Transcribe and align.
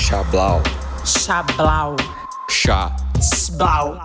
Chablau. 0.00 0.62
Chablau. 1.04 1.96
Chá. 2.48 2.96
Sblau. 3.20 3.98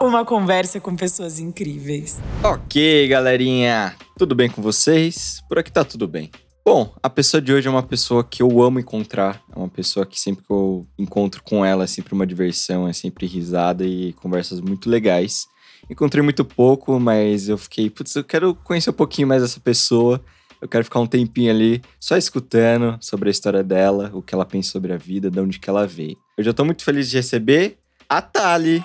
Uma 0.00 0.24
conversa 0.24 0.80
com 0.80 0.96
pessoas 0.96 1.38
incríveis. 1.38 2.18
Ok, 2.42 3.08
galerinha. 3.08 3.94
Tudo 4.18 4.34
bem 4.34 4.48
com 4.48 4.62
vocês? 4.62 5.42
Por 5.46 5.58
aqui 5.58 5.70
tá 5.70 5.84
tudo 5.84 6.08
bem. 6.08 6.30
Bom, 6.64 6.94
a 7.02 7.10
pessoa 7.10 7.42
de 7.42 7.52
hoje 7.52 7.68
é 7.68 7.70
uma 7.70 7.82
pessoa 7.82 8.24
que 8.24 8.42
eu 8.42 8.62
amo 8.62 8.80
encontrar. 8.80 9.42
É 9.54 9.58
uma 9.58 9.68
pessoa 9.68 10.06
que 10.06 10.18
sempre 10.18 10.46
que 10.46 10.50
eu 10.50 10.86
encontro 10.98 11.42
com 11.42 11.62
ela 11.62 11.84
é 11.84 11.86
sempre 11.86 12.14
uma 12.14 12.26
diversão, 12.26 12.88
é 12.88 12.94
sempre 12.94 13.26
risada 13.26 13.84
e 13.84 14.14
conversas 14.14 14.62
muito 14.62 14.88
legais. 14.88 15.46
Encontrei 15.90 16.22
muito 16.22 16.42
pouco, 16.42 16.98
mas 16.98 17.50
eu 17.50 17.58
fiquei, 17.58 17.90
putz, 17.90 18.16
eu 18.16 18.24
quero 18.24 18.54
conhecer 18.54 18.88
um 18.88 18.94
pouquinho 18.94 19.28
mais 19.28 19.42
essa 19.42 19.60
pessoa. 19.60 20.24
Eu 20.60 20.68
quero 20.68 20.84
ficar 20.84 21.00
um 21.00 21.06
tempinho 21.06 21.50
ali 21.50 21.82
só 22.00 22.16
escutando 22.16 22.98
sobre 23.00 23.28
a 23.28 23.30
história 23.30 23.62
dela, 23.62 24.10
o 24.14 24.22
que 24.22 24.34
ela 24.34 24.44
pensa 24.44 24.70
sobre 24.70 24.92
a 24.92 24.96
vida, 24.96 25.30
de 25.30 25.38
onde 25.38 25.58
que 25.58 25.68
ela 25.68 25.86
veio. 25.86 26.16
Eu 26.36 26.44
já 26.44 26.52
tô 26.52 26.64
muito 26.64 26.84
feliz 26.84 27.10
de 27.10 27.16
receber 27.16 27.78
a 28.08 28.22
Thali. 28.22 28.84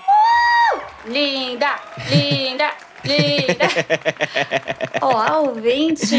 Linda, 1.06 1.80
linda, 2.10 2.70
linda. 3.04 3.68
Olá, 5.00 5.40
ouvintes. 5.42 6.12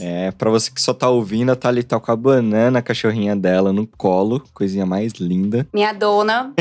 É, 0.00 0.30
pra 0.32 0.50
você 0.50 0.70
que 0.70 0.80
só 0.80 0.92
tá 0.92 1.08
ouvindo, 1.08 1.50
a 1.50 1.56
Thali 1.56 1.82
tá 1.82 1.98
com 1.98 2.10
a 2.10 2.16
banana, 2.16 2.78
a 2.78 2.82
cachorrinha 2.82 3.34
dela, 3.36 3.72
no 3.72 3.86
colo. 3.86 4.42
Coisinha 4.52 4.84
mais 4.84 5.12
linda. 5.14 5.66
Minha 5.72 5.92
dona. 5.92 6.52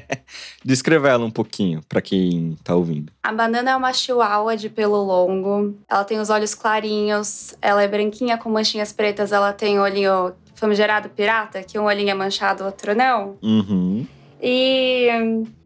Descreva 0.64 1.08
ela 1.08 1.24
um 1.24 1.30
pouquinho, 1.30 1.80
pra 1.88 2.00
quem 2.00 2.56
tá 2.62 2.74
ouvindo. 2.74 3.12
A 3.22 3.32
banana 3.32 3.72
é 3.72 3.76
uma 3.76 3.92
chihuahua 3.92 4.56
de 4.56 4.68
pelo 4.68 5.02
longo. 5.02 5.74
Ela 5.88 6.04
tem 6.04 6.20
os 6.20 6.30
olhos 6.30 6.54
clarinhos. 6.54 7.54
Ela 7.60 7.82
é 7.82 7.88
branquinha 7.88 8.38
com 8.38 8.50
manchinhas 8.50 8.92
pretas. 8.92 9.32
Ela 9.32 9.52
tem 9.52 9.80
olhinho 9.80 10.32
famigerado 10.54 11.08
pirata, 11.08 11.62
que 11.62 11.78
um 11.78 11.84
olhinho 11.84 12.10
é 12.10 12.14
manchado, 12.14 12.64
outro 12.64 12.94
não. 12.94 13.36
Uhum. 13.42 14.06
E. 14.42 15.08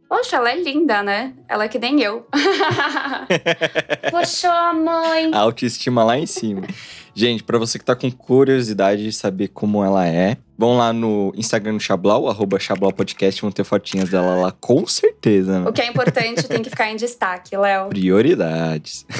Poxa, 0.08 0.36
ela 0.36 0.50
é 0.50 0.62
linda, 0.62 1.02
né? 1.02 1.32
Ela 1.48 1.64
é 1.64 1.68
que 1.68 1.78
nem 1.78 2.00
eu. 2.00 2.26
Poxa, 4.10 4.72
mãe. 4.72 5.30
A 5.32 5.38
autoestima 5.38 6.04
lá 6.04 6.18
em 6.18 6.26
cima. 6.26 6.62
Gente, 7.14 7.42
pra 7.42 7.58
você 7.58 7.78
que 7.78 7.84
tá 7.84 7.94
com 7.94 8.10
curiosidade 8.10 9.04
de 9.04 9.12
saber 9.12 9.48
como 9.48 9.84
ela 9.84 10.06
é, 10.06 10.36
vão 10.58 10.76
lá 10.76 10.92
no 10.92 11.32
Instagram 11.36 11.74
do 11.74 11.80
Chablau, 11.80 12.28
arroba 12.28 12.58
Chablau 12.58 12.92
Podcast, 12.92 13.40
vão 13.40 13.52
ter 13.52 13.64
fotinhas 13.64 14.08
dela 14.10 14.34
lá, 14.34 14.52
com 14.52 14.86
certeza, 14.86 15.60
né? 15.60 15.68
O 15.68 15.72
que 15.72 15.80
é 15.80 15.86
importante 15.86 16.46
tem 16.48 16.60
que 16.60 16.70
ficar 16.70 16.90
em 16.90 16.96
destaque, 16.96 17.56
Léo. 17.56 17.88
Prioridades. 17.88 19.06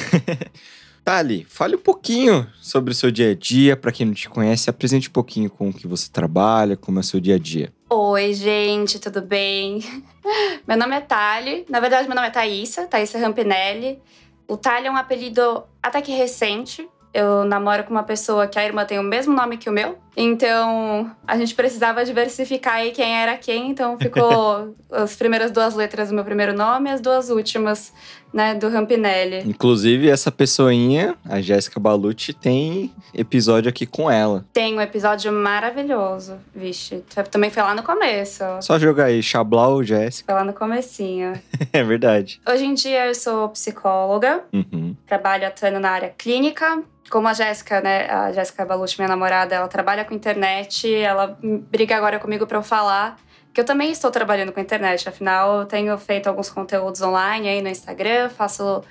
Thali, 1.05 1.45
fale 1.47 1.75
um 1.75 1.79
pouquinho 1.79 2.47
sobre 2.59 2.91
o 2.91 2.95
seu 2.95 3.11
dia 3.11 3.29
a 3.29 3.35
dia. 3.35 3.77
Pra 3.77 3.91
quem 3.91 4.07
não 4.07 4.13
te 4.13 4.27
conhece, 4.27 4.69
apresente 4.69 5.07
um 5.07 5.11
pouquinho 5.11 5.49
com 5.51 5.69
o 5.69 5.73
que 5.73 5.87
você 5.87 6.09
trabalha, 6.11 6.75
como 6.75 6.97
é 6.97 7.01
o 7.01 7.03
seu 7.03 7.19
dia 7.19 7.35
a 7.35 7.39
dia. 7.39 7.71
Oi, 7.87 8.33
gente, 8.33 8.97
tudo 8.97 9.21
bem? 9.21 9.83
Meu 10.67 10.77
nome 10.77 10.95
é 10.95 11.01
Thali. 11.01 11.65
Na 11.69 11.79
verdade, 11.79 12.07
meu 12.07 12.15
nome 12.15 12.27
é 12.27 12.31
Thaísa, 12.31 12.87
Thaísa 12.87 13.19
Rampinelli. 13.19 14.01
O 14.47 14.57
Thali 14.57 14.87
é 14.87 14.91
um 14.91 14.97
apelido 14.97 15.63
até 15.81 16.01
que 16.01 16.11
recente. 16.11 16.87
Eu 17.13 17.45
namoro 17.45 17.83
com 17.83 17.91
uma 17.91 18.03
pessoa 18.03 18.47
que 18.47 18.59
a 18.59 18.65
irmã 18.65 18.85
tem 18.85 18.99
o 18.99 19.03
mesmo 19.03 19.33
nome 19.33 19.57
que 19.57 19.69
o 19.69 19.73
meu. 19.73 19.97
Então, 20.17 21.11
a 21.27 21.37
gente 21.37 21.53
precisava 21.53 22.03
diversificar 22.05 22.75
aí 22.75 22.91
quem 22.91 23.15
era 23.15 23.35
quem. 23.37 23.69
Então, 23.69 23.97
ficou 23.97 24.75
as 24.91 25.15
primeiras 25.15 25.51
duas 25.51 25.75
letras 25.75 26.09
do 26.09 26.15
meu 26.15 26.23
primeiro 26.23 26.53
nome 26.53 26.89
e 26.89 26.93
as 26.93 27.01
duas 27.01 27.29
últimas, 27.29 27.93
né, 28.33 28.53
do 28.55 28.69
Rampinelli. 28.69 29.43
Inclusive, 29.47 30.09
essa 30.09 30.31
pessoinha, 30.31 31.15
a 31.27 31.41
Jéssica 31.41 31.79
Balucci, 31.79 32.33
tem 32.33 32.93
episódio 33.13 33.69
aqui 33.69 33.85
com 33.85 34.09
ela. 34.09 34.45
Tem 34.53 34.75
um 34.77 34.81
episódio 34.81 35.31
maravilhoso. 35.31 36.37
Vixe, 36.55 37.03
também 37.29 37.49
foi 37.49 37.63
lá 37.63 37.75
no 37.75 37.83
começo. 37.83 38.43
Só 38.61 38.79
jogar 38.79 39.05
aí, 39.05 39.21
Chablau 39.21 39.83
Jéssica. 39.83 40.31
Foi 40.31 40.39
lá 40.41 40.45
no 40.45 40.53
comecinho. 40.53 41.33
É 41.73 41.83
verdade. 41.83 42.39
Hoje 42.49 42.65
em 42.65 42.73
dia 42.73 43.07
eu 43.07 43.15
sou 43.15 43.49
psicóloga, 43.49 44.43
Uhum. 44.53 44.95
trabalho 45.05 45.45
atuando 45.47 45.79
na 45.79 45.89
área 45.89 46.13
clínica. 46.17 46.81
Como 47.09 47.27
a 47.27 47.33
Jéssica, 47.33 47.81
né, 47.81 48.07
a 48.09 48.31
Jéssica 48.31 48.65
Balucci, 48.65 48.95
minha 48.97 49.07
namorada, 49.09 49.53
ela 49.55 49.67
trabalha 49.67 50.04
com 50.05 50.13
internet, 50.13 50.93
ela 50.93 51.37
briga 51.41 51.95
agora 51.97 52.19
comigo 52.19 52.45
para 52.47 52.57
eu 52.57 52.63
falar 52.63 53.17
que 53.53 53.61
eu 53.61 53.65
também 53.65 53.89
estou 53.89 54.11
trabalhando 54.11 54.51
com 54.51 54.59
internet. 54.59 55.07
Afinal, 55.07 55.61
eu 55.61 55.65
tenho 55.65 55.97
feito 55.97 56.27
alguns 56.27 56.49
conteúdos 56.49 57.01
online 57.01 57.47
aí 57.47 57.61
no 57.61 57.69
Instagram, 57.69 58.27
faço 58.29 58.83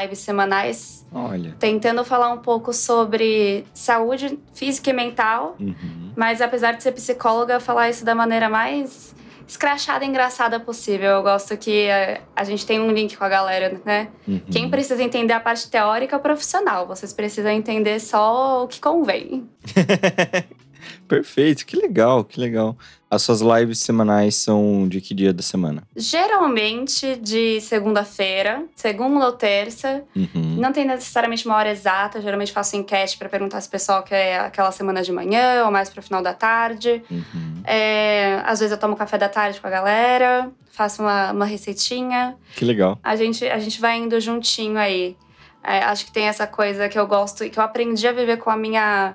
lives 0.00 0.20
semanais 0.20 1.06
Olha. 1.12 1.54
tentando 1.58 2.02
falar 2.02 2.32
um 2.32 2.38
pouco 2.38 2.72
sobre 2.72 3.66
saúde 3.74 4.38
física 4.54 4.88
e 4.88 4.92
mental, 4.94 5.54
Uhum. 5.60 6.12
mas 6.16 6.40
apesar 6.40 6.72
de 6.72 6.82
ser 6.82 6.92
psicóloga, 6.92 7.60
falar 7.60 7.90
isso 7.90 8.06
da 8.06 8.14
maneira 8.14 8.48
mais 8.48 9.14
escrachada 9.46 10.04
e 10.04 10.08
engraçada 10.08 10.58
possível. 10.58 11.10
Eu 11.10 11.22
gosto 11.22 11.56
que 11.56 11.86
eh, 11.86 12.20
a 12.34 12.44
gente 12.44 12.66
tem 12.66 12.80
um 12.80 12.90
link 12.90 13.16
com 13.16 13.24
a 13.24 13.28
galera, 13.28 13.80
né? 13.84 14.08
Uhum. 14.26 14.40
Quem 14.50 14.68
precisa 14.68 15.02
entender 15.02 15.32
a 15.32 15.40
parte 15.40 15.70
teórica 15.70 16.16
é 16.16 16.18
o 16.18 16.22
profissional. 16.22 16.86
Vocês 16.86 17.12
precisam 17.12 17.52
entender 17.52 18.00
só 18.00 18.64
o 18.64 18.68
que 18.68 18.80
convém. 18.80 19.48
Perfeito, 21.08 21.64
que 21.64 21.76
legal, 21.76 22.24
que 22.24 22.40
legal. 22.40 22.76
As 23.08 23.22
suas 23.22 23.40
lives 23.40 23.78
semanais 23.78 24.34
são 24.34 24.88
de 24.88 25.00
que 25.00 25.14
dia 25.14 25.32
da 25.32 25.42
semana? 25.42 25.84
Geralmente 25.94 27.14
de 27.16 27.60
segunda-feira, 27.60 28.64
segunda 28.74 29.26
ou 29.26 29.32
terça. 29.32 30.02
Uhum. 30.14 30.56
Não 30.58 30.72
tem 30.72 30.84
necessariamente 30.84 31.46
uma 31.46 31.56
hora 31.56 31.70
exata. 31.70 32.20
Geralmente 32.20 32.50
faço 32.50 32.76
enquete 32.76 33.16
para 33.16 33.28
perguntar 33.28 33.60
se 33.60 33.68
o 33.68 33.70
pessoal 33.70 34.02
quer 34.02 34.40
aquela 34.40 34.72
semana 34.72 35.02
de 35.02 35.12
manhã 35.12 35.64
ou 35.64 35.70
mais 35.70 35.88
pro 35.88 36.02
final 36.02 36.20
da 36.20 36.34
tarde. 36.34 37.00
Uhum. 37.08 37.62
É, 37.64 38.42
às 38.44 38.58
vezes 38.58 38.72
eu 38.72 38.78
tomo 38.78 38.96
café 38.96 39.16
da 39.16 39.28
tarde 39.28 39.60
com 39.60 39.68
a 39.68 39.70
galera, 39.70 40.50
faço 40.72 41.00
uma, 41.00 41.30
uma 41.30 41.44
receitinha. 41.44 42.36
Que 42.56 42.64
legal. 42.64 42.98
A 43.04 43.14
gente, 43.14 43.46
a 43.46 43.58
gente 43.60 43.80
vai 43.80 43.96
indo 43.96 44.20
juntinho 44.20 44.78
aí. 44.78 45.16
É, 45.62 45.78
acho 45.84 46.06
que 46.06 46.12
tem 46.12 46.26
essa 46.26 46.46
coisa 46.46 46.88
que 46.88 46.98
eu 46.98 47.06
gosto 47.06 47.44
e 47.44 47.50
que 47.50 47.58
eu 47.58 47.62
aprendi 47.62 48.06
a 48.06 48.12
viver 48.12 48.38
com 48.38 48.50
a 48.50 48.56
minha 48.56 49.14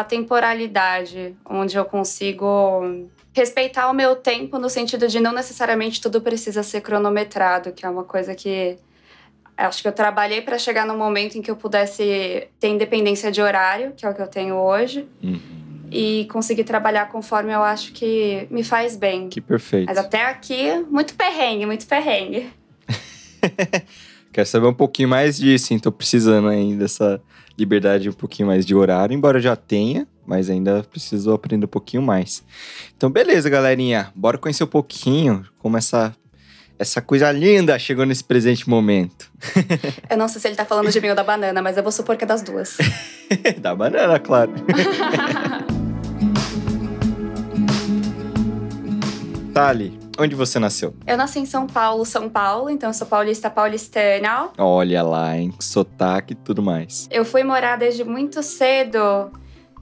atemporalidade, 0.00 1.34
onde 1.48 1.76
eu 1.76 1.84
consigo 1.84 3.06
respeitar 3.34 3.90
o 3.90 3.94
meu 3.94 4.16
tempo 4.16 4.58
no 4.58 4.68
sentido 4.70 5.08
de 5.08 5.20
não 5.20 5.32
necessariamente 5.32 6.00
tudo 6.00 6.20
precisa 6.20 6.62
ser 6.62 6.80
cronometrado, 6.80 7.72
que 7.72 7.84
é 7.84 7.88
uma 7.88 8.04
coisa 8.04 8.34
que 8.34 8.78
acho 9.56 9.80
que 9.82 9.88
eu 9.88 9.92
trabalhei 9.92 10.42
para 10.42 10.58
chegar 10.58 10.86
no 10.86 10.96
momento 10.96 11.36
em 11.38 11.42
que 11.42 11.50
eu 11.50 11.56
pudesse 11.56 12.46
ter 12.60 12.68
independência 12.68 13.30
de 13.32 13.40
horário, 13.40 13.92
que 13.96 14.04
é 14.04 14.10
o 14.10 14.14
que 14.14 14.20
eu 14.22 14.26
tenho 14.28 14.54
hoje, 14.56 15.06
Uhum. 15.22 15.40
e 15.90 16.26
conseguir 16.30 16.64
trabalhar 16.64 17.08
conforme 17.08 17.52
eu 17.54 17.62
acho 17.62 17.92
que 17.92 18.46
me 18.50 18.62
faz 18.64 18.96
bem. 18.96 19.28
Que 19.30 19.40
perfeito. 19.40 19.86
Mas 19.86 19.96
até 19.98 20.24
aqui, 20.26 20.72
muito 20.90 21.14
perrengue, 21.14 21.64
muito 21.64 21.86
perrengue. 21.86 22.50
Quero 24.36 24.46
saber 24.46 24.66
um 24.66 24.74
pouquinho 24.74 25.08
mais 25.08 25.38
disso, 25.38 25.72
hein? 25.72 25.78
Tô 25.78 25.90
precisando 25.90 26.48
ainda 26.48 26.80
dessa 26.80 27.18
liberdade 27.58 28.10
um 28.10 28.12
pouquinho 28.12 28.48
mais 28.48 28.66
de 28.66 28.74
horário, 28.74 29.14
embora 29.14 29.38
eu 29.38 29.42
já 29.42 29.56
tenha, 29.56 30.06
mas 30.26 30.50
ainda 30.50 30.84
preciso 30.90 31.32
aprender 31.32 31.64
um 31.64 31.68
pouquinho 31.70 32.02
mais. 32.02 32.44
Então, 32.94 33.10
beleza, 33.10 33.48
galerinha. 33.48 34.12
Bora 34.14 34.36
conhecer 34.36 34.62
um 34.62 34.66
pouquinho 34.66 35.42
como 35.56 35.78
essa, 35.78 36.14
essa 36.78 37.00
coisa 37.00 37.32
linda 37.32 37.78
chegou 37.78 38.04
nesse 38.04 38.22
presente 38.22 38.68
momento. 38.68 39.32
Eu 40.10 40.18
não 40.18 40.28
sei 40.28 40.38
se 40.38 40.48
ele 40.48 40.54
tá 40.54 40.66
falando 40.66 40.90
de 40.90 41.00
mim 41.00 41.08
ou 41.08 41.14
da 41.14 41.24
banana, 41.24 41.62
mas 41.62 41.78
eu 41.78 41.82
vou 41.82 41.90
supor 41.90 42.18
que 42.18 42.24
é 42.24 42.26
das 42.26 42.42
duas. 42.42 42.76
da 43.56 43.74
banana, 43.74 44.18
claro. 44.18 44.52
Tali, 49.54 49.98
onde 50.18 50.34
você 50.34 50.58
nasceu? 50.58 50.94
eu 51.06 51.16
nasci 51.16 51.38
em 51.38 51.46
São 51.46 51.66
Paulo, 51.66 52.04
São 52.04 52.28
Paulo, 52.28 52.70
então 52.70 52.90
eu 52.90 52.94
sou 52.94 53.06
paulista 53.06 53.50
paulistana. 53.50 54.50
Olha 54.58 55.02
lá, 55.02 55.36
hein? 55.36 55.52
Sotaque 55.60 56.32
e 56.32 56.36
tudo 56.36 56.62
mais. 56.62 57.08
Eu 57.10 57.24
fui 57.24 57.42
morar 57.42 57.76
desde 57.76 58.04
muito 58.04 58.42
cedo 58.42 59.30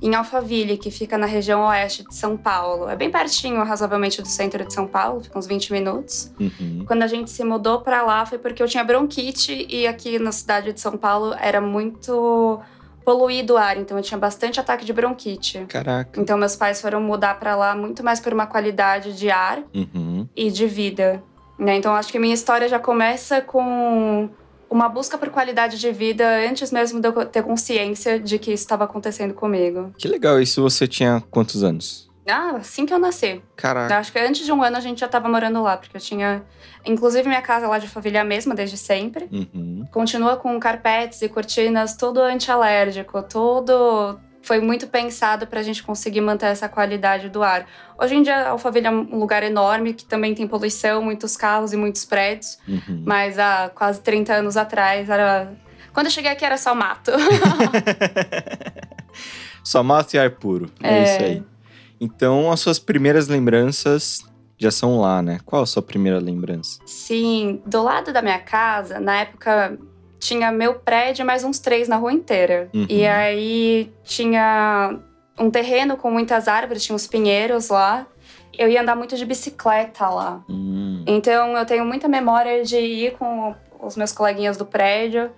em 0.02 0.14
Alphaville, 0.14 0.76
que 0.76 0.90
fica 0.90 1.16
na 1.16 1.26
região 1.26 1.62
oeste 1.66 2.04
de 2.04 2.14
São 2.14 2.36
Paulo. 2.36 2.88
É 2.88 2.96
bem 2.96 3.10
pertinho, 3.10 3.62
razoavelmente, 3.64 4.20
do 4.20 4.28
centro 4.28 4.62
de 4.64 4.72
São 4.72 4.86
Paulo, 4.86 5.22
fica 5.22 5.38
uns 5.38 5.46
20 5.46 5.72
minutos. 5.72 6.30
Uhum. 6.38 6.84
Quando 6.86 7.02
a 7.02 7.06
gente 7.06 7.30
se 7.30 7.42
mudou 7.42 7.80
pra 7.80 8.02
lá 8.02 8.26
foi 8.26 8.38
porque 8.38 8.62
eu 8.62 8.68
tinha 8.68 8.84
bronquite 8.84 9.66
e 9.68 9.86
aqui 9.86 10.18
na 10.18 10.32
cidade 10.32 10.72
de 10.72 10.80
São 10.80 10.96
Paulo 10.98 11.34
era 11.40 11.60
muito 11.60 12.60
poluído 13.04 13.54
o 13.54 13.56
ar, 13.56 13.76
então 13.76 13.96
eu 13.96 14.02
tinha 14.02 14.18
bastante 14.18 14.58
ataque 14.58 14.84
de 14.84 14.92
bronquite. 14.92 15.64
Caraca. 15.68 16.20
Então 16.20 16.36
meus 16.38 16.56
pais 16.56 16.80
foram 16.80 17.00
mudar 17.00 17.38
pra 17.38 17.54
lá 17.54 17.74
muito 17.76 18.02
mais 18.02 18.20
por 18.20 18.32
uma 18.32 18.46
qualidade 18.46 19.12
de 19.16 19.30
ar 19.30 19.62
Uhum. 19.74 20.26
e 20.34 20.50
de 20.50 20.66
vida. 20.66 21.22
Né? 21.58 21.76
Então 21.76 21.94
acho 21.94 22.10
que 22.10 22.18
minha 22.18 22.34
história 22.34 22.68
já 22.68 22.78
começa 22.78 23.40
com 23.40 24.28
uma 24.70 24.88
busca 24.88 25.16
por 25.16 25.28
qualidade 25.30 25.78
de 25.78 25.92
vida 25.92 26.26
antes 26.48 26.72
mesmo 26.72 27.00
de 27.00 27.06
eu 27.06 27.26
ter 27.26 27.42
consciência 27.44 28.18
de 28.18 28.38
que 28.38 28.52
isso 28.52 28.64
estava 28.64 28.84
acontecendo 28.84 29.32
comigo. 29.34 29.92
Que 29.96 30.08
legal. 30.08 30.40
Isso 30.40 30.60
você 30.62 30.86
tinha 30.88 31.22
quantos 31.30 31.62
anos? 31.62 32.10
Ah, 32.26 32.56
assim 32.56 32.86
que 32.86 32.94
eu 32.94 32.98
nasci. 32.98 33.42
Caraca. 33.56 33.98
Acho 33.98 34.10
que 34.12 34.18
antes 34.18 34.44
de 34.46 34.52
um 34.52 34.62
ano 34.62 34.76
a 34.76 34.80
gente 34.80 35.00
já 35.00 35.06
estava 35.06 35.28
morando 35.28 35.62
lá, 35.62 35.76
porque 35.76 35.96
eu 35.96 36.00
tinha, 36.00 36.42
inclusive, 36.84 37.28
minha 37.28 37.42
casa 37.42 37.66
lá 37.68 37.78
de 37.78 37.86
família 37.88 38.18
é 38.18 38.22
a 38.22 38.24
mesma 38.24 38.54
desde 38.54 38.76
sempre. 38.78 39.28
Uhum. 39.30 39.86
Continua 39.92 40.36
com 40.36 40.58
carpetes 40.58 41.20
e 41.22 41.28
cortinas, 41.28 41.96
tudo 41.96 42.20
antialérgico, 42.22 43.22
tudo 43.22 44.18
foi 44.42 44.60
muito 44.60 44.86
pensado 44.86 45.46
para 45.46 45.60
a 45.60 45.62
gente 45.62 45.82
conseguir 45.82 46.20
manter 46.20 46.46
essa 46.46 46.68
qualidade 46.68 47.30
do 47.30 47.42
ar. 47.42 47.66
Hoje 47.98 48.14
em 48.14 48.22
dia, 48.22 48.48
Alphaville 48.48 48.86
é 48.86 48.90
um 48.90 49.18
lugar 49.18 49.42
enorme 49.42 49.94
que 49.94 50.04
também 50.04 50.34
tem 50.34 50.46
poluição, 50.46 51.00
muitos 51.02 51.34
carros 51.36 51.72
e 51.72 51.76
muitos 51.78 52.04
prédios, 52.04 52.58
Uhum. 52.68 53.02
mas 53.06 53.38
há 53.38 53.70
quase 53.74 54.00
30 54.02 54.34
anos 54.34 54.56
atrás 54.58 55.08
era. 55.08 55.52
Quando 55.94 56.06
eu 56.06 56.10
cheguei 56.12 56.30
aqui 56.30 56.44
era 56.44 56.58
só 56.58 56.74
mato. 56.74 57.10
Só 59.62 59.82
mato 59.82 60.14
e 60.14 60.18
ar 60.18 60.30
puro. 60.30 60.70
É, 60.82 60.98
É. 60.98 61.02
isso 61.04 61.22
aí. 61.24 61.42
Então, 62.04 62.52
as 62.52 62.60
suas 62.60 62.78
primeiras 62.78 63.28
lembranças 63.28 64.22
já 64.58 64.70
são 64.70 65.00
lá, 65.00 65.22
né? 65.22 65.40
Qual 65.44 65.62
a 65.62 65.66
sua 65.66 65.82
primeira 65.82 66.18
lembrança? 66.18 66.78
Sim, 66.86 67.62
do 67.66 67.82
lado 67.82 68.12
da 68.12 68.20
minha 68.22 68.38
casa, 68.38 69.00
na 69.00 69.20
época 69.20 69.78
tinha 70.18 70.50
meu 70.52 70.74
prédio 70.74 71.22
e 71.22 71.26
mais 71.26 71.44
uns 71.44 71.58
três 71.58 71.88
na 71.88 71.96
rua 71.96 72.12
inteira. 72.12 72.68
Uhum. 72.74 72.86
E 72.88 73.06
aí 73.06 73.92
tinha 74.04 74.98
um 75.38 75.50
terreno 75.50 75.96
com 75.96 76.10
muitas 76.10 76.46
árvores, 76.48 76.84
tinha 76.84 76.94
uns 76.96 77.06
pinheiros 77.06 77.68
lá. 77.68 78.06
Eu 78.56 78.68
ia 78.68 78.80
andar 78.82 78.94
muito 78.94 79.16
de 79.16 79.24
bicicleta 79.26 80.08
lá. 80.08 80.42
Hum, 80.48 81.02
Então 81.06 81.56
eu 81.56 81.66
tenho 81.66 81.84
muita 81.84 82.06
memória 82.06 82.64
de 82.64 82.76
ir 82.78 83.16
com 83.18 83.54
os 83.80 83.96
meus 83.96 84.12
coleguinhas 84.12 84.56
do 84.56 84.64
prédio, 84.64 85.30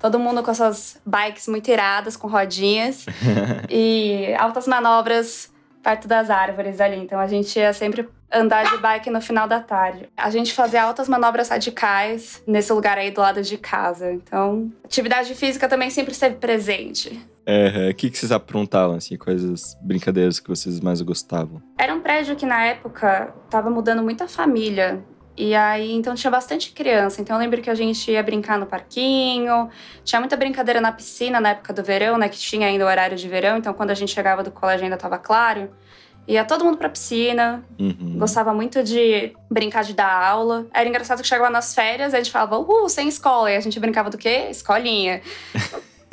todo 0.00 0.18
mundo 0.18 0.42
com 0.42 0.50
essas 0.50 1.00
bikes 1.06 1.46
muito 1.48 1.70
iradas, 1.70 2.16
com 2.16 2.26
rodinhas, 2.28 3.06
e 3.70 4.34
altas 4.38 4.66
manobras 4.66 5.53
perto 5.84 6.08
das 6.08 6.30
árvores 6.30 6.80
ali. 6.80 6.96
Então 6.96 7.20
a 7.20 7.26
gente 7.28 7.56
ia 7.58 7.72
sempre 7.72 8.08
andar 8.32 8.64
de 8.68 8.78
bike 8.78 9.10
no 9.10 9.20
final 9.20 9.46
da 9.46 9.60
tarde. 9.60 10.08
A 10.16 10.30
gente 10.30 10.52
fazia 10.52 10.82
altas 10.82 11.08
manobras 11.08 11.50
radicais 11.50 12.42
nesse 12.46 12.72
lugar 12.72 12.98
aí 12.98 13.10
do 13.10 13.20
lado 13.20 13.42
de 13.42 13.56
casa. 13.56 14.10
Então, 14.12 14.72
atividade 14.84 15.32
física 15.34 15.68
também 15.68 15.90
sempre 15.90 16.12
esteve 16.12 16.36
presente. 16.36 17.20
é, 17.46 17.90
O 17.90 17.94
que, 17.94 18.10
que 18.10 18.18
vocês 18.18 18.32
aprontavam, 18.32 18.96
assim? 18.96 19.16
Quais 19.16 19.44
as 19.44 19.78
brincadeiras 19.80 20.40
que 20.40 20.48
vocês 20.48 20.80
mais 20.80 21.00
gostavam? 21.02 21.62
Era 21.78 21.94
um 21.94 22.00
prédio 22.00 22.34
que 22.34 22.46
na 22.46 22.64
época 22.64 23.32
tava 23.48 23.70
mudando 23.70 24.02
muita 24.02 24.26
família. 24.26 25.00
E 25.36 25.54
aí, 25.54 25.92
então 25.92 26.14
tinha 26.14 26.30
bastante 26.30 26.70
criança. 26.70 27.20
Então 27.20 27.36
eu 27.36 27.40
lembro 27.40 27.60
que 27.60 27.68
a 27.68 27.74
gente 27.74 28.10
ia 28.10 28.22
brincar 28.22 28.58
no 28.58 28.66
parquinho. 28.66 29.68
Tinha 30.04 30.20
muita 30.20 30.36
brincadeira 30.36 30.80
na 30.80 30.92
piscina 30.92 31.40
na 31.40 31.50
época 31.50 31.72
do 31.72 31.82
verão, 31.82 32.16
né? 32.16 32.28
Que 32.28 32.38
tinha 32.38 32.68
ainda 32.68 32.84
o 32.84 32.88
horário 32.88 33.16
de 33.16 33.28
verão. 33.28 33.58
Então 33.58 33.74
quando 33.74 33.90
a 33.90 33.94
gente 33.94 34.12
chegava 34.12 34.42
do 34.42 34.50
colégio 34.50 34.84
ainda 34.84 34.96
tava 34.96 35.18
claro. 35.18 35.70
Ia 36.26 36.44
todo 36.44 36.64
mundo 36.64 36.78
pra 36.78 36.88
piscina. 36.88 37.64
Uhum. 37.78 38.16
Gostava 38.18 38.54
muito 38.54 38.82
de 38.82 39.34
brincar 39.50 39.84
de 39.84 39.92
dar 39.92 40.10
aula. 40.10 40.66
Era 40.72 40.88
engraçado 40.88 41.20
que 41.20 41.28
chegava 41.28 41.50
nas 41.50 41.74
férias, 41.74 42.14
a 42.14 42.16
gente 42.18 42.30
falava, 42.30 42.58
uhul, 42.58 42.88
sem 42.88 43.08
escola. 43.08 43.50
E 43.50 43.56
a 43.56 43.60
gente 43.60 43.78
brincava 43.78 44.08
do 44.08 44.16
quê? 44.16 44.46
Escolinha. 44.50 45.20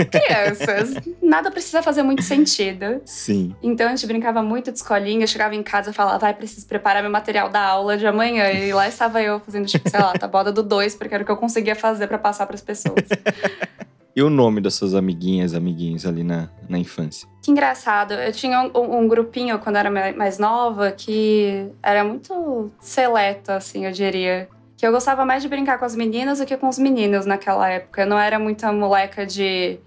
Crianças. 0.05 0.93
Nada 1.21 1.51
precisa 1.51 1.81
fazer 1.83 2.03
muito 2.03 2.23
sentido. 2.23 3.01
Sim. 3.05 3.55
Então 3.61 3.87
a 3.87 3.89
gente 3.89 4.05
brincava 4.07 4.41
muito 4.41 4.71
de 4.71 4.77
escolinha, 4.77 5.23
eu 5.23 5.27
chegava 5.27 5.55
em 5.55 5.63
casa 5.63 5.91
e 5.91 5.93
falava, 5.93 6.17
vai, 6.19 6.33
preciso 6.33 6.65
preparar 6.67 7.01
meu 7.01 7.11
material 7.11 7.49
da 7.49 7.61
aula 7.61 7.97
de 7.97 8.05
amanhã. 8.07 8.49
E 8.51 8.73
lá 8.73 8.87
estava 8.87 9.21
eu 9.21 9.39
fazendo, 9.39 9.65
tipo, 9.65 9.89
sei 9.89 9.99
lá, 9.99 10.13
tabuada 10.13 10.51
do 10.51 10.63
2, 10.63 10.95
porque 10.95 11.13
era 11.13 11.23
o 11.23 11.25
que 11.25 11.31
eu 11.31 11.37
conseguia 11.37 11.75
fazer 11.75 12.07
pra 12.07 12.17
passar 12.17 12.45
pras 12.47 12.61
pessoas. 12.61 12.95
E 14.13 14.21
o 14.21 14.29
nome 14.29 14.59
das 14.59 14.73
suas 14.73 14.93
amiguinhas, 14.93 15.53
amiguinhos 15.53 16.05
ali 16.05 16.21
na, 16.21 16.49
na 16.67 16.77
infância? 16.77 17.25
Que 17.41 17.49
engraçado, 17.49 18.13
eu 18.13 18.33
tinha 18.33 18.61
um, 18.75 18.99
um 18.99 19.07
grupinho 19.07 19.57
quando 19.59 19.77
eu 19.77 19.79
era 19.79 19.89
ma- 19.89 20.11
mais 20.11 20.37
nova 20.37 20.91
que 20.91 21.69
era 21.81 22.03
muito 22.03 22.69
seleto, 22.81 23.53
assim, 23.53 23.85
eu 23.85 23.91
diria. 23.93 24.49
Que 24.81 24.87
eu 24.87 24.91
gostava 24.91 25.23
mais 25.23 25.43
de 25.43 25.47
brincar 25.47 25.77
com 25.77 25.85
as 25.85 25.95
meninas 25.95 26.39
do 26.39 26.45
que 26.47 26.57
com 26.57 26.67
os 26.67 26.79
meninos 26.79 27.27
naquela 27.27 27.69
época. 27.69 28.01
Eu 28.01 28.07
não 28.07 28.17
era 28.17 28.39
muita 28.39 28.73
moleca 28.73 29.27
de 29.27 29.77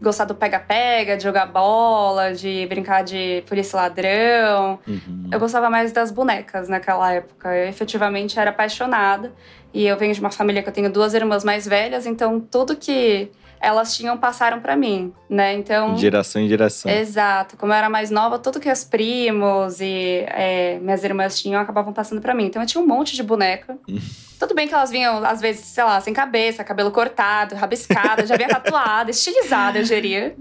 gostar 0.00 0.24
do 0.24 0.36
pega-pega, 0.36 1.16
de 1.16 1.24
jogar 1.24 1.46
bola, 1.46 2.32
de 2.32 2.64
brincar 2.68 3.02
de 3.02 3.42
polícia 3.48 3.76
ladrão. 3.76 4.78
Uhum. 4.86 5.30
Eu 5.32 5.40
gostava 5.40 5.68
mais 5.68 5.90
das 5.90 6.12
bonecas 6.12 6.68
naquela 6.68 7.12
época. 7.12 7.52
Eu 7.56 7.68
efetivamente 7.68 8.38
era 8.38 8.50
apaixonada. 8.50 9.34
E 9.76 9.86
eu 9.86 9.94
venho 9.98 10.14
de 10.14 10.20
uma 10.20 10.30
família 10.30 10.62
que 10.62 10.68
eu 10.70 10.72
tenho 10.72 10.90
duas 10.90 11.12
irmãs 11.12 11.44
mais 11.44 11.68
velhas, 11.68 12.06
então 12.06 12.40
tudo 12.40 12.74
que 12.74 13.30
elas 13.60 13.94
tinham 13.94 14.16
passaram 14.16 14.58
pra 14.58 14.74
mim, 14.74 15.12
né? 15.28 15.52
Então. 15.52 15.94
De 15.94 16.00
geração 16.00 16.40
em 16.40 16.48
geração. 16.48 16.90
Exato. 16.90 17.58
Como 17.58 17.72
eu 17.72 17.76
era 17.76 17.90
mais 17.90 18.10
nova, 18.10 18.38
tudo 18.38 18.58
que 18.58 18.70
os 18.70 18.84
primos 18.84 19.78
e 19.80 20.24
é, 20.28 20.78
minhas 20.80 21.04
irmãs 21.04 21.38
tinham 21.38 21.60
acabavam 21.60 21.92
passando 21.92 22.22
pra 22.22 22.34
mim. 22.34 22.46
Então 22.46 22.62
eu 22.62 22.66
tinha 22.66 22.82
um 22.82 22.86
monte 22.86 23.14
de 23.14 23.22
boneca. 23.22 23.76
Tudo 24.38 24.54
bem 24.54 24.68
que 24.68 24.74
elas 24.74 24.90
vinham, 24.90 25.24
às 25.24 25.40
vezes, 25.40 25.64
sei 25.64 25.82
lá, 25.82 25.98
sem 25.98 26.12
cabeça, 26.12 26.62
cabelo 26.62 26.90
cortado, 26.90 27.54
rabiscada, 27.54 28.26
já 28.26 28.36
vinha 28.36 28.50
tatuada, 28.50 29.08
estilizada, 29.10 29.78
eu 29.78 29.82
diria. 29.82 30.36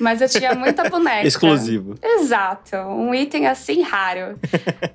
Mas 0.00 0.22
eu 0.22 0.28
tinha 0.30 0.54
muita 0.54 0.88
boneca. 0.88 1.26
Exclusivo. 1.26 1.94
Exato, 2.02 2.76
um 2.76 3.14
item 3.14 3.46
assim 3.46 3.82
raro. 3.82 4.38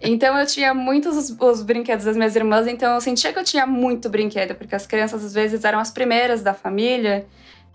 então 0.01 0.35
eu 0.35 0.47
tinha 0.47 0.73
muitos 0.73 1.15
os, 1.15 1.37
os 1.39 1.61
brinquedos 1.61 2.05
das 2.05 2.17
minhas 2.17 2.35
irmãs, 2.35 2.65
então 2.65 2.95
eu 2.95 3.01
sentia 3.01 3.31
que 3.31 3.37
eu 3.37 3.43
tinha 3.43 3.62
muito 3.65 4.09
brinquedo, 4.09 4.55
porque 4.55 4.75
as 4.75 4.85
crianças 4.85 5.23
às 5.23 5.33
vezes 5.33 5.63
eram 5.63 5.79
as 5.79 5.91
primeiras 5.91 6.41
da 6.41 6.53
família. 6.53 7.25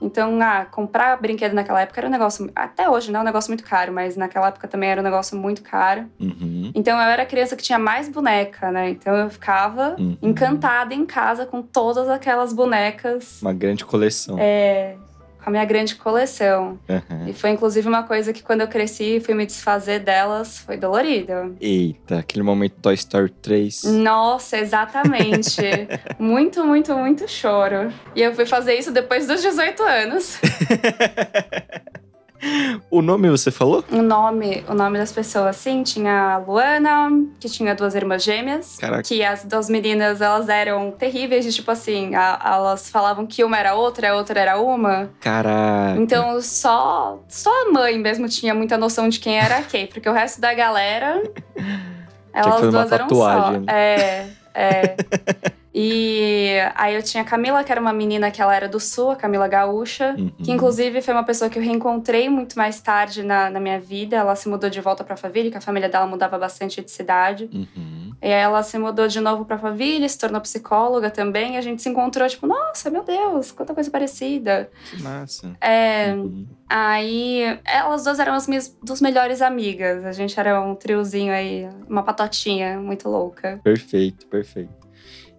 Então, 0.01 0.41
ah, 0.41 0.65
comprar 0.65 1.21
brinquedo 1.21 1.55
naquela 1.55 1.81
época 1.81 1.99
era 1.99 2.07
um 2.07 2.11
negócio, 2.11 2.49
até 2.55 2.89
hoje 2.89 3.11
não 3.11 3.19
é 3.19 3.23
um 3.25 3.27
negócio 3.27 3.51
muito 3.51 3.65
caro, 3.65 3.93
mas 3.93 4.17
naquela 4.17 4.47
época 4.47 4.69
também 4.69 4.89
era 4.91 5.01
um 5.01 5.05
negócio 5.05 5.37
muito 5.37 5.61
caro. 5.61 6.07
Uhum. 6.21 6.71
Então 6.73 6.97
eu 6.97 7.09
era 7.09 7.25
a 7.25 7.27
criança 7.27 7.57
que 7.57 7.65
tinha 7.65 7.81
mais 7.81 8.09
boneca, 8.09 8.71
né? 8.71 8.91
Então 8.91 9.13
eu 9.17 9.29
ficava 9.29 9.97
Uhum. 9.99 10.17
encantada 10.23 10.95
em 10.95 11.05
casa 11.05 11.45
com 11.47 11.61
todas 11.63 12.09
aquelas 12.09 12.53
bonecas, 12.53 13.43
Uma 13.43 13.53
grande 13.53 13.85
coleção. 13.85 14.37
é, 14.39 14.95
com 15.43 15.49
a 15.49 15.51
minha 15.51 15.65
grande 15.65 15.95
coleção. 15.95 16.79
Uhum. 16.89 17.29
E 17.29 17.33
foi 17.33 17.51
inclusive 17.51 17.89
uma 17.89 18.03
coisa 18.03 18.33
que 18.33 18.43
quando 18.43 18.63
eu 18.63 18.69
cresci 18.69 19.17
e 19.17 19.21
fui 19.21 19.35
me 19.35 19.47
desfazer 19.47 20.01
delas, 20.01 20.59
foi 20.59 20.77
dolorido. 20.77 21.57
Eita, 21.61 22.19
aquele 22.19 22.43
momento 22.43 22.75
Toy 22.81 22.95
Story 22.95 23.31
3. 23.31 23.85
Nossa, 23.85 24.59
exatamente. 24.59 25.61
muito, 26.19 26.65
muito, 26.65 26.95
muito 26.95 27.29
choro. 27.29 27.93
E 28.15 28.23
eu 28.23 28.35
fui 28.35 28.47
fazer 28.47 28.75
isso 28.75 28.91
depois 28.91 29.27
dos 29.27 29.43
18 29.43 29.83
anos. 29.83 30.39
O 32.91 33.03
nome 33.03 33.29
você 33.29 33.51
falou? 33.51 33.85
O 33.91 34.03
nome, 34.03 34.65
o 34.69 34.75
nome 34.75 34.99
das 34.99 35.13
pessoas, 35.13 35.57
sim, 35.57 35.83
tinha 35.83 36.35
a 36.35 36.39
Luana, 36.39 37.11
que 37.41 37.49
tinha 37.49 37.75
duas 37.75 37.95
irmãs 37.95 38.23
gêmeas. 38.23 38.77
Caraca. 38.79 39.03
Que 39.03 39.23
as 39.25 39.45
duas 39.45 39.69
meninas, 39.69 40.21
elas 40.21 40.49
eram 40.49 40.91
terríveis, 40.93 41.45
de 41.45 41.53
tipo 41.53 41.71
assim, 41.71 42.15
a- 42.15 42.41
elas 42.45 42.89
falavam 42.91 43.27
que 43.27 43.43
uma 43.45 43.59
era 43.59 43.75
outra, 43.75 44.11
a 44.11 44.15
outra 44.17 44.41
era 44.41 44.59
uma. 44.61 45.11
Caraca. 45.21 46.01
Então 46.01 46.41
só, 46.41 47.21
só 47.29 47.51
a 47.69 47.73
mãe 47.73 47.99
mesmo 47.99 48.29
tinha 48.29 48.55
muita 48.55 48.79
noção 48.79 49.09
de 49.09 49.19
quem 49.21 49.39
era 49.39 49.61
quem, 49.63 49.87
porque 49.87 50.09
o 50.09 50.13
resto 50.13 50.41
da 50.41 50.55
galera. 50.55 51.23
Elas 52.33 52.61
duas 52.71 52.93
eram 52.93 53.09
só. 53.09 53.53
É, 53.67 54.27
é. 54.55 54.97
E 55.81 56.57
aí 56.75 56.97
eu 56.97 57.03
tinha 57.05 57.23
a 57.23 57.25
Camila, 57.25 57.63
que 57.63 57.71
era 57.71 57.81
uma 57.81 57.93
menina 57.93 58.33
que 58.33 58.43
ela 58.43 58.53
era 58.53 58.69
do 58.69 58.81
sul, 58.81 59.13
a 59.13 59.17
Camila 59.17 59.47
Gaúcha. 59.47 60.17
Uhum. 60.19 60.33
Que 60.43 60.51
inclusive 60.51 61.01
foi 61.01 61.15
uma 61.15 61.23
pessoa 61.23 61.49
que 61.49 61.57
eu 61.57 61.63
reencontrei 61.63 62.29
muito 62.29 62.59
mais 62.59 62.81
tarde 62.81 63.23
na, 63.23 63.49
na 63.49 63.61
minha 63.61 63.79
vida. 63.79 64.17
Ela 64.17 64.35
se 64.35 64.49
mudou 64.49 64.69
de 64.69 64.81
volta 64.81 65.05
pra 65.05 65.17
Faville, 65.17 65.53
que 65.53 65.57
a 65.57 65.61
família 65.61 65.89
dela 65.89 66.05
mudava 66.05 66.37
bastante 66.37 66.83
de 66.83 66.91
cidade. 66.91 67.49
Uhum. 67.53 68.13
E 68.21 68.27
aí 68.27 68.33
ela 68.33 68.61
se 68.65 68.77
mudou 68.77 69.07
de 69.07 69.21
novo 69.21 69.45
pra 69.45 69.57
Faville, 69.57 70.09
se 70.09 70.19
tornou 70.19 70.41
psicóloga 70.41 71.13
também. 71.13 71.55
E 71.55 71.57
a 71.59 71.61
gente 71.61 71.81
se 71.81 71.89
encontrou, 71.89 72.29
tipo, 72.29 72.45
nossa, 72.49 72.91
meu 72.91 73.05
Deus, 73.05 73.53
quanta 73.53 73.73
coisa 73.73 73.89
parecida. 73.89 74.69
Que 74.91 75.01
massa. 75.01 75.57
É, 75.61 76.13
Uhum. 76.13 76.45
Aí 76.71 77.59
elas 77.65 78.05
duas 78.05 78.19
eram 78.19 78.35
as 78.35 78.47
minhas 78.47 78.77
dos 78.83 79.01
melhores 79.01 79.41
amigas. 79.41 80.05
A 80.05 80.13
gente 80.13 80.39
era 80.39 80.61
um 80.61 80.75
triozinho 80.75 81.33
aí, 81.33 81.67
uma 81.89 82.03
patotinha 82.03 82.79
muito 82.79 83.09
louca. 83.09 83.59
Perfeito, 83.65 84.27
perfeito. 84.27 84.78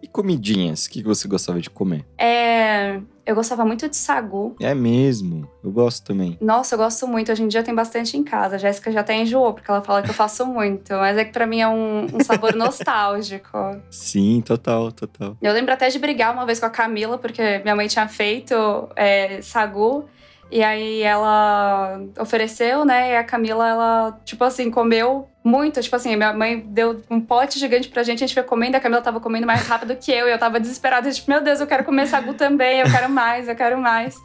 E 0.01 0.07
comidinhas? 0.07 0.85
O 0.85 0.89
que 0.89 1.03
você 1.03 1.27
gostava 1.27 1.59
de 1.59 1.69
comer? 1.69 2.05
É, 2.17 2.99
eu 3.25 3.35
gostava 3.35 3.65
muito 3.65 3.87
de 3.87 3.95
sagu. 3.95 4.55
É 4.59 4.73
mesmo. 4.73 5.47
Eu 5.63 5.71
gosto 5.71 6.03
também. 6.05 6.37
Nossa, 6.41 6.73
eu 6.73 6.79
gosto 6.79 7.07
muito. 7.07 7.31
Hoje 7.31 7.43
em 7.43 7.47
dia 7.47 7.61
tem 7.61 7.75
bastante 7.75 8.17
em 8.17 8.23
casa. 8.23 8.55
A 8.55 8.57
Jéssica 8.57 8.91
já 8.91 9.01
até 9.01 9.15
enjoou, 9.15 9.53
porque 9.53 9.69
ela 9.69 9.81
fala 9.81 10.01
que 10.01 10.09
eu 10.09 10.13
faço 10.13 10.45
muito. 10.45 10.93
Mas 10.93 11.17
é 11.17 11.25
que 11.25 11.31
pra 11.31 11.45
mim 11.45 11.59
é 11.59 11.67
um, 11.67 12.07
um 12.13 12.23
sabor 12.23 12.53
nostálgico. 12.57 13.57
Sim, 13.91 14.41
total, 14.41 14.91
total. 14.91 15.37
Eu 15.41 15.53
lembro 15.53 15.73
até 15.73 15.89
de 15.89 15.99
brigar 15.99 16.33
uma 16.33 16.45
vez 16.45 16.59
com 16.59 16.65
a 16.65 16.69
Camila, 16.69 17.17
porque 17.17 17.59
minha 17.59 17.75
mãe 17.75 17.87
tinha 17.87 18.07
feito 18.07 18.55
é, 18.95 19.41
sagu. 19.41 20.05
E 20.51 20.63
aí 20.63 21.01
ela 21.03 22.01
ofereceu, 22.19 22.83
né? 22.83 23.11
E 23.11 23.17
a 23.17 23.23
Camila, 23.23 23.67
ela, 23.67 24.19
tipo 24.25 24.43
assim, 24.43 24.71
comeu 24.71 25.27
muito. 25.43 25.79
Tipo 25.81 25.95
assim, 25.95 26.15
minha 26.15 26.33
mãe 26.33 26.59
deu 26.59 27.01
um 27.09 27.21
pote 27.21 27.59
gigante 27.59 27.87
pra 27.87 28.01
gente, 28.03 28.23
a 28.23 28.27
gente 28.27 28.33
foi 28.33 28.43
comendo, 28.43 28.75
a 28.75 28.79
Camila 28.79 29.01
tava 29.01 29.19
comendo 29.19 29.45
mais 29.45 29.67
rápido 29.67 29.95
que 29.95 30.11
eu. 30.11 30.27
E 30.27 30.31
eu 30.31 30.39
tava 30.39 30.59
desesperada, 30.59 31.11
tipo, 31.11 31.29
meu 31.29 31.41
Deus, 31.41 31.59
eu 31.59 31.67
quero 31.67 31.83
comer 31.83 32.07
sagu 32.07 32.33
também, 32.33 32.79
eu 32.79 32.89
quero 32.89 33.09
mais, 33.09 33.47
eu 33.47 33.55
quero 33.55 33.77
mais. 33.77 34.15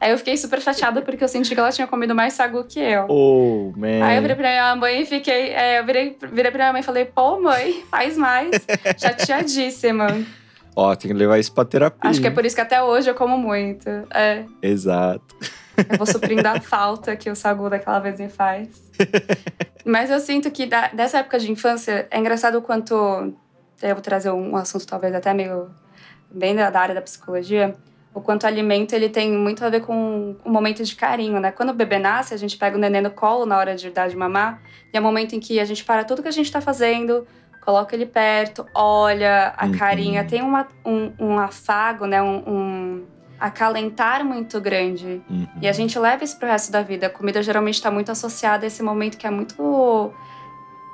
Aí 0.00 0.10
eu 0.12 0.18
fiquei 0.18 0.36
super 0.36 0.60
chateada 0.62 1.02
porque 1.02 1.22
eu 1.22 1.28
senti 1.28 1.52
que 1.54 1.60
ela 1.60 1.70
tinha 1.70 1.86
comido 1.86 2.14
mais 2.14 2.32
sagu 2.32 2.64
que 2.64 2.80
eu. 2.80 3.06
Oh, 3.08 3.72
man. 3.76 4.02
Aí 4.04 4.16
eu 4.16 4.22
virei 4.22 4.36
pra 4.36 4.48
minha 4.48 4.76
mãe 4.76 5.02
e 5.02 5.06
fiquei. 5.06 5.50
é, 5.50 5.78
eu 5.78 5.84
virei, 5.84 6.16
virei 6.32 6.50
pra 6.50 6.58
minha 6.58 6.72
mãe 6.72 6.80
e 6.80 6.84
falei, 6.84 7.04
pô, 7.04 7.40
mãe, 7.40 7.84
faz 7.90 8.16
mais. 8.16 8.50
Chateadíssima. 8.98 10.06
Ó, 10.74 10.94
tem 10.94 11.10
que 11.10 11.16
levar 11.16 11.38
isso 11.38 11.52
pra 11.52 11.64
terapia. 11.64 12.08
Acho 12.10 12.20
que 12.20 12.26
é 12.26 12.30
por 12.30 12.46
isso 12.46 12.54
que 12.54 12.62
até 12.62 12.82
hoje 12.82 13.10
eu 13.10 13.14
como 13.14 13.36
muito. 13.36 13.88
É. 14.14 14.44
Exato. 14.62 15.36
Eu 15.88 15.96
vou 15.98 16.06
suprindo 16.06 16.46
a 16.46 16.60
falta 16.60 17.16
que 17.16 17.30
o 17.30 17.36
Sagu 17.36 17.68
daquela 17.70 17.98
vez 18.00 18.18
me 18.18 18.28
faz. 18.28 18.68
Mas 19.84 20.10
eu 20.10 20.20
sinto 20.20 20.50
que 20.50 20.66
da, 20.66 20.88
dessa 20.88 21.18
época 21.18 21.38
de 21.38 21.50
infância, 21.50 22.06
é 22.10 22.18
engraçado 22.18 22.56
o 22.58 22.62
quanto. 22.62 22.94
Eu 23.82 23.94
vou 23.94 24.02
trazer 24.02 24.30
um 24.30 24.56
assunto 24.56 24.86
talvez 24.86 25.14
até 25.14 25.32
meio. 25.32 25.70
bem 26.30 26.54
da, 26.54 26.70
da 26.70 26.80
área 26.80 26.94
da 26.94 27.00
psicologia. 27.02 27.74
O 28.12 28.20
quanto 28.20 28.42
o 28.42 28.46
alimento 28.46 28.92
ele 28.92 29.08
tem 29.08 29.30
muito 29.32 29.64
a 29.64 29.70
ver 29.70 29.82
com 29.82 30.34
o 30.44 30.50
momento 30.50 30.82
de 30.84 30.96
carinho, 30.96 31.38
né? 31.38 31.52
Quando 31.52 31.70
o 31.70 31.74
bebê 31.74 31.96
nasce, 31.98 32.34
a 32.34 32.36
gente 32.36 32.56
pega 32.58 32.76
o 32.76 32.80
neném 32.80 33.00
no 33.00 33.10
colo 33.10 33.46
na 33.46 33.56
hora 33.56 33.76
de 33.76 33.88
dar 33.90 34.08
de 34.08 34.16
mamar. 34.16 34.60
E 34.92 34.96
é 34.96 35.00
o 35.00 35.02
momento 35.02 35.34
em 35.34 35.40
que 35.40 35.60
a 35.60 35.64
gente 35.64 35.84
para 35.84 36.02
tudo 36.04 36.20
que 36.20 36.26
a 36.28 36.32
gente 36.32 36.46
está 36.46 36.60
fazendo, 36.60 37.24
coloca 37.64 37.94
ele 37.94 38.06
perto, 38.06 38.66
olha 38.74 39.54
a 39.56 39.66
Uhum. 39.66 39.72
carinha. 39.78 40.24
Tem 40.24 40.42
uma, 40.42 40.66
um, 40.84 41.12
um 41.20 41.38
afago, 41.38 42.04
né? 42.04 42.20
Um, 42.20 42.36
um 42.48 43.06
acalentar 43.40 44.24
muito 44.24 44.60
grande. 44.60 45.22
Uhum. 45.28 45.48
E 45.62 45.66
a 45.66 45.72
gente 45.72 45.98
leva 45.98 46.22
isso 46.22 46.38
pro 46.38 46.46
resto 46.46 46.70
da 46.70 46.82
vida. 46.82 47.06
A 47.06 47.10
comida 47.10 47.42
geralmente 47.42 47.76
está 47.76 47.90
muito 47.90 48.12
associada 48.12 48.66
a 48.66 48.68
esse 48.68 48.82
momento 48.82 49.16
que 49.16 49.26
é 49.26 49.30
muito 49.30 50.12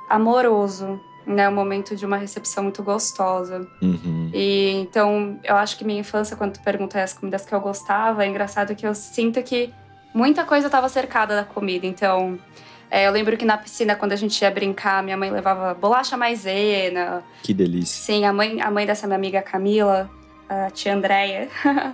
amoroso, 0.09 0.99
né? 1.25 1.49
Um 1.49 1.53
momento 1.53 1.93
de 1.93 2.05
uma 2.05 2.15
recepção 2.15 2.63
muito 2.63 2.81
gostosa. 2.81 3.67
Uhum. 3.81 4.31
E 4.33 4.71
então, 4.75 5.37
eu 5.43 5.57
acho 5.57 5.77
que 5.77 5.83
minha 5.83 5.99
infância, 5.99 6.37
quando 6.37 6.53
tu 6.53 6.63
pergunta 6.63 7.03
as 7.03 7.11
comidas 7.11 7.45
que 7.45 7.53
eu 7.53 7.59
gostava, 7.59 8.23
é 8.23 8.29
engraçado 8.29 8.73
que 8.73 8.87
eu 8.87 8.95
sinto 8.95 9.43
que 9.43 9.73
muita 10.13 10.45
coisa 10.45 10.67
estava 10.67 10.87
cercada 10.87 11.35
da 11.35 11.43
comida. 11.43 11.85
Então, 11.85 12.39
é, 12.89 13.07
eu 13.07 13.11
lembro 13.11 13.35
que 13.35 13.43
na 13.43 13.57
piscina, 13.57 13.93
quando 13.93 14.13
a 14.13 14.15
gente 14.15 14.41
ia 14.41 14.49
brincar, 14.49 15.03
minha 15.03 15.17
mãe 15.17 15.29
levava 15.29 15.73
bolacha 15.73 16.15
maisena. 16.15 17.21
Que 17.43 17.53
delícia. 17.53 18.05
Sim, 18.05 18.23
a 18.23 18.31
mãe, 18.31 18.61
a 18.61 18.71
mãe 18.71 18.85
dessa 18.85 19.05
minha 19.05 19.17
amiga 19.17 19.41
Camila, 19.41 20.09
a 20.49 20.69
tia 20.71 20.93
Andréia, 20.93 21.49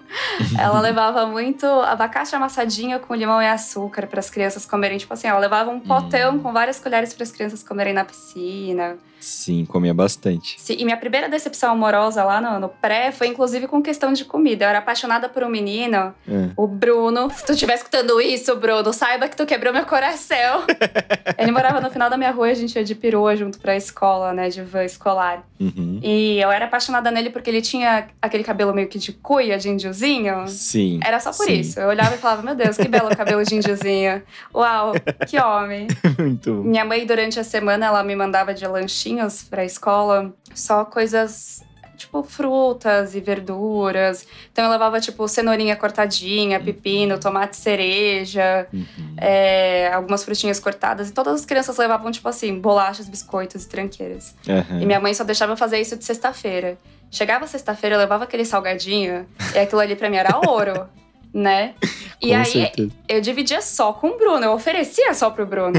ela 0.59 0.79
levava 0.79 1.25
muito 1.25 1.65
abacaxi 1.65 2.35
amassadinho 2.35 2.99
com 2.99 3.15
limão 3.15 3.41
e 3.41 3.47
açúcar 3.47 4.07
para 4.07 4.19
as 4.19 4.29
crianças 4.29 4.65
comerem. 4.65 4.97
Tipo 4.97 5.13
assim, 5.13 5.27
ela 5.27 5.39
levava 5.39 5.69
um 5.71 5.79
potão 5.79 6.35
Hum. 6.35 6.39
com 6.39 6.53
várias 6.53 6.79
colheres 6.79 7.13
para 7.13 7.23
as 7.23 7.31
crianças 7.31 7.63
comerem 7.63 7.93
na 7.93 8.05
piscina. 8.05 8.97
Sim, 9.23 9.63
comia 9.65 9.93
bastante. 9.93 10.55
Sim, 10.59 10.75
e 10.79 10.83
minha 10.83 10.97
primeira 10.97 11.29
decepção 11.29 11.71
amorosa 11.71 12.23
lá 12.25 12.41
no, 12.41 12.59
no 12.59 12.67
pré 12.69 13.09
foi 13.11 13.27
inclusive 13.27 13.67
com 13.67 13.81
questão 13.81 14.11
de 14.11 14.25
comida. 14.25 14.65
Eu 14.65 14.69
era 14.69 14.79
apaixonada 14.79 15.29
por 15.29 15.43
um 15.43 15.49
menino, 15.49 16.13
É. 16.27 16.49
o 16.57 16.67
Bruno. 16.67 17.29
Se 17.29 17.45
tu 17.45 17.53
estiver 17.53 17.75
escutando 17.75 18.19
isso, 18.19 18.53
Bruno, 18.57 18.91
saiba 18.91 19.29
que 19.29 19.35
tu 19.37 19.45
quebrou 19.45 19.71
meu 19.73 19.85
coração. 19.85 20.65
Ele 21.37 21.51
morava 21.51 21.79
no 21.79 21.89
final 21.89 22.09
da 22.09 22.17
minha 22.17 22.31
rua 22.31 22.49
e 22.49 22.51
a 22.51 22.55
gente 22.55 22.75
ia 22.75 22.83
de 22.83 22.95
perua 22.95 23.33
junto 23.35 23.59
pra 23.59 23.77
escola, 23.77 24.33
né, 24.33 24.49
de 24.49 24.61
van 24.61 24.83
escolar. 24.83 25.43
Uhum. 25.57 25.99
E 26.03 26.39
eu 26.41 26.51
era 26.51 26.65
apaixonada 26.65 27.09
nele 27.09 27.29
porque 27.29 27.49
ele 27.49 27.61
tinha 27.61 28.07
aquele 28.21 28.43
cabelo 28.43 28.73
meio 28.73 28.89
que 28.89 28.99
de 28.99 29.13
cuia, 29.13 29.57
de 29.57 29.69
índiozinho. 29.69 30.45
Sim. 30.49 30.99
Era 31.01 31.19
só 31.21 31.31
por 31.31 31.45
sim. 31.45 31.53
isso. 31.59 31.79
Eu 31.79 31.87
olhava 31.87 32.15
e 32.15 32.17
falava, 32.17 32.41
meu 32.41 32.55
Deus, 32.55 32.75
que 32.75 32.89
belo 32.89 33.15
cabelo 33.15 33.41
de 33.45 33.55
índiozinho. 33.55 34.21
Uau, 34.53 34.91
que 35.27 35.39
homem. 35.39 35.87
Muito 36.19 36.53
bom. 36.55 36.63
Minha 36.63 36.83
mãe, 36.83 37.05
durante 37.05 37.39
a 37.39 37.43
semana, 37.43 37.85
ela 37.85 38.03
me 38.03 38.15
mandava 38.15 38.53
de 38.53 38.65
lanchinhos 39.13 39.43
pra 39.43 39.63
escola 39.65 40.33
só 40.53 40.83
coisas 40.85 41.61
tipo 41.95 42.23
frutas 42.23 43.15
e 43.15 43.21
verduras. 43.21 44.25
Então 44.51 44.65
eu 44.65 44.71
levava, 44.71 44.99
tipo, 44.99 45.25
cenourinha 45.27 45.75
cortadinha, 45.75 46.59
pepino, 46.59 47.19
tomate 47.19 47.55
cereja, 47.55 48.67
Uhum. 48.73 48.85
é, 49.15 49.89
algumas 49.93 50.23
frutinhas 50.23 50.59
cortadas. 50.59 51.09
E 51.09 51.13
todas 51.13 51.35
as 51.35 51.45
crianças 51.45 51.77
levavam, 51.77 52.11
tipo 52.11 52.27
assim, 52.27 52.59
bolachas, 52.59 53.07
biscoitos 53.07 53.63
e 53.63 53.69
tranqueiras. 53.69 54.35
Aham. 54.49 54.81
E 54.81 54.85
minha 54.85 54.99
mãe 54.99 55.13
só 55.13 55.23
deixava 55.23 55.55
fazer 55.55 55.79
isso 55.79 55.95
de 55.95 56.03
sexta-feira. 56.03 56.77
Chegava 57.11 57.45
sexta-feira, 57.47 57.95
eu 57.95 57.99
levava 57.99 58.23
aquele 58.23 58.43
salgadinho, 58.43 59.25
e 59.53 59.59
aquilo 59.59 59.79
ali 59.79 59.95
pra 59.95 60.09
mim 60.09 60.17
era 60.17 60.35
ouro, 60.35 60.89
né? 61.33 61.73
E 62.23 62.29
Com 62.29 62.35
aí 62.35 62.45
certeza. 62.45 62.89
eu 63.09 63.19
dividia 63.19 63.61
só 63.61 63.91
com 63.91 64.07
o 64.07 64.17
Bruno, 64.17 64.45
eu 64.45 64.53
oferecia 64.53 65.13
só 65.13 65.29
pro 65.29 65.45
Bruno. 65.45 65.73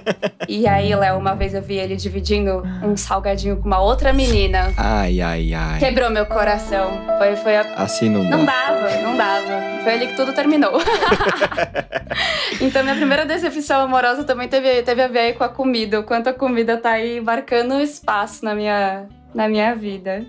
e 0.48 0.66
aí, 0.66 0.94
Léo, 0.94 1.18
uma 1.18 1.34
vez 1.34 1.52
eu 1.52 1.60
vi 1.60 1.76
ele 1.76 1.94
dividindo 1.94 2.62
um 2.82 2.96
salgadinho 2.96 3.58
com 3.58 3.66
uma 3.66 3.82
outra 3.82 4.10
menina. 4.10 4.72
Ai, 4.78 5.20
ai, 5.20 5.52
ai. 5.52 5.78
Quebrou 5.78 6.08
meu 6.08 6.24
coração. 6.24 6.90
Foi, 7.18 7.36
foi 7.36 7.54
a 7.54 7.60
Assim 7.74 8.08
não 8.08 8.24
não 8.24 8.46
dava, 8.46 8.96
não 9.02 9.14
dava. 9.14 9.60
Foi 9.82 9.92
ali 9.92 10.06
que 10.06 10.16
tudo 10.16 10.32
terminou. 10.32 10.80
então, 12.62 12.82
minha 12.82 12.96
primeira 12.96 13.26
decepção 13.26 13.82
amorosa 13.82 14.24
também 14.24 14.48
teve, 14.48 14.82
teve 14.82 15.02
a 15.02 15.08
ver 15.08 15.18
aí 15.18 15.32
com 15.34 15.44
a 15.44 15.50
comida. 15.50 16.00
O 16.00 16.02
quanto 16.02 16.28
a 16.28 16.32
comida 16.32 16.78
tá 16.78 16.92
aí 16.92 17.20
marcando 17.20 17.78
espaço 17.78 18.42
na 18.42 18.54
minha, 18.54 19.06
na 19.34 19.50
minha 19.50 19.74
vida. 19.74 20.24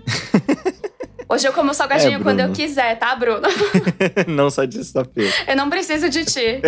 Hoje 1.32 1.48
eu 1.48 1.52
como 1.54 1.72
salgadinho 1.72 2.20
É, 2.20 2.22
quando 2.22 2.40
eu 2.40 2.52
quiser, 2.52 2.98
tá, 2.98 3.16
Bruno? 3.16 3.48
não 4.28 4.50
só 4.50 4.66
de 4.66 4.74
sexta-feira. 4.74 5.32
Eu 5.48 5.56
não 5.56 5.70
preciso 5.70 6.10
de 6.10 6.26
ti. 6.26 6.60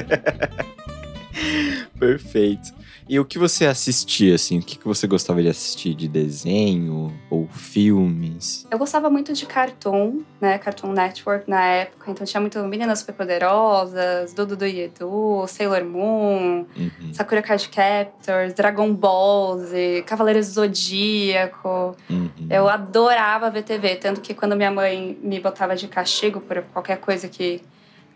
Perfeito. 2.00 2.72
E 3.06 3.20
o 3.20 3.24
que 3.24 3.38
você 3.38 3.66
assistia, 3.66 4.34
assim? 4.34 4.58
O 4.58 4.62
que 4.62 4.78
que 4.78 4.86
você 4.86 5.06
gostava 5.06 5.42
de 5.42 5.48
assistir? 5.48 5.92
De 5.94 6.08
desenho 6.08 7.12
ou 7.28 7.46
filmes? 7.48 8.66
Eu 8.70 8.78
gostava 8.78 9.10
muito 9.10 9.32
de 9.34 9.44
Cartoon, 9.44 10.22
né? 10.40 10.56
Cartoon 10.56 10.92
Network 10.92 11.48
na 11.48 11.62
época. 11.66 12.10
Então 12.10 12.26
tinha 12.26 12.40
muito 12.40 12.58
Meninas 12.60 13.00
Superpoderosas, 13.00 14.32
Dudu 14.32 14.56
do 14.56 14.64
Edu, 14.64 15.44
Sailor 15.46 15.84
Moon, 15.84 16.64
Uhum. 16.74 17.12
Sakura 17.12 17.42
Card 17.42 17.68
Captors, 17.68 18.54
Dragon 18.54 18.92
Ball 18.94 19.58
Z, 19.58 20.02
Cavaleiros 20.06 20.46
do 20.48 20.52
Zodíaco. 20.54 21.94
Uhum. 22.08 22.30
Eu 22.48 22.68
adorava 22.68 23.50
ver 23.50 23.64
TV, 23.64 23.96
tanto 23.96 24.22
que 24.22 24.32
quando 24.32 24.56
minha 24.56 24.70
mãe 24.70 25.18
me 25.22 25.38
botava 25.40 25.76
de 25.76 25.88
castigo 25.88 26.40
por 26.40 26.62
qualquer 26.72 26.96
coisa 26.98 27.28
que 27.28 27.60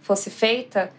fosse 0.00 0.30
feita, 0.30 0.90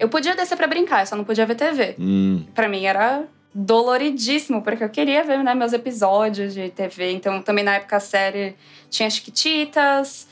eu 0.00 0.08
podia 0.08 0.34
descer 0.34 0.56
pra 0.56 0.66
brincar, 0.66 1.00
eu 1.02 1.06
só 1.06 1.14
não 1.14 1.24
podia 1.24 1.46
ver 1.46 1.54
TV. 1.54 1.94
Hum, 1.98 2.44
Pra 2.54 2.68
mim 2.68 2.84
era 2.84 3.24
doloridíssimo, 3.58 4.60
porque 4.60 4.84
eu 4.84 4.88
queria 4.90 5.24
ver 5.24 5.42
né, 5.42 5.54
meus 5.54 5.72
episódios 5.72 6.52
de 6.52 6.68
TV. 6.68 7.12
Então, 7.12 7.40
também 7.40 7.64
na 7.64 7.76
época 7.76 7.96
a 7.96 8.00
série 8.00 8.54
tinha 8.90 9.08
Chiquititas 9.08 10.28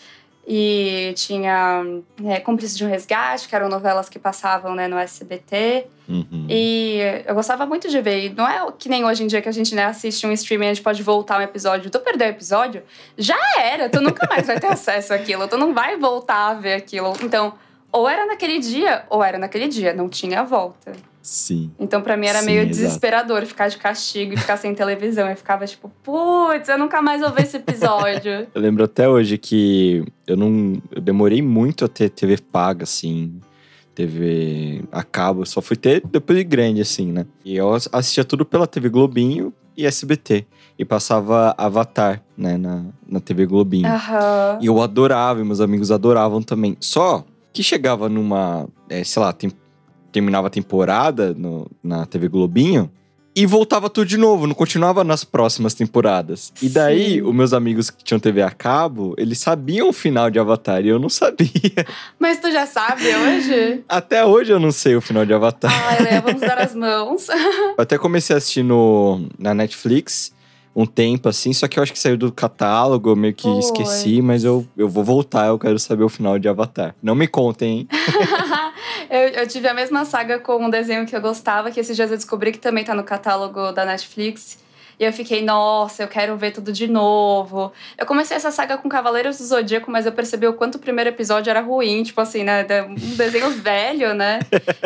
e 0.47 1.15
tinha 1.17 1.83
é, 2.23 2.39
Cúmplice 2.41 2.77
de 2.77 2.85
um 2.85 2.89
Resgate, 2.89 3.49
que 3.49 3.57
eram 3.57 3.71
novelas 3.71 4.11
que 4.11 4.19
passavam 4.19 4.75
né, 4.75 4.87
no 4.89 4.99
SBT. 4.99 5.87
uhum. 6.07 6.47
E 6.51 6.99
eu 7.27 7.35
gostava 7.35 7.65
muito 7.65 7.89
de 7.89 7.99
ver. 8.03 8.27
E 8.27 8.29
não 8.29 8.47
é 8.47 8.71
que 8.79 8.91
nem 8.91 9.07
hoje 9.07 9.25
em 9.25 9.27
dia 9.27 9.41
que 9.41 9.49
a 9.49 9.53
gente 9.53 9.75
né, 9.75 9.87
assiste 9.87 10.27
um 10.27 10.33
streaming 10.33 10.67
e 10.67 10.69
a 10.69 10.75
gente 10.75 10.85
pode 10.85 11.03
voltar 11.03 11.39
um 11.39 11.43
episódio. 11.43 11.91
Tu 11.91 11.99
perdeu 12.01 12.27
o 12.27 12.31
episódio? 12.31 12.83
Já 13.17 13.39
era. 13.59 13.89
Tu 13.89 14.03
nunca 14.03 14.29
mais 14.29 14.47
vai 14.47 14.61
ter 14.61 14.67
acesso 14.71 15.15
àquilo. 15.15 15.49
Tu 15.49 15.57
não 15.57 15.73
vai 15.73 15.97
voltar 15.97 16.51
a 16.51 16.55
ver 16.55 16.75
aquilo. 16.75 17.15
Então, 17.23 17.55
ou 17.91 18.07
era 18.07 18.27
naquele 18.27 18.59
dia, 18.59 19.07
ou 19.09 19.25
era 19.25 19.39
naquele 19.39 19.67
dia. 19.67 19.95
Não 19.95 20.11
tinha 20.11 20.45
volta. 20.45 20.93
Sim. 21.27 21.71
Então, 21.81 22.03
pra 22.03 22.19
mim, 22.19 22.27
era 22.27 22.41
Sim, 22.41 22.47
meio 22.47 22.59
exato. 22.61 22.75
desesperador 22.77 23.47
ficar 23.47 23.69
de 23.69 23.79
castigo 23.79 24.35
e 24.35 24.37
ficar 24.37 24.59
sem 24.59 24.75
televisão. 24.75 25.27
Eu 25.27 25.35
ficava 25.35 25.67
tipo, 25.67 25.91
putz, 26.03 26.69
eu 26.69 26.77
nunca 26.79 27.01
mais 27.01 27.23
vou 27.23 27.33
ver 27.33 27.45
esse 27.45 27.57
episódio. 27.57 28.47
Eu 28.55 28.61
lembro 28.61 28.85
até 28.85 29.09
hoje 29.09 29.39
que 29.39 30.05
eu 30.27 30.37
não. 30.37 30.75
Eu 30.95 31.01
demorei 31.01 31.41
muito 31.41 31.83
a 31.87 31.89
ter 31.89 32.11
TV 32.11 32.37
paga, 32.37 32.83
assim. 32.85 33.41
TV 33.95 34.83
a 34.93 35.03
cabo. 35.03 35.47
Só 35.47 35.63
fui 35.63 35.77
ter 35.77 36.03
depois 36.07 36.37
de 36.39 36.45
grande, 36.45 36.81
assim, 36.83 37.11
né? 37.11 37.25
E 37.45 37.57
eu 37.57 37.73
ass- 37.73 37.89
assistia 37.91 38.25
tudo 38.25 38.45
pela 38.45 38.67
TV 38.67 38.89
Globinho 38.91 39.51
e 39.77 39.87
SBT. 39.87 40.45
E 40.79 40.85
passava 40.85 41.55
Avatar, 41.57 42.21
né? 42.37 42.59
Na, 42.59 42.85
na 43.09 43.21
TV 43.21 43.47
Globinho. 43.47 43.87
Aham. 43.87 44.59
E 44.61 44.67
eu 44.67 44.83
adorava, 44.83 45.41
e 45.41 45.45
meus 45.45 45.61
amigos 45.61 45.91
adoravam 45.91 46.43
também. 46.43 46.77
Só 46.81 47.25
que 47.53 47.63
chegava 47.63 48.09
numa, 48.09 48.69
é, 48.91 49.03
sei 49.05 49.23
lá, 49.23 49.33
tem- 49.33 49.53
terminava 50.15 50.47
a 50.47 50.51
temporada 50.51 51.35
no- 51.35 51.67
na 51.83 52.07
TV 52.07 52.29
Globinho 52.29 52.89
e 53.37 53.47
voltava 53.47 53.91
tudo 53.91 54.07
de 54.07 54.17
novo, 54.17 54.47
não 54.47 54.55
continuava 54.55 55.03
nas 55.03 55.25
próximas 55.25 55.75
temporadas. 55.75 56.53
E 56.63 56.69
daí, 56.69 57.15
Sim. 57.15 57.23
os 57.23 57.35
meus 57.35 57.53
amigos 57.53 57.91
que 57.91 58.05
tinham 58.05 58.21
TV 58.21 58.41
a 58.43 58.51
cabo, 58.51 59.13
eles 59.19 59.39
sabiam 59.41 59.89
o 59.89 59.93
final 59.93 60.31
de 60.31 60.39
Avatar 60.39 60.85
e 60.85 60.89
eu 60.89 61.01
não 61.01 61.09
sabia. 61.09 61.51
Mas 62.17 62.39
tu 62.39 62.53
já 62.53 62.65
sabe 62.65 63.03
hoje? 63.13 63.83
Até 63.89 64.25
hoje 64.25 64.53
eu 64.53 64.61
não 64.61 64.71
sei 64.71 64.95
o 64.95 65.01
final 65.01 65.27
de 65.27 65.35
Avatar. 65.35 65.73
Ai, 65.89 66.03
Léa, 66.05 66.21
vamos 66.21 66.41
dar 66.43 66.59
as 66.59 66.75
mãos. 66.77 67.27
Eu 67.29 67.75
até 67.77 67.99
comecei 67.99 68.35
a 68.35 68.37
assistir 68.37 68.63
no, 68.63 69.27
na 69.37 69.53
Netflix 69.53 70.33
um 70.75 70.85
tempo 70.87 71.29
assim, 71.29 71.53
só 71.53 71.69
que 71.69 71.79
eu 71.79 71.83
acho 71.83 71.93
que 71.93 71.99
saiu 71.99 72.17
do 72.17 72.33
catálogo, 72.33 73.11
eu 73.11 73.17
meio 73.17 73.33
que 73.33 73.43
Foi. 73.43 73.59
esqueci, 73.59 74.21
mas 74.21 74.45
eu, 74.45 74.67
eu 74.77 74.89
vou 74.89 75.05
voltar, 75.05 75.47
eu 75.47 75.59
quero 75.59 75.79
saber 75.79 76.05
o 76.05 76.09
final 76.09 76.39
de 76.39 76.49
Avatar. 76.49 76.95
Não 77.03 77.15
me 77.15 77.29
contem, 77.29 77.79
hein? 77.81 77.89
eu, 79.09 79.41
eu 79.41 79.47
tive 79.47 79.69
a 79.69 79.75
mesma 79.75 80.05
saga 80.05 80.39
com 80.39 80.65
um 80.65 80.71
desenho 80.71 81.07
que 81.07 81.15
eu 81.15 81.21
gostava, 81.21 81.71
que 81.71 81.79
esses 81.79 81.95
dias 81.95 82.11
eu 82.11 82.17
descobri 82.17 82.51
que 82.51 82.59
também 82.59 82.85
tá 82.85 82.95
no 82.95 83.05
catálogo 83.05 83.73
da 83.73 83.85
Netflix. 83.85 84.65
E 84.99 85.05
eu 85.05 85.13
fiquei, 85.13 85.43
nossa, 85.43 86.05
eu 86.05 86.09
quero 86.09 86.37
ver 86.37 86.53
tudo 86.53 86.73
de 86.73 86.87
novo. 86.87 87.73
Eu 87.99 88.07
comecei 88.07 88.37
essa 88.37 88.51
saga 88.51 88.79
com 88.79 88.89
Cavaleiros 88.89 89.39
do 89.39 89.45
Zodíaco, 89.45 89.91
mas 89.91 90.07
eu 90.07 90.13
percebi 90.13 90.47
o 90.47 90.55
quanto 90.55 90.77
o 90.77 90.79
primeiro 90.79 91.11
episódio 91.11 91.51
era 91.51 91.61
ruim, 91.61 92.05
tipo 92.05 92.21
assim, 92.21 92.45
né? 92.45 92.65
Um 92.89 93.17
desenho 93.17 93.51
velho, 93.59 94.15
né? 94.15 94.39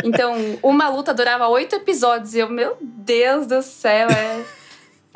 Então, 0.02 0.34
uma 0.62 0.88
luta 0.88 1.12
durava 1.12 1.46
oito 1.48 1.76
episódios 1.76 2.34
e 2.34 2.38
eu, 2.38 2.48
meu 2.48 2.76
Deus 2.80 3.46
do 3.46 3.60
céu, 3.60 4.08
é. 4.08 4.42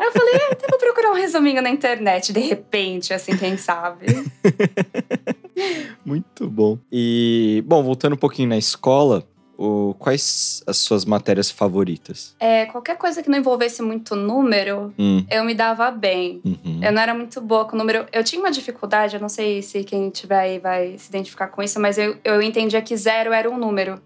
Aí 0.02 0.08
eu 0.08 0.12
falei, 0.12 0.34
"É, 0.34 0.56
vou 0.68 0.78
procurar 0.80 1.10
um 1.12 1.14
resuminho 1.14 1.62
na 1.62 1.70
internet, 1.70 2.32
de 2.32 2.40
repente, 2.40 3.14
assim, 3.14 3.36
quem 3.36 3.56
sabe. 3.56 4.06
Muito 6.04 6.48
bom. 6.48 6.76
E, 6.90 7.62
bom, 7.66 7.82
voltando 7.84 8.14
um 8.14 8.18
pouquinho 8.18 8.48
na 8.48 8.58
escola, 8.58 9.22
o, 9.56 9.94
quais 9.98 10.60
as 10.66 10.78
suas 10.78 11.04
matérias 11.04 11.50
favoritas? 11.52 12.34
É, 12.40 12.66
qualquer 12.66 12.96
coisa 12.96 13.22
que 13.22 13.30
não 13.30 13.38
envolvesse 13.38 13.80
muito 13.80 14.16
número, 14.16 14.92
Hum, 14.98 15.24
eu 15.30 15.44
me 15.44 15.54
dava 15.54 15.88
bem. 15.90 16.40
uhum. 16.44 16.80
Eu 16.82 16.90
não 16.90 17.00
era 17.00 17.14
muito 17.14 17.40
boa 17.40 17.64
com 17.64 17.76
número. 17.76 18.06
Eu 18.12 18.24
tinha 18.24 18.40
uma 18.40 18.50
dificuldade, 18.50 19.14
eu 19.14 19.20
não 19.20 19.28
sei 19.28 19.62
se 19.62 19.84
quem 19.84 20.10
tiver 20.10 20.38
aí 20.40 20.58
vai 20.58 20.98
se 20.98 21.08
identificar 21.10 21.46
com 21.46 21.62
isso, 21.62 21.78
mas 21.78 21.96
eu, 21.96 22.16
eu 22.24 22.42
entendia 22.42 22.82
que 22.82 22.96
zero 22.96 23.32
era 23.32 23.48
um 23.48 23.56
número. 23.56 24.00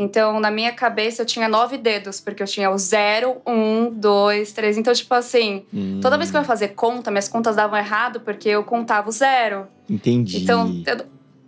Então, 0.00 0.38
na 0.38 0.48
minha 0.48 0.72
cabeça, 0.72 1.22
eu 1.22 1.26
tinha 1.26 1.48
nove 1.48 1.76
dedos, 1.76 2.20
porque 2.20 2.40
eu 2.40 2.46
tinha 2.46 2.70
o 2.70 2.78
zero, 2.78 3.38
um, 3.44 3.90
dois, 3.90 4.52
três. 4.52 4.78
Então, 4.78 4.94
tipo 4.94 5.12
assim, 5.12 5.66
Hum, 5.74 5.98
toda 6.00 6.16
vez 6.16 6.30
que 6.30 6.36
eu 6.36 6.40
ia 6.40 6.46
fazer 6.46 6.68
conta, 6.68 7.10
minhas 7.10 7.28
contas 7.28 7.56
davam 7.56 7.76
errado 7.76 8.20
porque 8.20 8.48
eu 8.48 8.62
contava 8.62 9.08
o 9.08 9.12
zero. 9.12 9.66
Entendi. 9.90 10.36
Então, 10.38 10.72
eu- 10.86 11.04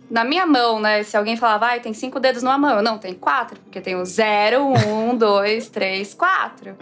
na 0.09 0.25
minha 0.25 0.45
mão, 0.45 0.81
né? 0.81 1.01
Se 1.03 1.15
alguém 1.15 1.37
falava, 1.37 1.67
vai, 1.67 1.79
tem 1.79 1.93
cinco 1.93 2.19
dedos 2.19 2.43
numa 2.43 2.57
mão. 2.57 2.75
Eu, 2.75 2.83
não, 2.83 2.97
tem 2.97 3.13
quatro, 3.13 3.57
porque 3.61 3.79
tem 3.79 3.95
o 3.95 4.03
zero, 4.03 4.61
um, 4.65 5.15
dois, 5.15 5.69
três, 5.69 6.13
quatro. 6.13 6.75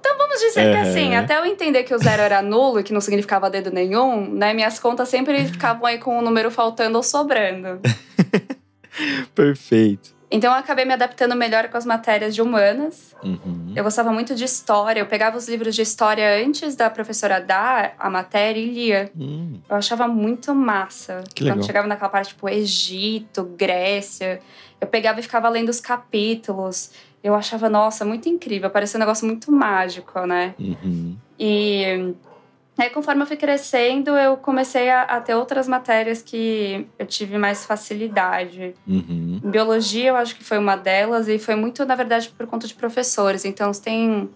Então 0.00 0.16
vamos 0.16 0.38
dizer 0.40 0.70
que 0.70 0.76
Aham. 0.76 0.82
assim, 0.82 1.14
até 1.14 1.38
eu 1.38 1.44
entender 1.44 1.82
que 1.82 1.94
o 1.94 1.98
zero 1.98 2.22
era 2.22 2.40
nulo 2.40 2.80
e 2.80 2.82
que 2.82 2.92
não 2.94 3.00
significava 3.02 3.50
dedo 3.50 3.70
nenhum, 3.70 4.26
né? 4.34 4.54
Minhas 4.54 4.78
contas 4.78 5.10
sempre 5.10 5.46
ficavam 5.48 5.84
aí 5.84 5.98
com 5.98 6.18
o 6.18 6.22
número 6.22 6.50
faltando 6.50 6.96
ou 6.96 7.02
sobrando. 7.02 7.80
Perfeito. 9.34 10.14
Então 10.34 10.52
eu 10.52 10.58
acabei 10.58 10.84
me 10.84 10.92
adaptando 10.92 11.36
melhor 11.36 11.68
com 11.68 11.76
as 11.76 11.86
matérias 11.86 12.34
de 12.34 12.42
humanas. 12.42 13.14
Uhum. 13.22 13.72
Eu 13.76 13.84
gostava 13.84 14.10
muito 14.10 14.34
de 14.34 14.42
história. 14.42 14.98
Eu 14.98 15.06
pegava 15.06 15.36
os 15.36 15.48
livros 15.48 15.76
de 15.76 15.82
história 15.82 16.44
antes 16.44 16.74
da 16.74 16.90
professora 16.90 17.40
dar 17.40 17.94
a 17.96 18.10
matéria 18.10 18.58
e 18.58 18.66
lia. 18.66 19.12
Hum, 19.16 19.60
Eu 19.70 19.76
achava 19.76 20.08
muito 20.08 20.52
massa. 20.52 21.22
Que 21.32 21.44
legal. 21.44 21.58
Quando 21.58 21.66
chegava 21.66 21.86
naquela 21.86 22.10
parte, 22.10 22.30
tipo, 22.30 22.48
Egito, 22.48 23.44
Grécia, 23.56 24.40
eu 24.80 24.88
pegava 24.88 25.20
e 25.20 25.22
ficava 25.22 25.48
lendo 25.48 25.68
os 25.68 25.80
capítulos. 25.80 26.90
Eu 27.22 27.36
achava, 27.36 27.68
nossa, 27.68 28.04
muito 28.04 28.28
incrível. 28.28 28.68
Parecia 28.70 28.98
um 28.98 29.00
negócio 29.00 29.24
muito 29.24 29.52
mágico, 29.52 30.26
né? 30.26 30.52
uhum. 30.58 31.16
E 31.38 32.12
aí, 32.82 32.90
conforme 32.90 33.22
eu 33.22 33.26
fui 33.26 33.36
crescendo, 33.36 34.10
eu 34.10 34.36
comecei 34.36 34.90
a, 34.90 35.02
a 35.02 35.20
ter 35.20 35.34
outras 35.34 35.68
matérias 35.68 36.22
que 36.22 36.86
eu 36.98 37.06
tive 37.06 37.38
mais 37.38 37.64
facilidade. 37.64 38.74
Uhum. 38.86 39.40
Biologia, 39.44 40.08
eu 40.08 40.16
acho 40.16 40.34
que 40.34 40.42
foi 40.42 40.58
uma 40.58 40.76
delas, 40.76 41.28
e 41.28 41.38
foi 41.38 41.54
muito, 41.54 41.84
na 41.86 41.94
verdade, 41.94 42.28
por 42.36 42.46
conta 42.46 42.66
de 42.66 42.74
professores. 42.74 43.44
Então, 43.44 43.72
se 43.72 43.80
tem 43.80 44.28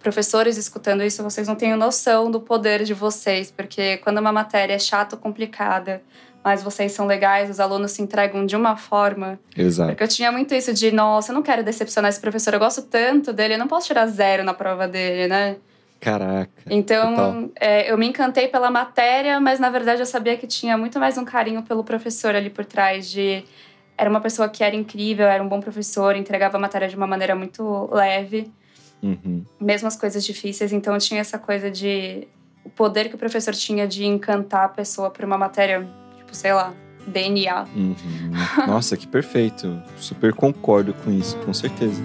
professores 0.00 0.56
escutando 0.56 1.02
isso, 1.02 1.22
vocês 1.22 1.48
não 1.48 1.54
têm 1.54 1.74
noção 1.76 2.30
do 2.30 2.40
poder 2.40 2.84
de 2.84 2.94
vocês, 2.94 3.50
porque 3.50 3.96
quando 3.98 4.18
uma 4.18 4.32
matéria 4.32 4.74
é 4.74 4.78
chata 4.78 5.16
ou 5.16 5.20
complicada, 5.20 6.02
mas 6.44 6.62
vocês 6.62 6.92
são 6.92 7.06
legais, 7.06 7.50
os 7.50 7.60
alunos 7.60 7.90
se 7.92 8.02
entregam 8.02 8.46
de 8.46 8.54
uma 8.54 8.76
forma. 8.76 9.38
Exato. 9.56 9.90
Porque 9.90 10.04
eu 10.04 10.08
tinha 10.08 10.30
muito 10.30 10.54
isso 10.54 10.72
de, 10.72 10.92
nossa, 10.92 11.32
eu 11.32 11.34
não 11.34 11.42
quero 11.42 11.64
decepcionar 11.64 12.08
esse 12.10 12.20
professor, 12.20 12.54
eu 12.54 12.60
gosto 12.60 12.82
tanto 12.82 13.32
dele, 13.32 13.54
eu 13.54 13.58
não 13.58 13.68
posso 13.68 13.86
tirar 13.86 14.06
zero 14.06 14.44
na 14.44 14.54
prova 14.54 14.86
dele, 14.86 15.26
né? 15.26 15.56
Caraca. 16.00 16.50
Então, 16.70 17.50
é, 17.58 17.90
eu 17.90 17.98
me 17.98 18.06
encantei 18.06 18.48
pela 18.48 18.70
matéria, 18.70 19.40
mas 19.40 19.58
na 19.58 19.68
verdade 19.68 20.00
eu 20.00 20.06
sabia 20.06 20.36
que 20.36 20.46
tinha 20.46 20.78
muito 20.78 20.98
mais 21.00 21.18
um 21.18 21.24
carinho 21.24 21.62
pelo 21.62 21.82
professor 21.82 22.34
ali 22.34 22.50
por 22.50 22.64
trás 22.64 23.10
de 23.10 23.44
era 23.96 24.08
uma 24.08 24.20
pessoa 24.20 24.48
que 24.48 24.62
era 24.62 24.76
incrível, 24.76 25.26
era 25.26 25.42
um 25.42 25.48
bom 25.48 25.58
professor, 25.60 26.14
entregava 26.14 26.56
a 26.56 26.60
matéria 26.60 26.86
de 26.86 26.94
uma 26.96 27.06
maneira 27.06 27.34
muito 27.34 27.88
leve, 27.92 28.50
Uhum. 29.02 29.44
mesmo 29.60 29.86
as 29.88 29.96
coisas 29.96 30.24
difíceis. 30.24 30.72
Então, 30.72 30.94
eu 30.94 31.00
tinha 31.00 31.20
essa 31.20 31.38
coisa 31.38 31.70
de 31.70 32.26
o 32.64 32.70
poder 32.70 33.08
que 33.08 33.14
o 33.14 33.18
professor 33.18 33.54
tinha 33.54 33.86
de 33.86 34.04
encantar 34.04 34.64
a 34.64 34.68
pessoa 34.68 35.10
por 35.10 35.24
uma 35.24 35.38
matéria, 35.38 35.86
tipo, 36.16 36.34
sei 36.34 36.52
lá, 36.52 36.72
DNA. 37.06 37.64
Uhum. 37.74 37.96
Nossa, 38.66 38.96
que 38.96 39.06
perfeito. 39.06 39.82
Super 39.96 40.32
concordo 40.32 40.94
com 40.94 41.10
isso, 41.10 41.36
com 41.38 41.52
certeza. 41.52 42.02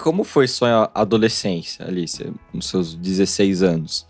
Como 0.00 0.24
foi 0.24 0.48
sua 0.48 0.90
adolescência, 0.94 1.86
Alicia, 1.86 2.32
nos 2.52 2.68
seus 2.68 2.94
16 2.94 3.62
anos? 3.62 4.06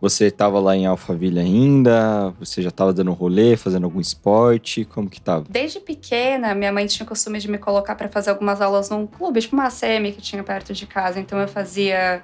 Você 0.00 0.26
estava 0.26 0.58
lá 0.58 0.76
em 0.76 0.86
Alphaville 0.86 1.38
ainda? 1.38 2.30
Você 2.38 2.60
já 2.60 2.68
estava 2.68 2.92
dando 2.92 3.12
rolê, 3.12 3.56
fazendo 3.56 3.84
algum 3.84 4.00
esporte? 4.00 4.84
Como 4.84 5.08
que 5.08 5.20
tava? 5.20 5.46
Desde 5.48 5.80
pequena, 5.80 6.54
minha 6.54 6.72
mãe 6.72 6.86
tinha 6.86 7.04
o 7.04 7.08
costume 7.08 7.38
de 7.38 7.48
me 7.48 7.58
colocar 7.58 7.94
para 7.94 8.08
fazer 8.08 8.30
algumas 8.30 8.60
aulas 8.60 8.90
num 8.90 9.06
clube, 9.06 9.40
tipo 9.40 9.54
uma 9.54 9.66
ACM 9.66 10.12
que 10.12 10.20
tinha 10.20 10.42
perto 10.42 10.74
de 10.74 10.86
casa. 10.86 11.20
Então 11.20 11.38
eu 11.38 11.48
fazia 11.48 12.22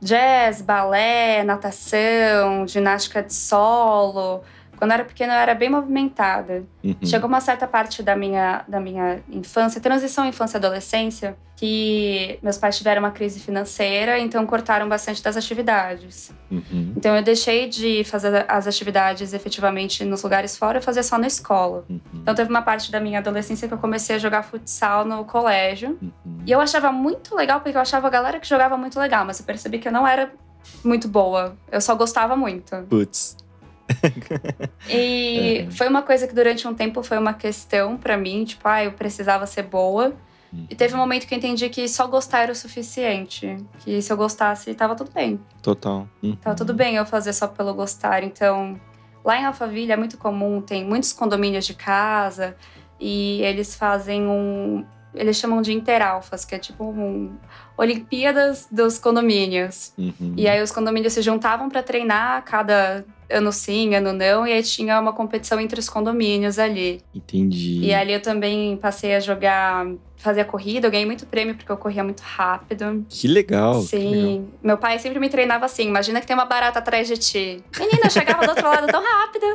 jazz, 0.00 0.60
balé, 0.62 1.42
natação, 1.44 2.66
ginástica 2.66 3.22
de 3.22 3.32
solo. 3.34 4.42
Quando 4.80 4.92
eu 4.92 4.94
era 4.94 5.04
pequena, 5.04 5.34
eu 5.34 5.38
era 5.40 5.54
bem 5.54 5.68
movimentada. 5.68 6.64
Uhum. 6.82 6.96
Chegou 7.04 7.28
uma 7.28 7.42
certa 7.42 7.68
parte 7.68 8.02
da 8.02 8.16
minha, 8.16 8.64
da 8.66 8.80
minha 8.80 9.20
infância, 9.30 9.78
transição 9.78 10.24
infância-adolescência, 10.24 11.36
que 11.54 12.38
meus 12.42 12.56
pais 12.56 12.78
tiveram 12.78 13.02
uma 13.02 13.10
crise 13.10 13.40
financeira, 13.40 14.18
então 14.18 14.46
cortaram 14.46 14.88
bastante 14.88 15.22
das 15.22 15.36
atividades. 15.36 16.32
Uhum. 16.50 16.94
Então 16.96 17.14
eu 17.14 17.22
deixei 17.22 17.68
de 17.68 18.04
fazer 18.04 18.46
as 18.48 18.66
atividades 18.66 19.34
efetivamente 19.34 20.02
nos 20.02 20.22
lugares 20.22 20.56
fora 20.56 20.78
e 20.78 20.80
fazia 20.80 21.02
só 21.02 21.18
na 21.18 21.26
escola. 21.26 21.84
Uhum. 21.86 22.00
Então 22.14 22.34
teve 22.34 22.48
uma 22.48 22.62
parte 22.62 22.90
da 22.90 22.98
minha 22.98 23.18
adolescência 23.18 23.68
que 23.68 23.74
eu 23.74 23.78
comecei 23.78 24.16
a 24.16 24.18
jogar 24.18 24.44
futsal 24.44 25.04
no 25.04 25.26
colégio. 25.26 25.98
Uhum. 26.00 26.38
E 26.46 26.50
eu 26.50 26.58
achava 26.58 26.90
muito 26.90 27.36
legal, 27.36 27.60
porque 27.60 27.76
eu 27.76 27.82
achava 27.82 28.06
a 28.06 28.10
galera 28.10 28.40
que 28.40 28.48
jogava 28.48 28.78
muito 28.78 28.98
legal, 28.98 29.26
mas 29.26 29.38
eu 29.38 29.44
percebi 29.44 29.78
que 29.78 29.88
eu 29.88 29.92
não 29.92 30.08
era 30.08 30.32
muito 30.82 31.06
boa. 31.06 31.54
Eu 31.70 31.82
só 31.82 31.94
gostava 31.94 32.34
muito. 32.34 32.74
Putz. 32.88 33.36
E 34.88 35.62
Uhum. 35.64 35.70
foi 35.72 35.88
uma 35.88 36.02
coisa 36.02 36.26
que 36.26 36.34
durante 36.34 36.66
um 36.66 36.74
tempo 36.74 37.02
foi 37.02 37.18
uma 37.18 37.34
questão 37.34 37.96
pra 37.96 38.16
mim, 38.16 38.44
tipo, 38.44 38.66
ah, 38.68 38.84
eu 38.84 38.92
precisava 38.92 39.46
ser 39.46 39.62
boa. 39.64 40.14
E 40.68 40.74
teve 40.74 40.94
um 40.94 40.98
momento 40.98 41.28
que 41.28 41.34
eu 41.34 41.38
entendi 41.38 41.68
que 41.68 41.86
só 41.88 42.08
gostar 42.08 42.40
era 42.40 42.50
o 42.50 42.56
suficiente. 42.56 43.56
Que 43.84 44.02
se 44.02 44.12
eu 44.12 44.16
gostasse, 44.16 44.74
tava 44.74 44.96
tudo 44.96 45.12
bem. 45.12 45.38
Total. 45.62 46.08
Uhum. 46.20 46.34
Tava 46.34 46.56
tudo 46.56 46.74
bem 46.74 46.96
eu 46.96 47.06
fazer 47.06 47.32
só 47.32 47.46
pelo 47.46 47.72
gostar. 47.72 48.24
Então, 48.24 48.80
lá 49.24 49.38
em 49.40 49.44
Alphaville 49.44 49.92
é 49.92 49.96
muito 49.96 50.18
comum, 50.18 50.60
tem 50.60 50.84
muitos 50.84 51.12
condomínios 51.12 51.64
de 51.66 51.74
casa 51.74 52.56
e 52.98 53.40
eles 53.42 53.76
fazem 53.76 54.26
um. 54.26 54.84
Eles 55.14 55.36
chamam 55.36 55.60
de 55.60 55.72
interalfas, 55.72 56.44
que 56.44 56.54
é 56.54 56.58
tipo 56.58 56.84
um. 56.84 57.32
Olimpíadas 57.76 58.68
dos 58.70 58.98
condomínios. 58.98 59.92
Uhum. 59.96 60.34
E 60.36 60.46
aí 60.46 60.62
os 60.62 60.70
condomínios 60.70 61.14
se 61.14 61.22
juntavam 61.22 61.68
para 61.68 61.82
treinar 61.82 62.44
cada 62.44 63.04
ano 63.30 63.52
sim, 63.52 63.94
ano 63.94 64.12
não, 64.12 64.46
e 64.46 64.52
aí 64.52 64.62
tinha 64.62 65.00
uma 65.00 65.12
competição 65.12 65.60
entre 65.60 65.80
os 65.80 65.88
condomínios 65.88 66.58
ali. 66.58 67.00
Entendi. 67.14 67.80
E 67.80 67.94
ali 67.94 68.12
eu 68.12 68.20
também 68.20 68.76
passei 68.76 69.14
a 69.14 69.20
jogar, 69.20 69.86
fazer 70.20 70.42
a 70.42 70.44
corrida, 70.44 70.86
eu 70.86 70.90
ganhei 70.90 71.06
muito 71.06 71.26
prêmio 71.26 71.54
porque 71.54 71.70
eu 71.70 71.76
corria 71.76 72.04
muito 72.04 72.20
rápido. 72.20 73.04
Que 73.08 73.26
legal. 73.26 73.84
que 73.84 73.96
legal. 73.96 74.20
Sim. 74.22 74.48
Meu 74.62 74.76
pai 74.76 74.98
sempre 74.98 75.18
me 75.18 75.28
treinava 75.28 75.66
assim: 75.66 75.86
imagina 75.86 76.20
que 76.20 76.26
tem 76.26 76.34
uma 76.34 76.44
barata 76.44 76.78
atrás 76.78 77.08
de 77.08 77.16
ti. 77.16 77.62
Menina, 77.78 78.02
eu 78.04 78.10
chegava 78.10 78.44
do 78.44 78.50
outro 78.50 78.68
lado 78.68 78.86
tão 78.86 79.02
rápido. 79.02 79.46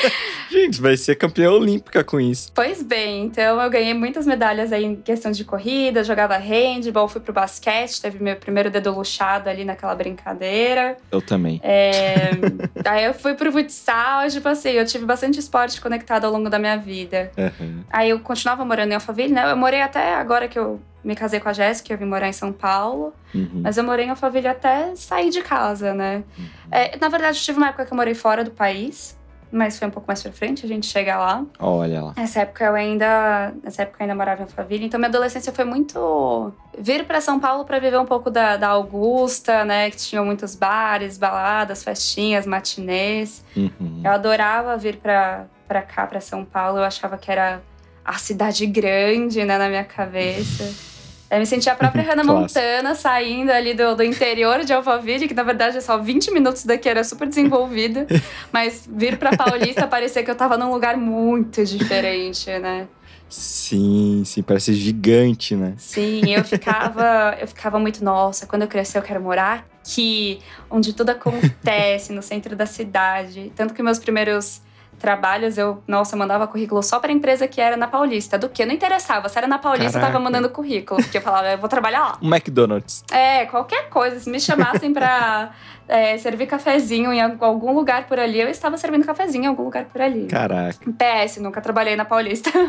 Gente, 0.50 0.80
vai 0.80 0.96
ser 0.96 1.16
campeã 1.16 1.50
olímpica 1.50 2.04
com 2.04 2.20
isso. 2.20 2.52
Pois 2.54 2.82
bem, 2.82 3.24
então 3.24 3.60
eu 3.60 3.70
ganhei 3.70 3.94
muitas 3.94 4.26
medalhas 4.26 4.72
aí 4.72 4.84
em 4.84 4.96
questão 4.96 5.32
de 5.32 5.44
corrida, 5.44 6.04
jogava 6.04 6.36
handball, 6.36 7.08
fui 7.08 7.20
pro 7.20 7.32
basquete, 7.32 8.00
teve 8.00 8.22
meu 8.22 8.36
primeiro 8.36 8.70
dedo 8.70 8.92
luxado 8.92 9.48
ali 9.48 9.64
naquela 9.64 9.94
brincadeira. 9.94 10.96
Eu 11.10 11.22
também. 11.22 11.60
É, 11.62 12.30
aí 12.84 13.04
eu 13.04 13.14
fui 13.14 13.34
pro 13.34 13.52
futsal, 13.52 14.28
tipo 14.28 14.48
assim, 14.48 14.70
eu 14.70 14.84
tive 14.84 15.04
bastante 15.04 15.38
esporte 15.38 15.80
conectado 15.80 16.24
ao 16.24 16.32
longo 16.32 16.48
da 16.48 16.58
minha 16.58 16.76
vida. 16.76 17.30
Uhum. 17.36 17.84
Aí 17.90 18.10
eu 18.10 18.20
continuava 18.20 18.64
morando 18.64 18.90
em 18.90 18.94
Alphaville, 18.94 19.32
né? 19.32 19.50
Eu 19.50 19.56
morei 19.56 19.80
até 19.80 20.09
agora 20.14 20.48
que 20.48 20.58
eu 20.58 20.80
me 21.02 21.14
casei 21.14 21.40
com 21.40 21.48
a 21.48 21.52
Jéssica, 21.52 21.92
eu 21.92 21.98
vim 21.98 22.04
morar 22.04 22.28
em 22.28 22.32
São 22.32 22.52
Paulo. 22.52 23.12
Uhum. 23.34 23.60
Mas 23.62 23.76
eu 23.76 23.84
morei 23.84 24.06
em 24.06 24.10
Alphaville 24.10 24.48
até 24.48 24.94
sair 24.94 25.30
de 25.30 25.42
casa, 25.42 25.94
né? 25.94 26.22
Uhum. 26.38 26.44
É, 26.70 26.96
na 26.98 27.08
verdade, 27.08 27.38
eu 27.38 27.42
tive 27.42 27.58
uma 27.58 27.68
época 27.68 27.86
que 27.86 27.92
eu 27.92 27.96
morei 27.96 28.14
fora 28.14 28.44
do 28.44 28.50
país, 28.50 29.18
mas 29.50 29.78
foi 29.78 29.88
um 29.88 29.90
pouco 29.90 30.06
mais 30.06 30.22
pra 30.22 30.30
frente, 30.30 30.64
a 30.64 30.68
gente 30.68 30.86
chega 30.86 31.18
lá. 31.18 31.44
Olha 31.58 32.02
lá. 32.02 32.14
Nessa 32.16 32.40
época 32.40 32.64
eu 32.64 32.74
ainda, 32.74 33.52
nessa 33.62 33.82
época 33.82 33.98
eu 34.00 34.04
ainda 34.04 34.14
morava 34.14 34.42
em 34.42 34.44
Alphaville, 34.44 34.84
então 34.84 34.98
minha 34.98 35.08
adolescência 35.08 35.52
foi 35.52 35.64
muito 35.64 36.52
vir 36.78 37.04
pra 37.04 37.20
São 37.20 37.40
Paulo 37.40 37.64
pra 37.64 37.78
viver 37.78 37.98
um 37.98 38.06
pouco 38.06 38.30
da, 38.30 38.56
da 38.56 38.68
Augusta, 38.68 39.64
né, 39.64 39.90
que 39.90 39.96
tinha 39.96 40.22
muitos 40.22 40.54
bares, 40.54 41.18
baladas, 41.18 41.82
festinhas, 41.82 42.46
matinês. 42.46 43.44
Uhum. 43.56 44.02
Eu 44.04 44.12
adorava 44.12 44.76
vir 44.76 44.98
pra, 44.98 45.46
pra 45.66 45.82
cá, 45.82 46.06
pra 46.06 46.20
São 46.20 46.44
Paulo, 46.44 46.78
eu 46.78 46.84
achava 46.84 47.18
que 47.18 47.30
era 47.30 47.60
a 48.04 48.14
cidade 48.14 48.66
grande, 48.66 49.44
né, 49.44 49.58
na 49.58 49.68
minha 49.68 49.84
cabeça. 49.84 50.90
Eu 51.30 51.38
me 51.38 51.46
sentia 51.46 51.72
a 51.72 51.76
própria 51.76 52.02
Hannah. 52.10 52.24
Montana 52.24 52.94
saindo 52.94 53.50
ali 53.50 53.72
do, 53.72 53.94
do 53.94 54.02
interior 54.02 54.64
de 54.64 54.72
Alphaville, 54.72 55.28
que 55.28 55.34
na 55.34 55.44
verdade 55.44 55.76
é 55.76 55.80
só 55.80 55.96
20 55.96 56.32
minutos 56.32 56.64
daqui, 56.64 56.88
era 56.88 57.04
super 57.04 57.28
desenvolvida. 57.28 58.06
mas 58.52 58.88
vir 58.90 59.16
pra 59.16 59.36
Paulista 59.36 59.86
parecia 59.86 60.24
que 60.24 60.30
eu 60.30 60.34
tava 60.34 60.58
num 60.58 60.70
lugar 60.70 60.96
muito 60.96 61.64
diferente, 61.64 62.50
né? 62.58 62.88
Sim, 63.28 64.24
sim, 64.26 64.42
parece 64.42 64.74
gigante, 64.74 65.54
né? 65.54 65.74
Sim, 65.76 66.34
eu 66.34 66.42
ficava, 66.42 67.36
eu 67.40 67.46
ficava 67.46 67.78
muito, 67.78 68.04
nossa, 68.04 68.44
quando 68.44 68.62
eu 68.62 68.68
crescer 68.68 68.98
eu 68.98 69.02
quero 69.02 69.20
morar 69.20 69.64
aqui, 69.80 70.40
onde 70.68 70.92
tudo 70.92 71.10
acontece, 71.10 72.12
no 72.12 72.22
centro 72.22 72.56
da 72.56 72.66
cidade. 72.66 73.52
Tanto 73.54 73.72
que 73.72 73.84
meus 73.84 74.00
primeiros 74.00 74.60
trabalhos, 75.00 75.58
eu, 75.58 75.82
nossa, 75.88 76.14
eu 76.14 76.18
mandava 76.18 76.46
currículo 76.46 76.82
só 76.82 77.00
para 77.00 77.10
empresa 77.10 77.48
que 77.48 77.60
era 77.60 77.76
na 77.76 77.88
Paulista. 77.88 78.38
Do 78.38 78.48
que? 78.48 78.64
Não 78.64 78.72
interessava. 78.72 79.28
Se 79.28 79.36
era 79.36 79.48
na 79.48 79.58
Paulista, 79.58 79.92
Caraca. 79.92 80.06
eu 80.06 80.12
tava 80.12 80.22
mandando 80.22 80.48
currículo. 80.50 81.02
Porque 81.02 81.18
eu 81.18 81.22
falava, 81.22 81.48
eu 81.50 81.58
vou 81.58 81.68
trabalhar 81.68 82.00
lá. 82.00 82.18
Um 82.22 82.28
McDonald's. 82.28 83.02
É, 83.10 83.46
qualquer 83.46 83.88
coisa. 83.88 84.20
Se 84.20 84.30
me 84.30 84.38
chamassem 84.38 84.92
pra 84.92 85.50
é, 85.88 86.16
servir 86.18 86.46
cafezinho 86.46 87.12
em 87.12 87.20
algum 87.20 87.72
lugar 87.72 88.06
por 88.06 88.18
ali, 88.18 88.40
eu 88.40 88.48
estava 88.48 88.76
servindo 88.76 89.04
cafezinho 89.04 89.44
em 89.44 89.48
algum 89.48 89.64
lugar 89.64 89.86
por 89.86 90.00
ali. 90.00 90.26
Caraca. 90.26 90.78
PS, 90.92 91.38
nunca 91.38 91.60
trabalhei 91.60 91.96
na 91.96 92.04
Paulista. 92.04 92.50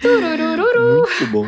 Tururururu. 0.00 1.06
Muito 1.08 1.26
bom. 1.28 1.46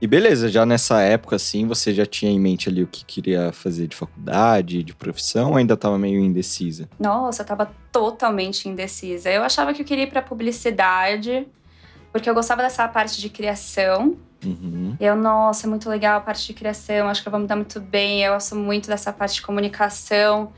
E 0.00 0.06
beleza, 0.06 0.48
já 0.48 0.64
nessa 0.64 1.02
época, 1.02 1.36
assim, 1.36 1.66
você 1.66 1.92
já 1.92 2.06
tinha 2.06 2.32
em 2.32 2.40
mente 2.40 2.70
ali 2.70 2.82
o 2.82 2.86
que 2.86 3.04
queria 3.04 3.52
fazer 3.52 3.86
de 3.86 3.94
faculdade, 3.94 4.82
de 4.82 4.94
profissão, 4.94 5.50
ou 5.50 5.56
ainda 5.56 5.76
tava 5.76 5.98
meio 5.98 6.18
indecisa? 6.20 6.88
Nossa, 6.98 7.42
eu 7.42 7.46
tava 7.46 7.70
totalmente 7.92 8.66
indecisa. 8.66 9.30
Eu 9.30 9.42
achava 9.42 9.74
que 9.74 9.82
eu 9.82 9.86
queria 9.86 10.04
ir 10.04 10.10
pra 10.10 10.22
publicidade, 10.22 11.46
porque 12.10 12.30
eu 12.30 12.34
gostava 12.34 12.62
dessa 12.62 12.88
parte 12.88 13.20
de 13.20 13.28
criação. 13.28 14.16
Uhum. 14.42 14.96
Eu, 14.98 15.14
nossa, 15.14 15.66
é 15.66 15.68
muito 15.68 15.88
legal 15.90 16.16
a 16.16 16.20
parte 16.22 16.46
de 16.46 16.54
criação, 16.54 17.06
acho 17.06 17.20
que 17.20 17.28
eu 17.28 17.30
vou 17.30 17.40
me 17.40 17.46
dar 17.46 17.56
muito 17.56 17.78
bem. 17.78 18.22
Eu 18.22 18.32
gosto 18.32 18.56
muito 18.56 18.88
dessa 18.88 19.12
parte 19.12 19.34
de 19.34 19.42
comunicação. 19.42 20.50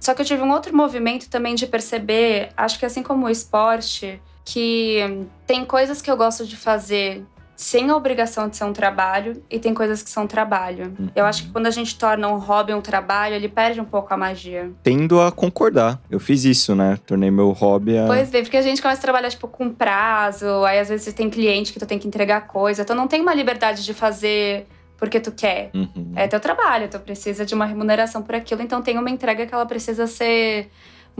Só 0.00 0.14
que 0.14 0.22
eu 0.22 0.26
tive 0.26 0.42
um 0.42 0.50
outro 0.50 0.74
movimento 0.74 1.28
também 1.28 1.54
de 1.54 1.66
perceber, 1.66 2.48
acho 2.56 2.78
que 2.78 2.86
assim 2.86 3.02
como 3.02 3.26
o 3.26 3.28
esporte, 3.28 4.22
que 4.42 5.26
tem 5.46 5.66
coisas 5.66 6.00
que 6.00 6.10
eu 6.10 6.16
gosto 6.16 6.46
de 6.46 6.56
fazer 6.56 7.22
sem 7.60 7.90
a 7.90 7.94
obrigação 7.94 8.48
de 8.48 8.56
ser 8.56 8.64
um 8.64 8.72
trabalho 8.72 9.42
e 9.50 9.58
tem 9.58 9.74
coisas 9.74 10.02
que 10.02 10.08
são 10.08 10.26
trabalho. 10.26 10.94
Uhum. 10.98 11.10
Eu 11.14 11.26
acho 11.26 11.42
que 11.42 11.50
quando 11.50 11.66
a 11.66 11.70
gente 11.70 11.94
torna 11.98 12.26
um 12.26 12.38
hobby 12.38 12.72
um 12.72 12.80
trabalho, 12.80 13.34
ele 13.34 13.50
perde 13.50 13.78
um 13.78 13.84
pouco 13.84 14.14
a 14.14 14.16
magia. 14.16 14.70
Tendo 14.82 15.20
a 15.20 15.30
concordar. 15.30 16.00
Eu 16.10 16.18
fiz 16.18 16.46
isso, 16.46 16.74
né? 16.74 16.98
Tornei 17.04 17.30
meu 17.30 17.50
hobby 17.50 17.98
a. 17.98 18.06
Pois 18.06 18.30
bem, 18.30 18.42
porque 18.42 18.56
a 18.56 18.62
gente 18.62 18.80
começa 18.80 18.98
a 18.98 19.02
trabalhar, 19.02 19.28
tipo, 19.28 19.46
com 19.46 19.68
prazo, 19.68 20.46
aí 20.64 20.78
às 20.78 20.88
vezes 20.88 21.04
você 21.04 21.12
tem 21.12 21.28
cliente 21.28 21.70
que 21.74 21.78
tu 21.78 21.84
tem 21.84 21.98
que 21.98 22.08
entregar 22.08 22.46
coisa, 22.46 22.82
tu 22.82 22.94
não 22.94 23.06
tem 23.06 23.20
uma 23.20 23.34
liberdade 23.34 23.84
de 23.84 23.92
fazer 23.92 24.66
porque 24.96 25.20
tu 25.20 25.30
quer. 25.30 25.70
Uhum. 25.74 26.12
É 26.16 26.26
teu 26.26 26.40
trabalho, 26.40 26.88
tu 26.88 26.98
precisa 26.98 27.44
de 27.44 27.54
uma 27.54 27.66
remuneração 27.66 28.22
por 28.22 28.34
aquilo, 28.36 28.62
então 28.62 28.80
tem 28.80 28.96
uma 28.96 29.10
entrega 29.10 29.44
que 29.44 29.54
ela 29.54 29.66
precisa 29.66 30.06
ser 30.06 30.70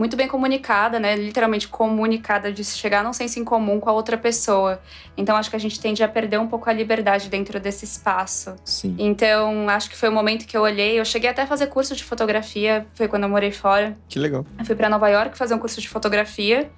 muito 0.01 0.17
bem 0.17 0.27
comunicada, 0.27 0.99
né? 0.99 1.15
Literalmente 1.15 1.67
comunicada, 1.67 2.51
de 2.51 2.63
chegar 2.63 3.03
num 3.03 3.13
senso 3.13 3.39
em 3.39 3.43
comum 3.43 3.79
com 3.79 3.87
a 3.87 3.93
outra 3.93 4.17
pessoa. 4.17 4.81
Então 5.15 5.35
acho 5.35 5.47
que 5.47 5.55
a 5.55 5.59
gente 5.59 5.79
tende 5.79 6.03
a 6.03 6.07
perder 6.07 6.39
um 6.39 6.47
pouco 6.47 6.67
a 6.67 6.73
liberdade 6.73 7.29
dentro 7.29 7.59
desse 7.59 7.85
espaço. 7.85 8.55
Sim. 8.65 8.95
Então 8.97 9.69
acho 9.69 9.91
que 9.91 9.95
foi 9.95 10.09
o 10.09 10.11
momento 10.11 10.47
que 10.47 10.57
eu 10.57 10.61
olhei. 10.63 10.99
Eu 10.99 11.05
cheguei 11.05 11.29
até 11.29 11.43
a 11.43 11.45
fazer 11.45 11.67
curso 11.67 11.95
de 11.95 12.03
fotografia, 12.03 12.87
foi 12.95 13.07
quando 13.07 13.23
eu 13.23 13.29
morei 13.29 13.51
fora. 13.51 13.95
Que 14.09 14.17
legal. 14.17 14.43
Eu 14.57 14.65
fui 14.65 14.73
para 14.73 14.89
Nova 14.89 15.07
York 15.07 15.37
fazer 15.37 15.53
um 15.53 15.59
curso 15.59 15.79
de 15.79 15.87
fotografia. 15.87 16.71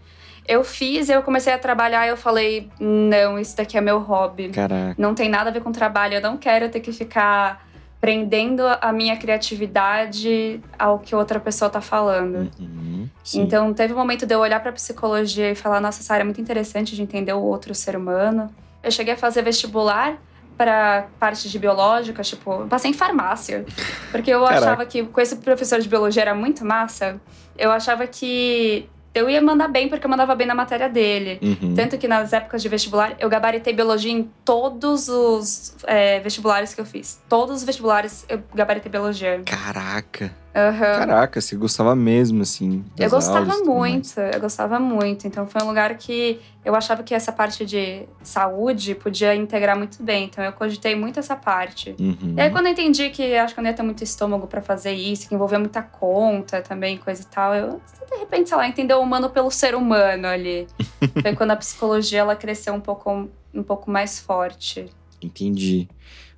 Eu 0.45 0.65
fiz, 0.65 1.07
eu 1.07 1.23
comecei 1.23 1.53
a 1.53 1.57
trabalhar 1.57 2.05
e 2.05 2.09
eu 2.09 2.17
falei: 2.17 2.69
não, 2.77 3.39
isso 3.39 3.55
daqui 3.55 3.77
é 3.77 3.81
meu 3.81 3.99
hobby. 3.99 4.49
Caraca. 4.49 4.95
Não 4.97 5.15
tem 5.15 5.29
nada 5.29 5.49
a 5.49 5.53
ver 5.53 5.61
com 5.61 5.71
trabalho. 5.71 6.15
Eu 6.15 6.21
não 6.21 6.35
quero 6.35 6.67
ter 6.67 6.81
que 6.81 6.91
ficar 6.91 7.65
prendendo 8.03 8.63
a 8.81 8.91
minha 8.91 9.15
criatividade 9.15 10.59
ao 10.77 10.99
que 10.99 11.15
outra 11.15 11.39
pessoa 11.39 11.69
tá 11.69 11.79
falando. 11.79 12.51
Uhum. 12.59 13.07
Então, 13.33 13.73
teve 13.73 13.93
um 13.93 13.95
momento 13.95 14.25
de 14.25 14.35
eu 14.35 14.41
olhar 14.41 14.59
pra 14.59 14.73
psicologia 14.73 15.51
e 15.51 15.55
falar: 15.55 15.79
nossa, 15.79 16.01
essa 16.01 16.13
área 16.13 16.23
é 16.23 16.25
muito 16.25 16.41
interessante 16.41 16.97
de 16.97 17.01
entender 17.01 17.31
o 17.31 17.39
outro 17.39 17.73
ser 17.73 17.95
humano. 17.95 18.53
Eu 18.83 18.91
cheguei 18.91 19.13
a 19.13 19.17
fazer 19.17 19.41
vestibular 19.41 20.17
para 20.57 21.07
parte 21.17 21.49
de 21.49 21.57
biológica, 21.57 22.21
tipo, 22.23 22.67
passei 22.67 22.91
em 22.91 22.93
farmácia. 22.93 23.65
Porque 24.11 24.31
eu 24.31 24.43
Caraca. 24.43 24.59
achava 24.59 24.85
que 24.85 25.05
com 25.05 25.21
esse 25.21 25.37
professor 25.37 25.79
de 25.79 25.87
biologia 25.87 26.23
era 26.23 26.35
muito 26.35 26.65
massa. 26.65 27.21
Eu 27.57 27.71
achava 27.71 28.05
que 28.05 28.85
eu 29.13 29.29
ia 29.29 29.41
mandar 29.41 29.67
bem 29.67 29.87
porque 29.87 30.05
eu 30.05 30.09
mandava 30.09 30.35
bem 30.35 30.47
na 30.47 30.55
matéria 30.55 30.89
dele. 30.89 31.39
Uhum. 31.41 31.75
Tanto 31.75 31.97
que 31.97 32.07
nas 32.07 32.33
épocas 32.33 32.61
de 32.61 32.69
vestibular, 32.69 33.15
eu 33.19 33.29
gabaritei 33.29 33.73
biologia 33.73 34.11
em 34.11 34.29
todos 34.43 35.07
os 35.07 35.75
é, 35.83 36.19
vestibulares 36.19 36.73
que 36.73 36.81
eu 36.81 36.85
fiz. 36.85 37.21
Todos 37.29 37.57
os 37.57 37.63
vestibulares 37.63 38.25
eu 38.27 38.41
gabaritei 38.53 38.91
biologia. 38.91 39.41
Caraca. 39.45 40.42
Aham. 40.55 40.99
Caraca, 40.99 41.41
você 41.41 41.55
gostava 41.55 41.95
mesmo, 41.95 42.43
assim. 42.43 42.85
Eu 42.97 43.09
gostava 43.09 43.39
aulas 43.39 43.61
muito, 43.65 44.19
eu 44.19 44.39
gostava 44.39 44.79
muito. 44.79 45.25
Então 45.25 45.47
foi 45.47 45.63
um 45.63 45.67
lugar 45.67 45.95
que 45.97 46.39
eu 46.63 46.75
achava 46.75 47.01
que 47.01 47.13
essa 47.15 47.31
parte 47.31 47.65
de 47.65 48.03
saúde 48.21 48.93
podia 48.93 49.35
integrar 49.35 49.75
muito 49.75 50.03
bem. 50.03 50.25
Então 50.25 50.43
eu 50.43 50.53
cogitei 50.53 50.95
muito 50.95 51.19
essa 51.19 51.35
parte. 51.35 51.95
Uhum. 51.99 52.35
E 52.37 52.41
aí 52.41 52.51
quando 52.51 52.67
eu 52.67 52.71
entendi 52.71 53.09
que 53.09 53.35
acho 53.35 53.55
que 53.55 53.59
eu 53.59 53.63
não 53.63 53.71
ia 53.71 53.75
ter 53.75 53.81
muito 53.81 54.03
estômago 54.03 54.45
pra 54.45 54.61
fazer 54.61 54.93
isso, 54.93 55.27
que 55.27 55.33
envolvia 55.33 55.57
muita 55.57 55.81
conta 55.81 56.61
também, 56.61 56.97
coisa 56.97 57.23
e 57.23 57.25
tal, 57.25 57.55
eu 57.55 57.81
de 58.11 58.19
repente, 58.19 58.49
sei 58.49 58.57
lá, 58.57 58.67
entender 58.67 58.93
o 58.93 59.01
humano 59.01 59.31
pelo 59.31 59.49
ser 59.49 59.73
humano 59.73 60.27
ali. 60.27 60.67
foi 61.21 61.35
quando 61.35 61.51
a 61.51 61.55
psicologia 61.55 62.19
ela 62.19 62.35
cresceu 62.35 62.75
um 62.75 62.79
pouco, 62.79 63.27
um 63.51 63.63
pouco 63.63 63.89
mais 63.89 64.19
forte. 64.19 64.85
Entendi. 65.19 65.87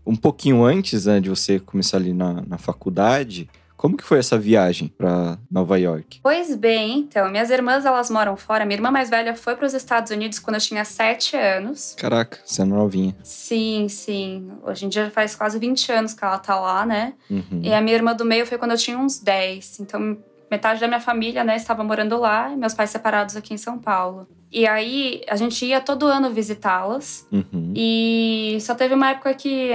Um 0.05 0.15
pouquinho 0.15 0.63
antes 0.63 1.05
né, 1.05 1.19
de 1.19 1.29
você 1.29 1.59
começar 1.59 1.97
ali 1.97 2.13
na, 2.13 2.43
na 2.47 2.57
faculdade, 2.57 3.49
como 3.85 3.97
que 3.97 4.03
foi 4.03 4.17
essa 4.17 4.35
viagem 4.35 4.87
pra 4.87 5.37
Nova 5.49 5.79
York? 5.79 6.19
Pois 6.23 6.55
bem, 6.55 7.01
então, 7.01 7.29
minhas 7.29 7.51
irmãs 7.51 7.85
elas 7.85 8.09
moram 8.09 8.35
fora. 8.35 8.65
Minha 8.65 8.77
irmã 8.77 8.89
mais 8.89 9.11
velha 9.11 9.35
foi 9.35 9.55
para 9.55 9.67
os 9.67 9.75
Estados 9.75 10.09
Unidos 10.09 10.39
quando 10.39 10.55
eu 10.55 10.59
tinha 10.59 10.83
7 10.83 11.37
anos. 11.37 11.93
Caraca, 11.95 12.39
você 12.43 12.63
é 12.63 12.65
novinha. 12.65 13.15
Sim, 13.21 13.87
sim. 13.87 14.49
Hoje 14.63 14.87
em 14.87 14.89
dia 14.89 15.05
já 15.05 15.11
faz 15.11 15.35
quase 15.35 15.59
20 15.59 15.91
anos 15.91 16.15
que 16.15 16.25
ela 16.25 16.39
tá 16.39 16.59
lá, 16.59 16.83
né? 16.83 17.13
Uhum. 17.29 17.61
E 17.61 17.71
a 17.71 17.79
minha 17.79 17.95
irmã 17.95 18.15
do 18.15 18.25
meio 18.25 18.47
foi 18.47 18.57
quando 18.57 18.71
eu 18.71 18.77
tinha 18.77 18.97
uns 18.97 19.19
10. 19.19 19.81
Então, 19.81 20.17
metade 20.49 20.79
da 20.79 20.87
minha 20.87 20.99
família, 20.99 21.43
né, 21.43 21.55
estava 21.55 21.83
morando 21.83 22.17
lá 22.17 22.51
e 22.51 22.57
meus 22.57 22.73
pais 22.73 22.89
separados 22.89 23.35
aqui 23.35 23.53
em 23.53 23.57
São 23.57 23.77
Paulo. 23.77 24.27
E 24.51 24.65
aí, 24.65 25.21
a 25.29 25.35
gente 25.35 25.63
ia 25.63 25.79
todo 25.79 26.07
ano 26.07 26.31
visitá-las. 26.31 27.27
Uhum. 27.31 27.71
E 27.75 28.57
só 28.61 28.73
teve 28.73 28.95
uma 28.95 29.11
época 29.11 29.31
que 29.35 29.69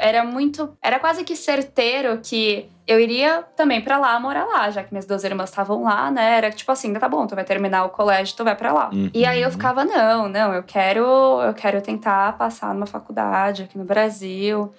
era 0.00 0.24
muito. 0.24 0.76
Era 0.82 0.98
quase 0.98 1.24
que 1.24 1.36
certeiro 1.36 2.20
que 2.22 2.68
eu 2.86 2.98
iria 2.98 3.44
também 3.56 3.80
pra 3.80 3.98
lá 3.98 4.18
morar 4.18 4.44
lá, 4.44 4.70
já 4.70 4.82
que 4.82 4.92
minhas 4.92 5.06
duas 5.06 5.22
irmãs 5.22 5.50
estavam 5.50 5.84
lá, 5.84 6.10
né? 6.10 6.36
Era 6.38 6.50
tipo 6.50 6.72
assim, 6.72 6.92
tá 6.94 7.08
bom, 7.08 7.26
tu 7.26 7.34
vai 7.34 7.44
terminar 7.44 7.84
o 7.84 7.90
colégio, 7.90 8.36
tu 8.36 8.42
vai 8.42 8.56
pra 8.56 8.72
lá. 8.72 8.90
Uhum. 8.92 9.10
E 9.14 9.24
aí 9.24 9.40
eu 9.40 9.50
ficava, 9.50 9.84
não, 9.84 10.28
não, 10.28 10.52
eu 10.52 10.62
quero, 10.62 11.04
eu 11.42 11.54
quero 11.54 11.80
tentar 11.80 12.36
passar 12.36 12.74
numa 12.74 12.86
faculdade 12.86 13.62
aqui 13.62 13.78
no 13.78 13.84
Brasil. 13.84 14.72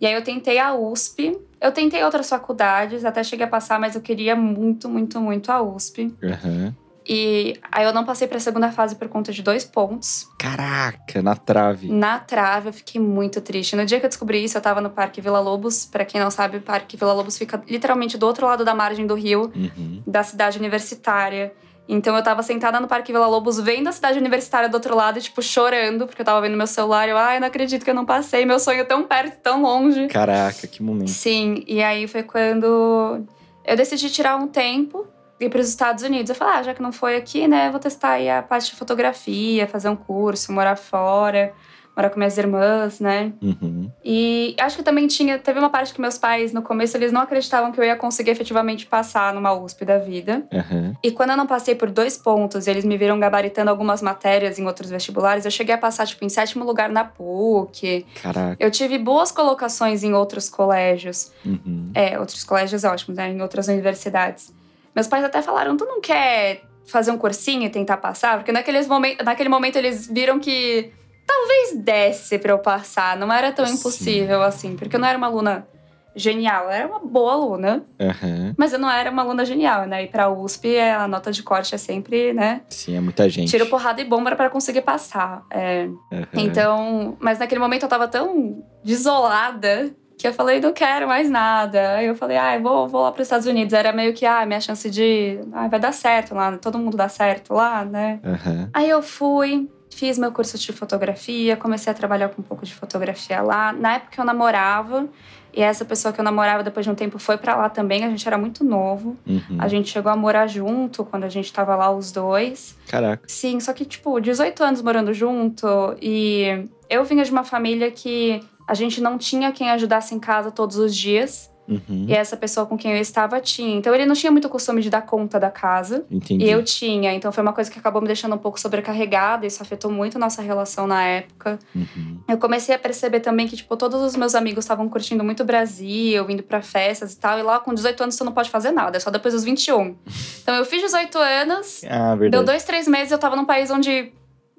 E 0.00 0.06
aí 0.06 0.14
eu 0.14 0.24
tentei 0.24 0.58
a 0.58 0.74
USP. 0.74 1.38
Eu 1.60 1.70
tentei 1.70 2.02
outras 2.02 2.28
faculdades, 2.28 3.04
até 3.04 3.22
cheguei 3.22 3.46
a 3.46 3.48
passar, 3.48 3.78
mas 3.78 3.94
eu 3.94 4.00
queria 4.00 4.34
muito, 4.34 4.88
muito, 4.88 5.20
muito 5.20 5.52
a 5.52 5.62
USP. 5.62 6.12
Uhum. 6.20 6.74
E 7.08 7.58
aí 7.70 7.84
eu 7.84 7.92
não 7.92 8.04
passei 8.04 8.28
pra 8.28 8.38
segunda 8.38 8.70
fase 8.70 8.94
por 8.96 9.08
conta 9.08 9.32
de 9.32 9.42
dois 9.42 9.64
pontos. 9.64 10.28
Caraca, 10.38 11.20
na 11.22 11.34
trave. 11.34 11.88
Na 11.90 12.18
trave, 12.18 12.68
eu 12.68 12.72
fiquei 12.72 13.00
muito 13.00 13.40
triste. 13.40 13.74
No 13.74 13.84
dia 13.84 13.98
que 13.98 14.06
eu 14.06 14.08
descobri 14.08 14.42
isso, 14.44 14.56
eu 14.56 14.62
tava 14.62 14.80
no 14.80 14.90
Parque 14.90 15.20
Vila 15.20 15.40
Lobos. 15.40 15.84
Pra 15.84 16.04
quem 16.04 16.20
não 16.20 16.30
sabe, 16.30 16.58
o 16.58 16.60
Parque 16.62 16.96
Vila 16.96 17.12
Lobos 17.12 17.36
fica 17.36 17.60
literalmente 17.68 18.16
do 18.16 18.26
outro 18.26 18.46
lado 18.46 18.64
da 18.64 18.74
margem 18.74 19.06
do 19.06 19.14
rio, 19.14 19.50
Uhum. 19.54 20.02
da 20.06 20.22
cidade 20.22 20.58
universitária. 20.58 21.52
Então 21.88 22.14
eu 22.16 22.22
tava 22.22 22.42
sentada 22.44 22.78
no 22.78 22.86
Parque 22.86 23.10
Vila 23.12 23.26
Lobos, 23.26 23.58
vendo 23.58 23.88
a 23.88 23.92
cidade 23.92 24.16
universitária 24.18 24.68
do 24.68 24.74
outro 24.74 24.94
lado 24.94 25.18
e, 25.18 25.22
tipo, 25.22 25.42
chorando, 25.42 26.06
porque 26.06 26.22
eu 26.22 26.26
tava 26.26 26.40
vendo 26.40 26.56
meu 26.56 26.66
celular. 26.68 27.08
Eu, 27.08 27.18
ai, 27.18 27.40
não 27.40 27.48
acredito 27.48 27.84
que 27.84 27.90
eu 27.90 27.94
não 27.94 28.04
passei. 28.06 28.46
Meu 28.46 28.60
sonho 28.60 28.86
tão 28.86 29.02
perto, 29.04 29.40
tão 29.42 29.60
longe. 29.62 30.06
Caraca, 30.06 30.66
que 30.68 30.80
momento. 30.82 31.10
Sim, 31.10 31.64
e 31.66 31.82
aí 31.82 32.06
foi 32.06 32.22
quando 32.22 33.26
eu 33.64 33.76
decidi 33.76 34.08
tirar 34.10 34.36
um 34.36 34.46
tempo 34.46 35.06
ir 35.46 35.50
para 35.50 35.60
os 35.60 35.68
Estados 35.68 36.02
Unidos. 36.02 36.30
Eu 36.30 36.36
falei, 36.36 36.54
ah, 36.58 36.62
já 36.62 36.74
que 36.74 36.82
não 36.82 36.92
foi 36.92 37.16
aqui, 37.16 37.46
né, 37.48 37.70
vou 37.70 37.80
testar 37.80 38.12
aí 38.12 38.30
a 38.30 38.42
parte 38.42 38.70
de 38.70 38.76
fotografia, 38.76 39.66
fazer 39.66 39.88
um 39.88 39.96
curso, 39.96 40.52
morar 40.52 40.76
fora, 40.76 41.52
morar 41.96 42.10
com 42.10 42.18
minhas 42.18 42.38
irmãs, 42.38 43.00
né? 43.00 43.32
Uhum. 43.42 43.90
E 44.04 44.56
acho 44.58 44.76
que 44.76 44.82
também 44.82 45.06
tinha, 45.06 45.38
teve 45.38 45.58
uma 45.58 45.68
parte 45.68 45.92
que 45.92 46.00
meus 46.00 46.16
pais 46.16 46.52
no 46.52 46.62
começo 46.62 46.96
eles 46.96 47.12
não 47.12 47.20
acreditavam 47.20 47.70
que 47.70 47.78
eu 47.78 47.84
ia 47.84 47.96
conseguir 47.96 48.30
efetivamente 48.30 48.86
passar 48.86 49.34
numa 49.34 49.52
USP 49.52 49.84
da 49.84 49.98
vida. 49.98 50.42
Uhum. 50.50 50.94
E 51.02 51.10
quando 51.10 51.30
eu 51.30 51.36
não 51.36 51.46
passei 51.46 51.74
por 51.74 51.90
dois 51.90 52.16
pontos, 52.16 52.66
e 52.66 52.70
eles 52.70 52.84
me 52.84 52.96
viram 52.96 53.20
gabaritando 53.20 53.70
algumas 53.70 54.00
matérias 54.00 54.58
em 54.58 54.66
outros 54.66 54.90
vestibulares, 54.90 55.44
eu 55.44 55.50
cheguei 55.50 55.74
a 55.74 55.78
passar 55.78 56.06
tipo 56.06 56.24
em 56.24 56.28
sétimo 56.28 56.64
lugar 56.64 56.88
na 56.88 57.04
PUC. 57.04 58.06
Caraca. 58.22 58.56
Eu 58.58 58.70
tive 58.70 58.96
boas 58.98 59.30
colocações 59.30 60.02
em 60.02 60.14
outros 60.14 60.48
colégios. 60.48 61.30
Uhum. 61.44 61.90
É, 61.94 62.18
outros 62.18 62.42
colégios 62.42 62.84
ótimos, 62.84 63.18
né? 63.18 63.30
Em 63.30 63.42
outras 63.42 63.68
universidades. 63.68 64.52
Meus 64.94 65.06
pais 65.08 65.24
até 65.24 65.40
falaram: 65.42 65.76
tu 65.76 65.84
não 65.84 66.00
quer 66.00 66.62
fazer 66.86 67.10
um 67.10 67.18
cursinho 67.18 67.64
e 67.64 67.70
tentar 67.70 67.96
passar? 67.96 68.38
Porque 68.38 68.52
naqueles 68.52 68.86
momen 68.88 69.16
naquele 69.24 69.48
momento 69.48 69.76
eles 69.76 70.06
viram 70.08 70.38
que 70.38 70.90
talvez 71.26 71.76
desse 71.82 72.38
pra 72.38 72.52
eu 72.52 72.58
passar. 72.58 73.16
Não 73.16 73.32
era 73.32 73.52
tão 73.52 73.66
Sim. 73.66 73.74
impossível 73.74 74.42
assim, 74.42 74.76
porque 74.76 74.96
eu 74.96 75.00
não 75.00 75.08
era 75.08 75.16
uma 75.18 75.26
aluna 75.28 75.66
genial. 76.14 76.64
Eu 76.64 76.70
era 76.70 76.86
uma 76.86 76.98
boa 76.98 77.32
aluna, 77.32 77.86
Aham. 77.98 78.54
mas 78.58 78.72
eu 78.72 78.78
não 78.78 78.90
era 78.90 79.10
uma 79.10 79.22
aluna 79.22 79.46
genial, 79.46 79.86
né? 79.86 80.04
E 80.04 80.08
pra 80.08 80.28
USP, 80.28 80.78
a 80.78 81.08
nota 81.08 81.32
de 81.32 81.42
corte 81.42 81.74
é 81.74 81.78
sempre, 81.78 82.34
né? 82.34 82.60
Sim, 82.68 82.96
é 82.96 83.00
muita 83.00 83.26
gente. 83.30 83.50
Tiro, 83.50 83.66
porrada 83.66 84.00
e 84.00 84.04
bomba 84.04 84.34
para 84.36 84.50
conseguir 84.50 84.82
passar. 84.82 85.42
É, 85.50 85.88
Aham. 86.12 86.26
Então, 86.34 87.16
mas 87.18 87.38
naquele 87.38 87.60
momento 87.60 87.84
eu 87.84 87.88
tava 87.88 88.08
tão 88.08 88.62
desolada 88.84 89.94
que 90.22 90.28
eu 90.28 90.32
falei, 90.32 90.60
não 90.60 90.72
quero 90.72 91.08
mais 91.08 91.28
nada. 91.28 91.96
Aí 91.96 92.06
eu 92.06 92.14
falei, 92.14 92.36
ah, 92.36 92.56
vou, 92.58 92.86
vou 92.86 93.02
lá 93.02 93.10
para 93.10 93.20
os 93.20 93.26
Estados 93.26 93.46
Unidos. 93.46 93.72
Era 93.72 93.92
meio 93.92 94.14
que, 94.14 94.24
ah, 94.24 94.46
minha 94.46 94.60
chance 94.60 94.88
de. 94.88 95.40
Ah, 95.52 95.66
vai 95.66 95.80
dar 95.80 95.92
certo 95.92 96.34
lá, 96.34 96.56
todo 96.58 96.78
mundo 96.78 96.96
dá 96.96 97.08
certo 97.08 97.52
lá, 97.52 97.84
né? 97.84 98.20
Aham. 98.24 98.70
Aí 98.72 98.88
eu 98.88 99.02
fui, 99.02 99.68
fiz 99.90 100.16
meu 100.16 100.30
curso 100.30 100.56
de 100.56 100.72
fotografia, 100.72 101.56
comecei 101.56 101.90
a 101.90 101.94
trabalhar 101.94 102.28
com 102.28 102.40
um 102.40 102.44
pouco 102.44 102.64
de 102.64 102.72
fotografia 102.72 103.42
lá. 103.42 103.72
Na 103.72 103.94
época 103.94 104.20
eu 104.20 104.24
namorava, 104.24 105.08
e 105.52 105.60
essa 105.60 105.84
pessoa 105.84 106.14
que 106.14 106.20
eu 106.20 106.24
namorava 106.24 106.62
depois 106.62 106.86
de 106.86 106.90
um 106.90 106.94
tempo 106.94 107.18
foi 107.18 107.36
para 107.36 107.56
lá 107.56 107.68
também, 107.68 108.04
a 108.04 108.08
gente 108.08 108.26
era 108.26 108.38
muito 108.38 108.62
novo. 108.62 109.16
Uhum. 109.26 109.56
A 109.58 109.66
gente 109.66 109.90
chegou 109.90 110.12
a 110.12 110.16
morar 110.16 110.46
junto 110.46 111.04
quando 111.04 111.24
a 111.24 111.28
gente 111.28 111.52
tava 111.52 111.74
lá 111.74 111.90
os 111.90 112.12
dois. 112.12 112.78
Caraca. 112.86 113.24
Sim, 113.26 113.58
só 113.58 113.72
que, 113.72 113.84
tipo, 113.84 114.20
18 114.20 114.62
anos 114.62 114.82
morando 114.82 115.12
junto 115.12 115.66
e 116.00 116.64
eu 116.88 117.04
vinha 117.04 117.24
de 117.24 117.32
uma 117.32 117.42
família 117.42 117.90
que 117.90 118.40
a 118.66 118.74
gente 118.74 119.00
não 119.00 119.18
tinha 119.18 119.52
quem 119.52 119.70
ajudasse 119.70 120.14
em 120.14 120.18
casa 120.20 120.50
todos 120.50 120.76
os 120.76 120.94
dias. 120.94 121.50
Uhum. 121.68 122.06
E 122.08 122.12
essa 122.12 122.36
pessoa 122.36 122.66
com 122.66 122.76
quem 122.76 122.90
eu 122.92 123.00
estava 123.00 123.40
tinha. 123.40 123.76
Então 123.76 123.94
ele 123.94 124.04
não 124.04 124.16
tinha 124.16 124.32
muito 124.32 124.48
costume 124.48 124.82
de 124.82 124.90
dar 124.90 125.02
conta 125.02 125.38
da 125.38 125.48
casa. 125.48 126.04
Entendi. 126.10 126.44
E 126.44 126.50
eu 126.50 126.62
tinha. 126.64 127.14
Então 127.14 127.30
foi 127.30 127.40
uma 127.40 127.52
coisa 127.52 127.70
que 127.70 127.78
acabou 127.78 128.02
me 128.02 128.08
deixando 128.08 128.34
um 128.34 128.38
pouco 128.38 128.58
sobrecarregada. 128.60 129.46
Isso 129.46 129.62
afetou 129.62 129.88
muito 129.90 130.16
a 130.16 130.18
nossa 130.18 130.42
relação 130.42 130.88
na 130.88 131.04
época. 131.04 131.60
Uhum. 131.74 132.18
Eu 132.28 132.36
comecei 132.36 132.74
a 132.74 132.78
perceber 132.78 133.20
também 133.20 133.46
que, 133.46 133.56
tipo, 133.56 133.76
todos 133.76 134.02
os 134.02 134.16
meus 134.16 134.34
amigos 134.34 134.64
estavam 134.64 134.88
curtindo 134.88 135.22
muito 135.22 135.44
o 135.44 135.46
Brasil, 135.46 136.28
indo 136.28 136.42
pra 136.42 136.60
festas 136.62 137.12
e 137.12 137.18
tal. 137.20 137.38
E 137.38 137.42
lá 137.42 137.60
com 137.60 137.72
18 137.72 138.02
anos 138.02 138.16
você 138.16 138.24
não 138.24 138.32
pode 138.32 138.50
fazer 138.50 138.72
nada, 138.72 138.96
é 138.96 139.00
só 139.00 139.08
depois 139.10 139.32
dos 139.32 139.44
21. 139.44 139.94
Então 140.42 140.56
eu 140.56 140.64
fiz 140.64 140.82
18 140.82 141.16
anos, 141.16 141.82
Ah, 141.88 142.08
Deu 142.10 142.18
verdade. 142.18 142.44
dois, 142.44 142.64
três 142.64 142.88
meses 142.88 143.12
eu 143.12 143.18
tava 143.18 143.36
num 143.36 143.44
país 143.46 143.70
onde. 143.70 144.12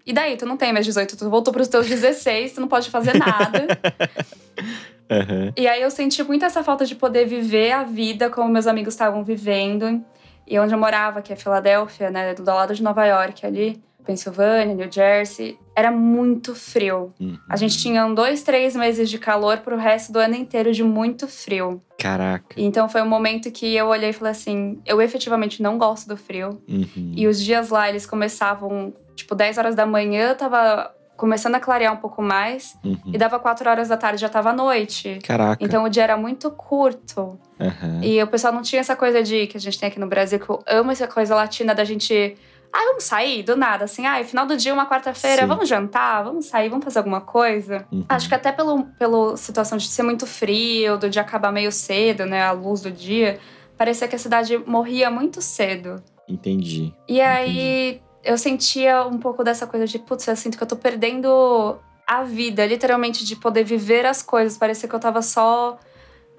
E 0.06 0.12
daí? 0.12 0.36
Tu 0.36 0.46
não 0.46 0.58
tem 0.58 0.74
mais 0.74 0.86
18, 0.86 1.18
tu 1.18 1.30
voltou 1.30 1.54
pros 1.54 1.68
teus 1.68 1.88
16, 1.88 2.54
tu 2.54 2.62
não 2.62 2.68
pode 2.68 2.90
fazer 2.90 3.18
nada. 3.18 3.68
Aham. 5.10 5.54
e 5.58 5.68
aí 5.68 5.82
eu 5.82 5.92
senti 5.92 6.24
muito 6.24 6.46
essa 6.46 6.64
falta 6.64 6.86
de 6.86 6.96
poder 6.96 7.26
viver 7.26 7.72
a 7.72 7.84
vida 7.84 8.30
como 8.30 8.50
meus 8.50 8.66
amigos 8.66 8.94
estavam 8.94 9.24
vivendo. 9.24 10.04
E 10.48 10.60
onde 10.60 10.74
eu 10.74 10.78
morava, 10.78 11.22
que 11.22 11.32
é 11.32 11.36
Filadélfia, 11.36 12.10
né? 12.10 12.34
Do 12.34 12.44
lado 12.44 12.74
de 12.74 12.84
Nova 12.84 13.06
York 13.06 13.46
ali, 13.46 13.82
Pensilvânia, 14.04 14.76
New 14.76 14.92
Jersey, 14.92 15.58
era 15.76 15.90
muito 15.90 16.54
frio. 16.54 17.14
Uhum. 17.20 17.38
A 17.50 17.56
gente 17.56 17.78
tinha 17.78 18.06
um 18.06 18.14
dois, 18.14 18.44
três 18.44 18.76
meses 18.76 19.10
de 19.10 19.18
calor 19.18 19.60
pro 19.60 19.78
resto 19.78 20.12
do 20.12 20.20
ano 20.20 20.36
inteiro 20.36 20.72
de 20.72 20.84
muito 20.84 21.28
frio. 21.28 21.82
Caraca. 21.98 22.56
Então 22.58 22.90
foi 22.90 23.02
um 23.02 23.08
momento 23.08 23.50
que 23.50 23.74
eu 23.74 23.88
olhei 23.88 24.10
e 24.10 24.14
falei 24.14 24.32
assim: 24.32 24.82
eu 24.86 25.02
efetivamente 25.02 25.62
não 25.62 25.78
gosto 25.78 26.08
do 26.08 26.18
frio. 26.18 26.62
Uhum. 26.68 27.14
E 27.16 27.28
os 27.28 27.40
dias 27.40 27.70
lá, 27.70 27.90
eles 27.90 28.06
começavam, 28.06 28.94
tipo, 29.16 29.36
10 29.36 29.58
horas 29.58 29.76
da 29.76 29.86
manhã, 29.86 30.36
tava 30.36 30.94
começando 31.16 31.56
a 31.56 31.60
clarear 31.60 31.94
um 31.94 31.98
pouco 31.98 32.22
mais. 32.22 32.78
Uhum. 32.84 32.98
E 33.06 33.18
dava 33.18 33.40
4 33.40 33.70
horas 33.70 33.88
da 33.88 33.98
tarde, 33.98 34.20
já 34.20 34.30
tava 34.30 34.52
noite. 34.52 35.20
Caraca. 35.24 35.64
Então 35.64 35.84
o 35.84 35.90
dia 35.90 36.04
era 36.04 36.18
muito 36.18 36.52
curto. 36.52 37.40
Aham. 37.60 38.02
E 38.04 38.22
o 38.22 38.28
pessoal 38.28 38.54
não 38.54 38.62
tinha 38.62 38.82
essa 38.82 38.96
coisa 38.96 39.22
de 39.24 39.48
que 39.48 39.58
a 39.58 39.60
gente 39.60 39.80
tem 39.80 39.88
aqui 39.88 40.00
no 40.00 40.08
Brasil, 40.08 40.40
que 40.40 40.50
eu 40.50 40.64
amo 40.68 40.92
essa 40.92 41.08
coisa 41.08 41.36
latina 41.36 41.74
da 41.74 41.84
gente. 41.84 42.36
Ah, 42.76 42.86
vamos 42.88 43.04
sair 43.04 43.44
do 43.44 43.56
nada, 43.56 43.86
assim, 43.86 44.04
ah, 44.08 44.24
final 44.24 44.48
do 44.48 44.58
dia, 44.58 44.74
uma 44.74 44.90
quarta-feira, 44.90 45.46
vamos 45.46 45.70
jantar, 45.70 46.24
vamos 46.24 46.48
sair, 46.48 46.70
vamos 46.70 46.84
fazer 46.84 46.98
alguma 46.98 47.22
coisa. 47.22 47.86
Uhum. 47.92 48.04
Acho 48.10 48.28
que 48.28 48.34
até 48.34 48.52
pelo, 48.52 48.86
pela 48.98 49.38
situação 49.38 49.78
de 49.78 49.88
ser 49.88 50.02
muito 50.02 50.26
frio, 50.26 50.98
do 50.98 51.08
dia 51.08 51.22
acabar 51.22 51.52
meio 51.52 51.72
cedo, 51.72 52.26
né, 52.26 52.42
a 52.42 52.52
luz 52.52 52.82
do 52.82 52.90
dia, 52.90 53.40
parecia 53.78 54.08
que 54.08 54.16
a 54.16 54.20
cidade 54.20 54.58
morria 54.58 55.12
muito 55.12 55.40
cedo. 55.40 56.02
Entendi. 56.28 56.92
E 57.08 57.22
aí 57.22 58.02
eu 58.24 58.38
sentia 58.38 59.06
um 59.06 59.18
pouco 59.18 59.44
dessa 59.44 59.68
coisa 59.68 59.86
de, 59.86 60.00
putz, 60.00 60.28
eu 60.28 60.36
sinto 60.36 60.58
que 60.58 60.64
eu 60.64 60.68
tô 60.68 60.76
perdendo 60.76 61.78
a 62.08 62.24
vida, 62.24 62.66
literalmente, 62.66 63.26
de 63.26 63.36
poder 63.36 63.64
viver 63.64 64.06
as 64.06 64.22
coisas. 64.22 64.58
Parecia 64.58 64.88
que 64.88 64.96
eu 64.96 65.00
tava 65.00 65.22
só 65.22 65.78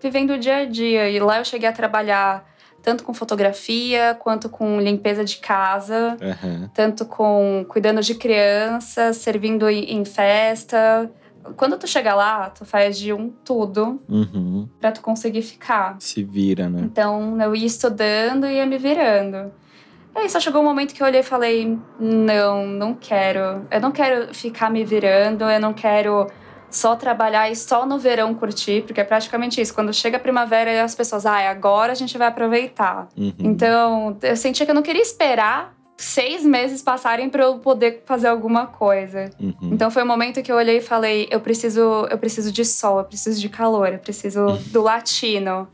vivendo 0.01 0.31
o 0.35 0.39
dia 0.39 0.59
a 0.59 0.65
dia. 0.65 1.09
E 1.11 1.19
lá 1.21 1.39
eu 1.39 1.45
cheguei 1.45 1.69
a 1.69 1.73
trabalhar 1.73 2.45
tanto 2.83 3.03
com 3.03 3.15
fotografia, 3.15 4.15
quanto 4.21 4.49
com 4.51 4.79
limpeza 4.79 5.25
de 5.25 5.39
casa, 5.39 6.19
Aham. 6.21 6.71
tanto 6.75 7.07
com 7.07 7.65
cuidando 7.69 8.03
de 8.03 8.15
crianças, 8.15 9.17
servindo 9.17 9.67
em, 9.71 9.97
em 9.97 10.05
festa. 10.05 11.11
Quando 11.57 11.79
tu 11.79 11.87
chega 11.87 12.15
lá, 12.15 12.51
tu 12.51 12.65
faz 12.67 12.99
de 12.99 13.11
um 13.13 13.31
tudo 13.31 14.03
Uhum. 14.09 14.69
pra 14.81 14.93
tu 14.93 15.01
conseguir 15.01 15.41
ficar. 15.43 15.97
Se 15.99 16.23
vira, 16.23 16.69
né? 16.69 16.81
Então 16.83 17.41
eu 17.41 17.55
ia 17.57 17.67
estudando 17.67 18.47
e 18.47 18.55
ia 18.57 18.67
me 18.67 18.77
virando. 18.77 19.51
E 20.15 20.19
aí 20.21 20.31
só 20.31 20.39
chegou 20.39 20.61
um 20.61 20.65
momento 20.65 20.95
que 20.95 21.03
eu 21.03 21.07
olhei 21.07 21.21
e 21.21 21.25
falei: 21.25 21.79
não, 21.99 22.67
não 22.67 22.95
quero. 22.95 23.67
Eu 23.71 23.81
não 23.81 23.91
quero 23.91 24.35
ficar 24.35 24.71
me 24.71 24.85
virando, 24.85 25.45
eu 25.45 25.61
não 25.61 25.73
quero 25.73 26.27
só 26.71 26.97
trabalhar 26.97 27.51
e 27.51 27.55
só 27.55 27.87
no 27.87 27.99
verão 27.99 28.35
curtir, 28.35 28.83
porque 28.83 29.01
é 29.01 29.05
praticamente 29.05 29.61
isso. 29.61 29.73
Quando 29.73 29.93
chega 29.93 30.17
a 30.17 30.21
primavera, 30.21 30.83
as 30.83 30.95
pessoas, 30.95 31.25
ah, 31.25 31.49
agora 31.49 31.93
a 31.93 31.95
gente 31.95 32.19
vai 32.19 32.27
aproveitar. 32.27 33.09
Uhum. 33.17 33.33
Então 33.39 34.17
eu 34.23 34.37
sentia 34.37 34.67
que 34.67 34.73
eu 34.73 34.75
não 34.75 34.83
queria 34.83 35.03
esperar 35.03 35.75
seis 35.97 36.45
meses 36.45 36.83
passarem 36.83 37.31
para 37.31 37.45
eu 37.45 37.59
poder 37.59 38.03
fazer 38.05 38.27
alguma 38.27 38.67
coisa. 38.67 39.31
Uhum. 39.41 39.71
Então 39.73 39.91
foi 39.91 40.03
o 40.03 40.07
momento 40.07 40.43
que 40.43 40.51
eu 40.51 40.57
olhei 40.57 40.79
e 40.79 40.81
falei, 40.81 41.29
eu 41.31 41.41
preciso, 41.41 42.07
eu 42.11 42.19
preciso 42.19 42.51
de 42.51 42.65
sol, 42.65 42.99
eu 42.99 43.05
preciso 43.05 43.41
de 43.41 43.49
calor, 43.49 43.93
eu 43.93 43.99
preciso 44.01 44.59
do 44.73 44.83
latino. 44.83 45.69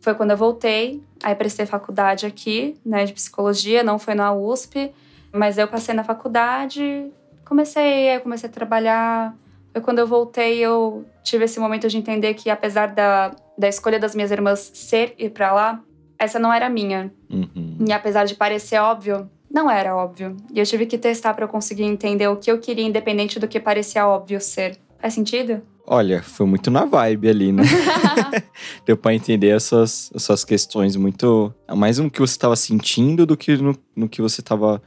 Foi 0.00 0.14
quando 0.14 0.30
eu 0.30 0.36
voltei, 0.36 1.02
aí 1.22 1.34
prestei 1.34 1.66
faculdade 1.66 2.24
aqui, 2.26 2.76
né, 2.84 3.04
de 3.04 3.12
psicologia, 3.12 3.82
não 3.82 3.98
foi 3.98 4.14
na 4.14 4.32
USP, 4.32 4.92
mas 5.32 5.58
eu 5.58 5.66
passei 5.66 5.94
na 5.94 6.04
faculdade, 6.04 7.10
comecei, 7.44 8.10
aí 8.10 8.20
comecei 8.20 8.48
a 8.48 8.52
trabalhar. 8.52 9.34
Foi 9.72 9.80
quando 9.80 9.98
eu 9.98 10.06
voltei, 10.06 10.58
eu 10.58 11.04
tive 11.22 11.44
esse 11.44 11.58
momento 11.58 11.88
de 11.88 11.96
entender 11.96 12.34
que 12.34 12.48
apesar 12.48 12.88
da, 12.88 13.34
da 13.56 13.68
escolha 13.68 13.98
das 13.98 14.14
minhas 14.14 14.30
irmãs 14.30 14.70
ser 14.72 15.14
ir 15.18 15.30
para 15.30 15.52
lá, 15.52 15.82
essa 16.18 16.38
não 16.38 16.52
era 16.52 16.68
minha. 16.68 17.12
Uhum. 17.30 17.78
E 17.86 17.92
apesar 17.92 18.24
de 18.24 18.34
parecer 18.34 18.78
óbvio, 18.80 19.28
não 19.50 19.70
era 19.70 19.96
óbvio. 19.96 20.36
E 20.52 20.58
eu 20.58 20.66
tive 20.66 20.86
que 20.86 20.98
testar 20.98 21.34
para 21.34 21.44
eu 21.44 21.48
conseguir 21.48 21.84
entender 21.84 22.28
o 22.28 22.36
que 22.36 22.50
eu 22.50 22.58
queria, 22.58 22.84
independente 22.84 23.38
do 23.38 23.48
que 23.48 23.58
parecia 23.58 24.06
óbvio 24.06 24.40
ser. 24.40 24.78
Faz 25.00 25.14
sentido? 25.14 25.62
Olha, 25.86 26.22
foi 26.22 26.46
muito 26.46 26.70
na 26.70 26.84
vibe 26.84 27.28
ali, 27.28 27.52
né? 27.52 27.62
Deu 28.84 28.96
pra 28.96 29.14
entender 29.14 29.52
as 29.52 29.64
suas, 29.64 30.10
as 30.14 30.22
suas 30.22 30.44
questões 30.44 30.96
muito. 30.96 31.52
Mais 31.74 31.98
no 31.98 32.10
que 32.10 32.20
você 32.20 32.32
estava 32.32 32.56
sentindo 32.56 33.24
do 33.24 33.36
que 33.36 33.56
no, 33.56 33.76
no 33.96 34.08
que 34.08 34.20
você 34.20 34.40
estava 34.40 34.82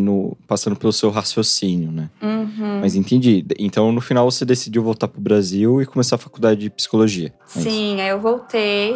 no, 0.00 0.36
passando 0.46 0.76
pelo 0.76 0.92
seu 0.92 1.10
raciocínio, 1.10 1.90
né? 1.90 2.10
Uhum. 2.22 2.80
Mas 2.80 2.94
entendi. 2.94 3.44
Então, 3.58 3.92
no 3.92 4.00
final, 4.00 4.30
você 4.30 4.44
decidiu 4.44 4.82
voltar 4.82 5.08
pro 5.08 5.20
Brasil 5.20 5.82
e 5.82 5.86
começar 5.86 6.16
a 6.16 6.18
faculdade 6.18 6.60
de 6.60 6.70
psicologia. 6.70 7.32
É 7.54 7.58
isso? 7.58 7.70
Sim, 7.70 8.00
aí 8.00 8.08
eu 8.08 8.20
voltei. 8.20 8.94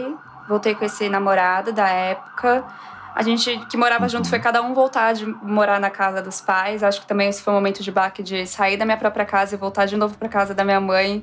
Voltei 0.49 0.75
com 0.75 0.85
esse 0.85 1.09
namorado 1.09 1.73
da 1.73 1.89
época. 1.89 2.65
A 3.15 3.23
gente 3.23 3.59
que 3.71 3.77
morava 3.77 4.05
Uhum. 4.05 4.09
junto 4.09 4.29
foi 4.29 4.39
cada 4.39 4.63
um 4.63 4.73
voltar 4.75 5.13
de 5.15 5.27
morar 5.27 5.79
na 5.81 5.91
casa 5.91 6.23
dos 6.23 6.41
pais. 6.41 6.83
Acho 6.83 7.01
que 7.01 7.07
também 7.07 7.29
esse 7.29 7.43
foi 7.43 7.53
um 7.53 7.57
momento 7.57 7.83
de 7.83 7.91
baque 7.91 8.23
de 8.23 8.47
sair 8.47 8.77
da 8.77 8.85
minha 8.85 8.97
própria 8.97 9.25
casa 9.25 9.55
e 9.55 9.59
voltar 9.59 9.87
de 9.87 9.97
novo 9.97 10.17
pra 10.17 10.29
casa 10.29 10.55
da 10.55 10.65
minha 10.65 10.81
mãe. 10.81 11.23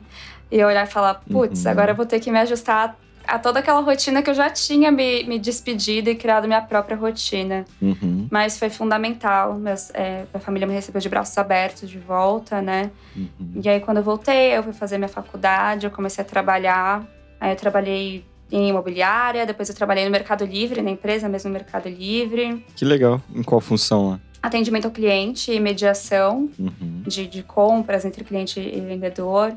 E 0.51 0.63
olhar 0.63 0.85
e 0.87 0.89
falar, 0.89 1.15
putz, 1.31 1.65
Uhum. 1.65 1.71
agora 1.71 1.91
eu 1.91 1.95
vou 1.95 2.05
ter 2.05 2.19
que 2.19 2.31
me 2.31 2.39
ajustar 2.39 2.95
a 3.27 3.37
toda 3.37 3.59
aquela 3.59 3.81
rotina 3.81 4.21
que 4.21 4.29
eu 4.29 4.33
já 4.33 4.49
tinha 4.49 4.89
me, 4.89 5.25
me 5.25 5.37
despedido 5.37 6.09
e 6.09 6.15
criado 6.15 6.47
minha 6.47 6.61
própria 6.61 6.95
rotina. 6.95 7.65
Uhum, 7.81 8.27
Mas 8.31 8.57
foi 8.57 8.69
fundamental. 8.69 9.55
Meus, 9.55 9.89
é, 9.93 10.25
minha 10.33 10.39
família 10.39 10.65
me 10.65 10.73
recebeu 10.73 11.01
de 11.01 11.09
braços 11.09 11.37
abertos 11.37 11.89
de 11.89 11.99
volta, 11.99 12.61
né? 12.61 12.89
uhum. 13.13 13.59
E 13.61 13.67
aí, 13.67 13.81
quando 13.81 13.97
eu 13.97 14.03
voltei, 14.03 14.55
eu 14.57 14.63
fui 14.63 14.71
fazer 14.71 14.97
minha 14.97 15.09
faculdade, 15.09 15.85
eu 15.85 15.91
comecei 15.91 16.23
a 16.23 16.25
trabalhar. 16.27 17.03
Aí, 17.41 17.51
eu 17.51 17.55
trabalhei 17.57 18.23
em 18.51 18.69
imobiliária, 18.69 19.45
depois 19.45 19.67
eu 19.69 19.75
trabalhei 19.75 20.05
no 20.05 20.11
Mercado 20.11 20.45
Livre, 20.45 20.81
na 20.81 20.91
empresa 20.91 21.27
mesmo, 21.27 21.49
no 21.49 21.53
Mercado 21.53 21.89
Livre. 21.89 22.65
Que 22.75 22.85
legal. 22.85 23.21
Em 23.33 23.43
qual 23.43 23.59
função 23.59 24.09
lá? 24.11 24.19
Atendimento 24.41 24.85
ao 24.85 24.91
cliente 24.91 25.51
e 25.51 25.59
mediação 25.59 26.49
Uhum. 26.57 27.03
de, 27.05 27.27
de 27.27 27.43
compras 27.43 28.05
entre 28.05 28.23
cliente 28.23 28.59
e 28.59 28.79
vendedor. 28.79 29.53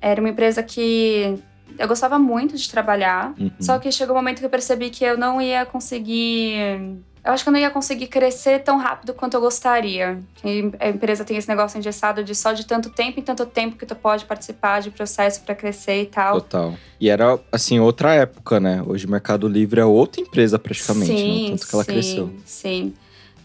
Era 0.00 0.20
uma 0.20 0.28
empresa 0.30 0.62
que 0.62 1.36
eu 1.78 1.88
gostava 1.88 2.18
muito 2.18 2.56
de 2.56 2.70
trabalhar, 2.70 3.34
Uhum. 3.38 3.50
só 3.58 3.78
que 3.78 3.90
chegou 3.90 4.14
um 4.14 4.18
momento 4.18 4.38
que 4.38 4.44
eu 4.44 4.50
percebi 4.50 4.90
que 4.90 5.04
eu 5.04 5.16
não 5.18 5.40
ia 5.40 5.64
conseguir. 5.66 6.98
Eu 7.24 7.32
acho 7.32 7.42
que 7.42 7.48
eu 7.48 7.52
não 7.52 7.58
ia 7.58 7.70
conseguir 7.70 8.08
crescer 8.08 8.62
tão 8.62 8.76
rápido 8.76 9.14
quanto 9.14 9.32
eu 9.32 9.40
gostaria. 9.40 10.20
Que 10.34 10.70
A 10.78 10.90
empresa 10.90 11.24
tem 11.24 11.38
esse 11.38 11.48
negócio 11.48 11.78
engessado 11.78 12.22
de 12.22 12.34
só 12.34 12.52
de 12.52 12.66
tanto 12.66 12.90
tempo 12.90 13.18
em 13.18 13.22
tanto 13.22 13.46
tempo 13.46 13.76
que 13.76 13.86
tu 13.86 13.94
pode 13.94 14.26
participar 14.26 14.82
de 14.82 14.90
processo 14.90 15.40
para 15.40 15.54
crescer 15.54 16.02
e 16.02 16.06
tal. 16.06 16.42
Total. 16.42 16.74
E 17.00 17.08
era, 17.08 17.40
assim, 17.50 17.80
outra 17.80 18.12
época, 18.12 18.60
né? 18.60 18.84
Hoje 18.86 19.06
o 19.06 19.10
Mercado 19.10 19.48
Livre 19.48 19.80
é 19.80 19.84
outra 19.86 20.20
empresa 20.20 20.58
praticamente, 20.58 21.12
né? 21.12 21.50
Tanto 21.50 21.66
que 21.66 21.74
ela 21.74 21.84
sim, 21.84 21.92
cresceu. 21.92 22.34
Sim. 22.44 22.94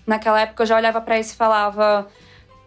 Naquela 0.06 0.42
época 0.42 0.64
eu 0.64 0.68
já 0.68 0.76
olhava 0.76 1.00
para 1.00 1.18
isso 1.18 1.34
e 1.34 1.38
falava. 1.38 2.06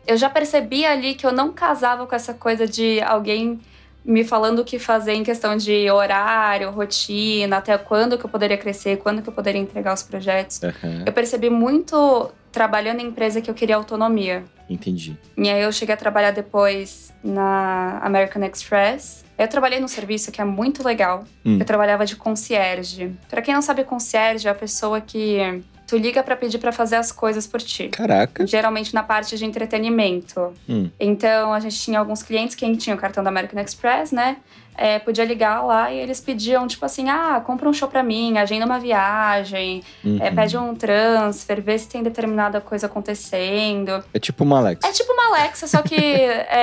Eu 0.06 0.16
já 0.16 0.30
percebi 0.30 0.86
ali 0.86 1.14
que 1.14 1.26
eu 1.26 1.32
não 1.32 1.52
casava 1.52 2.06
com 2.06 2.14
essa 2.14 2.32
coisa 2.32 2.66
de 2.66 3.02
alguém 3.02 3.60
me 4.04 4.24
falando 4.24 4.60
o 4.60 4.64
que 4.64 4.78
fazer 4.78 5.12
em 5.14 5.22
questão 5.22 5.56
de 5.56 5.90
horário, 5.90 6.70
rotina, 6.70 7.58
até 7.58 7.76
quando 7.78 8.18
que 8.18 8.24
eu 8.24 8.30
poderia 8.30 8.56
crescer, 8.58 8.98
quando 8.98 9.22
que 9.22 9.28
eu 9.28 9.32
poderia 9.32 9.60
entregar 9.60 9.94
os 9.94 10.02
projetos. 10.02 10.62
Aham, 10.62 11.04
Eu 11.06 11.12
percebi 11.12 11.48
muito 11.50 12.30
trabalhando 12.50 13.00
em 13.00 13.06
empresa 13.06 13.40
que 13.40 13.50
eu 13.50 13.54
queria 13.54 13.76
autonomia. 13.76 14.44
entendi. 14.68 15.16
E 15.38 15.48
aí 15.48 15.62
eu 15.62 15.72
cheguei 15.72 15.94
a 15.94 15.98
trabalhar 15.98 16.32
depois 16.32 17.12
na 17.22 17.98
American 18.02 18.42
Express. 18.44 19.24
Eu 19.38 19.48
trabalhei 19.48 19.80
num 19.80 19.88
serviço 19.88 20.30
que 20.30 20.40
é 20.40 20.44
muito 20.44 20.84
legal. 20.84 21.24
Hum. 21.44 21.58
Eu 21.58 21.64
trabalhava 21.64 22.04
de 22.04 22.16
concierge. 22.16 23.12
Pra 23.30 23.40
quem 23.40 23.54
não 23.54 23.62
sabe, 23.62 23.84
concierge 23.84 24.46
é 24.46 24.50
a 24.50 24.54
pessoa 24.54 25.00
que 25.00 25.62
tu 25.92 25.98
liga 25.98 26.22
pra 26.22 26.34
pedir 26.34 26.56
pra 26.56 26.72
fazer 26.72 26.96
as 26.96 27.12
coisas 27.12 27.46
por 27.46 27.60
ti. 27.60 27.88
Caraca. 27.88 28.46
Geralmente 28.46 28.94
na 28.94 29.02
parte 29.02 29.36
de 29.36 29.44
entretenimento. 29.44 30.54
Hum. 30.66 30.88
Então 30.98 31.52
a 31.52 31.60
gente 31.60 31.78
tinha 31.78 31.98
alguns 31.98 32.22
clientes 32.22 32.54
que 32.56 32.76
tinham 32.78 32.96
o 32.96 33.00
cartão 33.00 33.22
da 33.22 33.28
American 33.28 33.60
Express, 33.62 34.10
né? 34.10 34.38
É, 34.74 34.98
podia 34.98 35.22
ligar 35.22 35.60
lá 35.62 35.92
e 35.92 35.98
eles 35.98 36.18
pediam, 36.18 36.66
tipo 36.66 36.82
assim, 36.86 37.10
ah, 37.10 37.42
compra 37.44 37.68
um 37.68 37.74
show 37.74 37.88
pra 37.88 38.02
mim, 38.02 38.38
agenda 38.38 38.64
uma 38.64 38.78
viagem, 38.80 39.82
Uhum. 40.02 40.16
é, 40.18 40.30
pede 40.30 40.56
um 40.56 40.74
transfer, 40.74 41.60
vê 41.60 41.76
se 41.78 41.86
tem 41.90 42.02
determinada 42.02 42.58
coisa 42.58 42.86
acontecendo. 42.86 44.02
É 44.14 44.18
tipo 44.18 44.44
uma 44.44 44.60
Alexa. 44.60 44.88
É 44.88 44.92
tipo 44.92 45.12
uma 45.12 45.26
Alexa, 45.36 45.66
só 45.66 45.82
que 45.82 45.94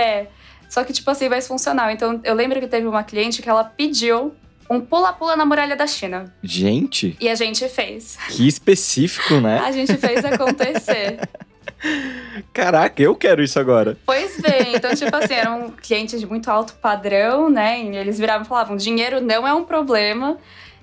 é. 0.01 0.25
Só 0.67 0.83
que, 0.83 0.91
tipo 0.93 1.09
assim, 1.11 1.29
vai 1.29 1.39
funcionar. 1.41 1.91
Então, 1.93 2.19
eu 2.23 2.33
lembro 2.33 2.59
que 2.59 2.67
teve 2.67 2.87
uma 2.87 3.03
cliente 3.03 3.41
que 3.43 3.49
ela 3.49 3.63
pediu 3.63 4.33
um 4.69 4.79
pula-pula 4.81 5.35
na 5.35 5.45
muralha 5.45 5.75
da 5.75 5.87
China. 5.87 6.33
Gente, 6.43 7.17
E 7.19 7.27
a 7.29 7.35
gente 7.35 7.67
fez. 7.69 8.17
que 8.29 8.47
específico, 8.47 9.35
né? 9.41 9.59
A 9.65 9.71
gente 9.71 9.95
fez 9.97 10.23
acontecer. 10.23 11.19
Caraca, 12.53 13.01
eu 13.01 13.15
quero 13.15 13.43
isso 13.43 13.59
agora. 13.59 13.97
Pois 14.05 14.39
bem, 14.39 14.75
então, 14.75 14.93
tipo 14.93 15.15
assim, 15.15 15.33
eram 15.33 15.71
clientes 15.71 16.19
de 16.19 16.25
muito 16.27 16.49
alto 16.49 16.73
padrão, 16.73 17.49
né? 17.49 17.81
E 17.81 17.95
eles 17.95 18.19
viravam 18.19 18.43
e 18.45 18.47
falavam: 18.47 18.75
dinheiro 18.75 19.21
não 19.21 19.47
é 19.47 19.53
um 19.53 19.63
problema. 19.63 20.37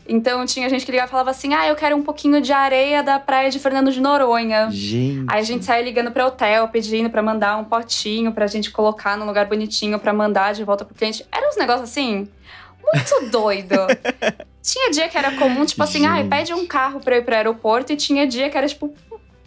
Então 0.08 0.46
tinha 0.46 0.68
gente 0.70 0.86
que 0.86 0.90
ligava 0.92 1.08
e 1.08 1.10
falava 1.10 1.30
assim: 1.30 1.52
ah, 1.52 1.66
eu 1.66 1.74
quero 1.74 1.96
um 1.96 2.02
pouquinho 2.02 2.40
de 2.40 2.52
areia 2.52 3.02
da 3.02 3.18
praia 3.18 3.50
de 3.50 3.58
Fernando 3.58 3.90
de 3.92 4.00
Noronha. 4.00 4.68
Gente. 4.70 5.26
Aí 5.28 5.40
a 5.40 5.42
gente 5.42 5.64
saía 5.64 5.82
ligando 5.84 6.10
para 6.12 6.26
hotel, 6.26 6.68
pedindo 6.68 7.10
para 7.10 7.22
mandar 7.22 7.56
um 7.56 7.64
potinho 7.64 8.32
pra 8.32 8.46
gente 8.46 8.70
colocar 8.70 9.16
num 9.16 9.26
lugar 9.26 9.46
bonitinho 9.46 9.98
pra 9.98 10.12
mandar 10.12 10.54
de 10.54 10.64
volta 10.64 10.84
pro 10.84 10.94
cliente. 10.94 11.26
Era 11.32 11.48
uns 11.48 11.56
negócios 11.56 11.90
assim, 11.90 12.28
muito 12.94 13.30
doido. 13.30 13.74
tinha 14.62 14.90
dia 14.90 15.08
que 15.08 15.16
era 15.18 15.32
comum, 15.36 15.64
tipo 15.64 15.82
assim, 15.82 16.06
ai, 16.06 16.22
Gente. 16.22 16.30
pede 16.30 16.54
um 16.54 16.66
carro 16.66 17.00
pra 17.00 17.16
eu 17.16 17.20
ir 17.20 17.24
pro 17.24 17.34
aeroporto, 17.34 17.92
e 17.92 17.96
tinha 17.96 18.26
dia 18.26 18.48
que 18.50 18.56
era 18.56 18.66
tipo 18.66 18.92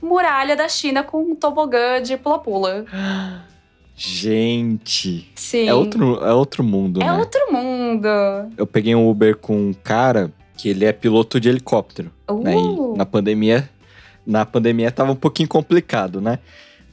muralha 0.02 0.56
da 0.56 0.68
China 0.70 1.04
com 1.04 1.22
um 1.22 1.36
tobogã 1.36 2.02
de 2.02 2.16
pula-pula. 2.18 2.86
Gente. 3.96 5.30
Sim. 5.36 5.68
É 5.68 5.74
outro, 5.74 6.24
é 6.24 6.32
outro 6.32 6.64
mundo, 6.64 7.02
É 7.02 7.06
né? 7.06 7.14
outro 7.14 7.52
mundo. 7.52 8.08
Eu 8.58 8.66
peguei 8.66 8.96
um 8.96 9.10
Uber 9.10 9.36
com 9.36 9.56
um 9.70 9.74
cara 9.74 10.32
que 10.58 10.70
ele 10.70 10.86
é 10.86 10.92
piloto 10.94 11.40
de 11.40 11.50
helicóptero. 11.50 12.12
né? 12.42 12.56
Uh, 12.56 12.94
E 12.96 12.98
na 12.98 13.06
pandemia, 13.06 13.70
na 14.26 14.46
pandemia 14.46 14.90
tava 14.92 15.12
um 15.12 15.16
pouquinho 15.18 15.50
complicado, 15.50 16.22
né? 16.22 16.40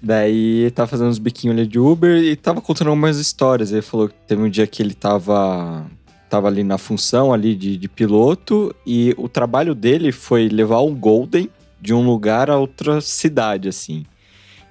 Daí 0.02 0.70
tava 0.72 0.88
fazendo 0.88 1.09
uns 1.09 1.18
biquinhos 1.18 1.56
ali 1.56 1.66
de 1.66 1.78
Uber 1.78 2.16
e 2.22 2.35
tava 2.37 2.61
contando 2.61 2.88
algumas 2.88 3.18
histórias. 3.18 3.70
Ele 3.72 3.82
falou 3.82 4.09
que 4.09 4.14
teve 4.26 4.42
um 4.42 4.50
dia 4.50 4.66
que 4.66 4.82
ele 4.82 4.94
tava, 4.94 5.87
tava 6.28 6.48
ali 6.48 6.64
na 6.64 6.76
função 6.78 7.32
ali 7.32 7.54
de, 7.54 7.76
de 7.76 7.88
piloto 7.88 8.74
e 8.86 9.14
o 9.16 9.28
trabalho 9.28 9.74
dele 9.74 10.10
foi 10.12 10.48
levar 10.48 10.80
um 10.82 10.94
Golden 10.94 11.48
de 11.80 11.94
um 11.94 12.04
lugar 12.04 12.50
a 12.50 12.56
outra 12.56 13.00
cidade, 13.00 13.68
assim. 13.68 14.04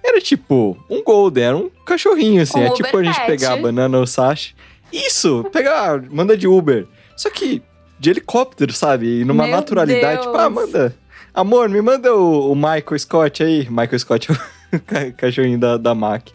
Era 0.03 0.19
tipo 0.21 0.77
um 0.89 1.03
Golden, 1.03 1.43
era 1.43 1.57
um 1.57 1.69
cachorrinho, 1.85 2.41
assim. 2.41 2.59
Um 2.59 2.65
é 2.65 2.69
tipo 2.71 2.87
a 2.87 2.91
Uber 2.91 3.05
gente 3.05 3.15
Pet. 3.17 3.27
pegar 3.27 3.53
a 3.53 3.57
banana 3.57 3.97
ou 3.97 4.05
Sashi. 4.05 4.53
Isso, 4.93 5.45
pegar, 5.51 6.01
manda 6.11 6.37
de 6.37 6.47
Uber. 6.47 6.85
Só 7.17 7.29
que 7.29 7.61
de 7.99 8.09
helicóptero, 8.09 8.73
sabe? 8.73 9.21
E 9.21 9.25
numa 9.25 9.43
Meu 9.47 9.55
naturalidade, 9.55 10.21
tipo, 10.21 10.35
ah, 10.35 10.49
Deus. 10.49 10.53
manda. 10.53 10.95
Amor, 11.33 11.69
me 11.69 11.81
manda 11.81 12.13
o, 12.13 12.51
o 12.51 12.55
Michael 12.55 12.99
Scott 12.99 13.43
aí. 13.43 13.67
Michael 13.69 13.99
Scott 13.99 14.31
é 14.31 14.33
o 14.75 14.79
ca- 14.85 15.11
cachorrinho 15.11 15.57
da, 15.57 15.77
da 15.77 15.95
Mac. 15.95 16.27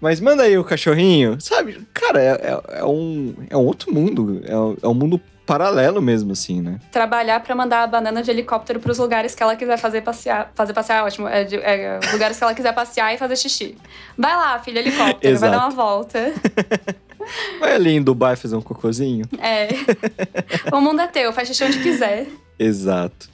Mas 0.00 0.20
manda 0.20 0.44
aí 0.44 0.56
o 0.56 0.64
cachorrinho. 0.64 1.40
Sabe, 1.40 1.80
cara, 1.92 2.22
é, 2.22 2.28
é- 2.30 2.78
é 2.80 2.84
um, 2.84 3.34
é 3.50 3.56
um 3.56 3.64
outro 3.66 3.92
mundo. 3.92 4.40
É, 4.44 4.56
um- 4.56 4.76
é 4.82 4.88
um 4.88 4.94
mundo 4.94 5.20
paralelo 5.44 6.00
mesmo, 6.02 6.32
assim, 6.32 6.60
né? 6.60 6.78
trabalhar 6.92 7.40
pra 7.40 7.54
mandar 7.54 7.82
a 7.82 7.86
banana 7.86 8.22
de 8.22 8.30
helicóptero 8.30 8.78
pros 8.80 8.98
lugares 8.98 9.34
que 9.34 9.42
ela 9.42 9.56
quiser 9.56 9.78
fazer 9.78 10.02
passear. 10.02 10.52
Fazer 10.54 10.74
passear 10.74 11.04
ótimo. 11.04 11.26
É, 11.26 11.42
de- 11.44 11.56
é, 11.56 11.98
os 12.04 12.12
lugares 12.12 12.36
que 12.36 12.44
ela 12.44 12.54
quiser 12.54 12.74
passear 12.74 13.14
e 13.14 13.18
fazer 13.18 13.34
xixi. 13.36 13.76
Vai 14.16 14.36
lá, 14.36 14.58
filho, 14.58 14.78
helicóptero. 14.78 15.38
Vai 15.38 15.50
dar 15.50 15.58
uma 15.58 15.70
volta. 15.70 16.32
Vai 17.60 17.74
ali 17.74 17.90
em 17.96 18.02
Dubai 18.02 18.36
fazer 18.36 18.56
um 18.56 18.62
cocôzinho. 18.62 19.24
É. 19.40 19.68
o 20.72 20.80
mundo 20.80 21.00
é 21.00 21.06
teu, 21.08 21.32
faz 21.32 21.48
xixi 21.48 21.64
onde 21.64 21.78
quiser. 21.82 22.26
Exato. 22.58 23.28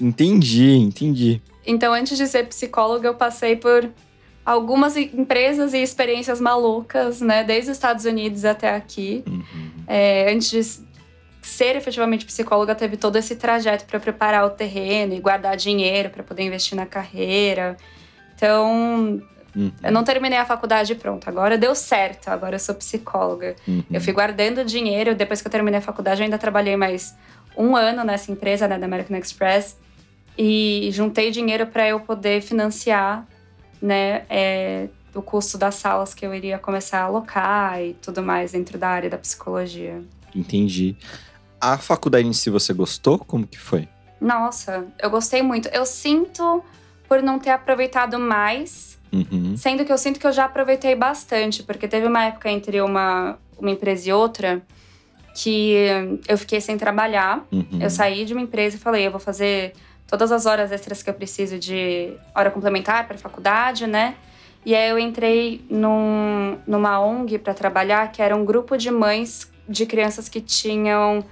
Entendi, 0.00 0.70
entendi. 0.76 1.42
Então, 1.66 1.92
antes 1.92 2.16
de 2.16 2.26
ser 2.28 2.46
psicóloga, 2.46 3.08
eu 3.08 3.14
passei 3.14 3.56
por 3.56 3.88
algumas 4.46 4.96
empresas 4.96 5.74
e 5.74 5.78
experiências 5.82 6.40
malucas, 6.40 7.20
né? 7.20 7.42
Desde 7.42 7.72
os 7.72 7.76
Estados 7.76 8.04
Unidos 8.04 8.44
até 8.44 8.72
aqui. 8.74 9.24
Uhum. 9.26 9.42
É, 9.88 10.32
antes 10.32 10.50
de 10.50 10.86
ser 11.42 11.74
efetivamente 11.76 12.24
psicóloga, 12.24 12.74
teve 12.74 12.96
todo 12.96 13.16
esse 13.16 13.34
trajeto 13.34 13.84
para 13.84 13.98
preparar 13.98 14.44
o 14.46 14.50
terreno 14.50 15.14
e 15.14 15.20
guardar 15.20 15.56
dinheiro 15.56 16.10
para 16.10 16.22
poder 16.22 16.44
investir 16.44 16.76
na 16.76 16.86
carreira. 16.86 17.76
Então, 18.36 19.20
Uhum. 19.54 19.72
eu 19.82 19.90
não 19.90 20.04
terminei 20.04 20.38
a 20.38 20.44
faculdade 20.44 20.94
pronto. 20.94 21.26
Agora 21.28 21.56
deu 21.56 21.74
certo, 21.74 22.28
agora 22.28 22.56
eu 22.56 22.58
sou 22.58 22.74
psicóloga. 22.74 23.56
Uhum. 23.66 23.82
Eu 23.90 24.00
fui 24.00 24.12
guardando 24.12 24.64
dinheiro. 24.64 25.14
Depois 25.14 25.40
que 25.40 25.46
eu 25.48 25.50
terminei 25.50 25.78
a 25.78 25.82
faculdade, 25.82 26.20
eu 26.20 26.24
ainda 26.24 26.36
trabalhei 26.38 26.76
mais 26.76 27.16
um 27.56 27.74
ano 27.74 28.04
nessa 28.04 28.30
empresa, 28.30 28.68
né, 28.68 28.78
da 28.78 28.84
American 28.84 29.16
Express. 29.16 29.76
E 30.36 30.90
juntei 30.92 31.30
dinheiro 31.30 31.66
para 31.68 31.88
eu 31.88 31.98
poder 32.00 32.42
financiar, 32.42 33.26
né, 33.80 34.24
é, 34.28 34.88
o 35.14 35.22
custo 35.22 35.56
das 35.58 35.74
salas 35.76 36.14
que 36.14 36.26
eu 36.26 36.34
iria 36.34 36.58
começar 36.58 37.00
a 37.00 37.04
alocar 37.04 37.80
e 37.82 37.94
tudo 37.94 38.22
mais 38.22 38.52
dentro 38.52 38.78
da 38.78 38.88
área 38.88 39.10
da 39.10 39.18
psicologia. 39.18 40.02
Entendi. 40.34 40.96
A 41.60 41.78
faculdade 41.78 42.26
em 42.26 42.32
si 42.32 42.50
você 42.50 42.72
gostou? 42.72 43.18
Como 43.18 43.46
que 43.46 43.58
foi? 43.58 43.88
Nossa, 44.20 44.86
eu 45.00 45.10
gostei 45.10 45.42
muito. 45.42 45.68
Eu 45.68 45.86
sinto 45.86 46.62
por 47.08 47.22
não 47.22 47.38
ter 47.38 47.50
aproveitado 47.50 48.18
mais, 48.18 48.96
Uhum. 49.12 49.56
sendo 49.56 49.84
que 49.84 49.92
eu 49.92 49.96
sinto 49.96 50.18
que 50.18 50.26
eu 50.26 50.32
já 50.32 50.44
aproveitei 50.44 50.94
bastante, 50.94 51.62
porque 51.62 51.86
teve 51.88 52.06
uma 52.06 52.24
época 52.24 52.50
entre 52.50 52.80
uma, 52.80 53.38
uma 53.56 53.70
empresa 53.70 54.08
e 54.08 54.12
outra 54.12 54.60
que 55.34 55.76
eu 56.26 56.36
fiquei 56.36 56.60
sem 56.60 56.76
trabalhar. 56.76 57.46
Uhum. 57.52 57.78
Eu 57.80 57.88
saí 57.90 58.24
de 58.24 58.32
uma 58.32 58.42
empresa 58.42 58.76
e 58.76 58.78
falei, 58.78 59.06
eu 59.06 59.10
vou 59.10 59.20
fazer 59.20 59.72
todas 60.06 60.32
as 60.32 60.46
horas 60.46 60.72
extras 60.72 61.02
que 61.02 61.10
eu 61.10 61.14
preciso 61.14 61.58
de 61.58 62.12
hora 62.34 62.50
complementar 62.50 63.06
para 63.06 63.18
faculdade, 63.18 63.86
né? 63.86 64.14
E 64.64 64.74
aí 64.74 64.90
eu 64.90 64.98
entrei 64.98 65.64
num, 65.70 66.58
numa 66.66 67.00
ONG 67.00 67.38
para 67.38 67.54
trabalhar, 67.54 68.10
que 68.10 68.20
era 68.20 68.34
um 68.34 68.44
grupo 68.44 68.76
de 68.76 68.90
mães 68.90 69.50
de 69.68 69.86
crianças 69.86 70.28
que 70.28 70.40
tinham 70.40 71.24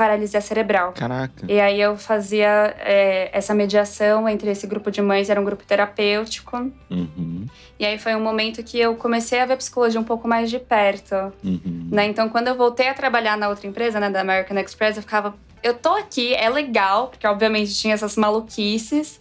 paralisia 0.00 0.40
cerebral. 0.40 0.92
Caraca. 0.92 1.44
E 1.46 1.60
aí 1.60 1.78
eu 1.78 1.94
fazia 1.94 2.74
é, 2.78 3.28
essa 3.36 3.54
mediação 3.54 4.26
entre 4.26 4.50
esse 4.50 4.66
grupo 4.66 4.90
de 4.90 5.02
mães, 5.02 5.28
era 5.28 5.38
um 5.38 5.44
grupo 5.44 5.62
terapêutico. 5.62 6.56
Uhum. 6.90 7.46
E 7.78 7.84
aí 7.84 7.98
foi 7.98 8.14
um 8.14 8.20
momento 8.20 8.62
que 8.62 8.80
eu 8.80 8.94
comecei 8.96 9.40
a 9.40 9.44
ver 9.44 9.52
a 9.52 9.56
psicologia 9.58 10.00
um 10.00 10.04
pouco 10.04 10.26
mais 10.26 10.48
de 10.48 10.58
perto. 10.58 11.14
Uhum. 11.44 11.88
Né? 11.92 12.06
Então, 12.06 12.30
quando 12.30 12.48
eu 12.48 12.56
voltei 12.56 12.88
a 12.88 12.94
trabalhar 12.94 13.36
na 13.36 13.50
outra 13.50 13.66
empresa, 13.66 14.00
né, 14.00 14.08
da 14.08 14.22
American 14.22 14.58
Express, 14.58 14.96
eu 14.96 15.02
ficava. 15.02 15.34
Eu 15.62 15.74
tô 15.74 15.90
aqui, 15.90 16.34
é 16.34 16.48
legal, 16.48 17.08
porque 17.08 17.26
obviamente 17.26 17.74
tinha 17.74 17.94
essas 17.94 18.16
maluquices. 18.16 19.20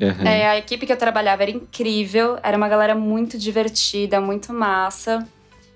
Uhum. 0.00 0.26
É, 0.26 0.48
a 0.48 0.58
equipe 0.58 0.86
que 0.86 0.92
eu 0.92 0.96
trabalhava 0.96 1.42
era 1.42 1.50
incrível, 1.50 2.38
era 2.42 2.56
uma 2.56 2.68
galera 2.68 2.94
muito 2.94 3.36
divertida, 3.36 4.20
muito 4.20 4.52
massa. 4.52 5.26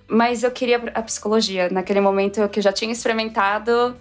Mas 0.07 0.43
eu 0.43 0.51
queria 0.51 0.83
a 0.95 1.03
psicologia. 1.03 1.69
Naquele 1.71 2.01
momento 2.01 2.47
que 2.49 2.59
eu 2.59 2.63
já 2.63 2.73
tinha 2.73 2.93
experimentado, 2.93 3.97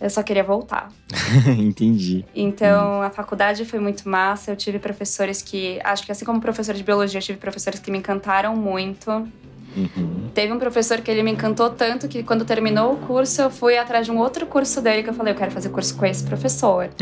eu 0.00 0.08
só 0.08 0.22
queria 0.22 0.44
voltar. 0.44 0.90
Entendi. 1.58 2.24
Então, 2.34 3.02
a 3.02 3.10
faculdade 3.10 3.64
foi 3.64 3.80
muito 3.80 4.08
massa. 4.08 4.52
Eu 4.52 4.56
tive 4.56 4.78
professores 4.78 5.42
que, 5.42 5.80
acho 5.82 6.06
que 6.06 6.12
assim 6.12 6.24
como 6.24 6.40
professor 6.40 6.74
de 6.74 6.84
biologia, 6.84 7.18
eu 7.18 7.22
tive 7.22 7.38
professores 7.38 7.80
que 7.80 7.90
me 7.90 7.98
encantaram 7.98 8.54
muito. 8.56 9.28
Uhum. 9.76 10.30
Teve 10.34 10.52
um 10.52 10.58
professor 10.58 11.00
que 11.00 11.10
ele 11.10 11.22
me 11.22 11.30
encantou 11.30 11.70
tanto 11.70 12.08
que 12.08 12.22
quando 12.22 12.44
terminou 12.44 12.94
o 12.94 12.96
curso, 12.98 13.42
eu 13.42 13.50
fui 13.50 13.76
atrás 13.76 14.06
de 14.06 14.12
um 14.12 14.18
outro 14.18 14.46
curso 14.46 14.80
dele 14.80 15.02
que 15.02 15.10
eu 15.10 15.14
falei, 15.14 15.32
eu 15.32 15.36
quero 15.36 15.50
fazer 15.50 15.68
curso 15.68 15.96
com 15.96 16.06
esse 16.06 16.24
professor. 16.24 16.90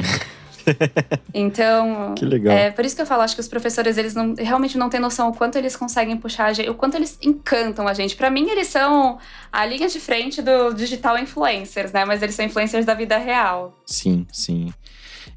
então, 1.32 2.14
Que 2.14 2.24
legal. 2.24 2.56
é 2.56 2.70
por 2.70 2.84
isso 2.84 2.96
que 2.96 3.02
eu 3.02 3.06
falo, 3.06 3.22
acho 3.22 3.34
que 3.34 3.40
os 3.40 3.48
professores, 3.48 3.96
eles 3.96 4.14
não, 4.14 4.34
realmente 4.36 4.76
não 4.76 4.88
têm 4.88 5.00
noção 5.00 5.28
o 5.28 5.34
quanto 5.34 5.56
eles 5.56 5.76
conseguem 5.76 6.16
puxar 6.16 6.46
a 6.46 6.52
gente, 6.52 6.68
o 6.68 6.74
quanto 6.74 6.96
eles 6.96 7.18
encantam 7.22 7.86
a 7.86 7.94
gente. 7.94 8.16
Pra 8.16 8.30
mim, 8.30 8.48
eles 8.48 8.66
são 8.68 9.18
a 9.52 9.64
linha 9.64 9.88
de 9.88 10.00
frente 10.00 10.42
do 10.42 10.72
digital 10.74 11.18
influencers, 11.18 11.92
né? 11.92 12.04
Mas 12.04 12.22
eles 12.22 12.34
são 12.34 12.44
influencers 12.44 12.84
da 12.84 12.94
vida 12.94 13.16
real. 13.16 13.76
Sim, 13.86 14.26
sim. 14.32 14.72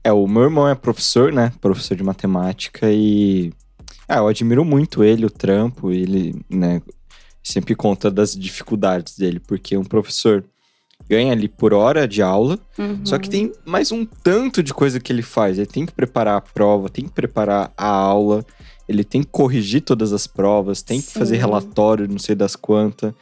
É, 0.04 0.12
o 0.12 0.28
meu 0.28 0.44
irmão 0.44 0.68
é 0.68 0.76
professor, 0.76 1.32
né? 1.32 1.52
Professor 1.62 1.96
de 1.96 2.04
matemática 2.04 2.88
e. 2.90 3.52
Ah, 4.08 4.18
eu 4.18 4.28
admiro 4.28 4.66
muito 4.66 5.04
ele, 5.04 5.26
o 5.26 5.30
trampo, 5.30 5.92
ele, 5.92 6.36
né? 6.50 6.82
Sempre 7.52 7.76
conta 7.76 8.10
das 8.12 8.34
dificuldades 8.36 9.18
dele, 9.18 9.40
porque 9.40 9.76
um 9.78 9.84
professor 9.84 10.44
ganha 11.10 11.32
ali 11.32 11.48
por 11.48 11.74
hora 11.74 12.08
de 12.08 12.22
aula, 12.22 12.60
Uhum. 12.78 13.06
só 13.06 13.18
que 13.18 13.30
tem 13.30 13.52
mais 13.66 13.92
um 13.92 14.06
tanto 14.06 14.62
de 14.62 14.74
coisa 14.74 15.00
que 15.00 15.12
ele 15.12 15.22
faz. 15.24 15.58
Ele 15.58 15.66
tem 15.66 15.86
que 15.86 15.92
preparar 15.94 16.38
a 16.38 16.42
prova, 16.42 16.90
tem 16.90 17.06
que 17.06 17.12
preparar 17.12 17.72
a 17.78 17.88
aula, 17.88 18.46
ele 18.88 19.04
tem 19.04 19.22
que 19.22 19.30
corrigir 19.32 19.82
todas 19.82 20.14
as 20.14 20.28
provas, 20.28 20.82
tem 20.82 21.00
que 21.02 21.08
Sim. 21.08 21.20
fazer 21.20 21.38
relatório, 21.38 22.08
não 22.08 22.20
sei 22.20 22.36
das 22.36 22.56
quantas, 22.56 23.14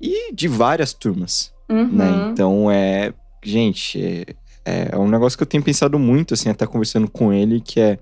e 0.00 0.32
de 0.32 0.48
várias 0.48 0.92
turmas, 0.94 1.52
Uhum. 1.68 1.88
né? 1.92 2.28
Então 2.32 2.70
é. 2.70 3.12
Gente, 3.46 4.00
é, 4.64 4.88
é 4.92 4.96
um 4.98 5.06
negócio 5.08 5.36
que 5.36 5.42
eu 5.42 5.46
tenho 5.46 5.62
pensado 5.62 5.98
muito, 5.98 6.32
assim, 6.32 6.48
até 6.48 6.66
conversando 6.66 7.10
com 7.10 7.30
ele, 7.30 7.60
que 7.60 7.78
é 7.78 7.98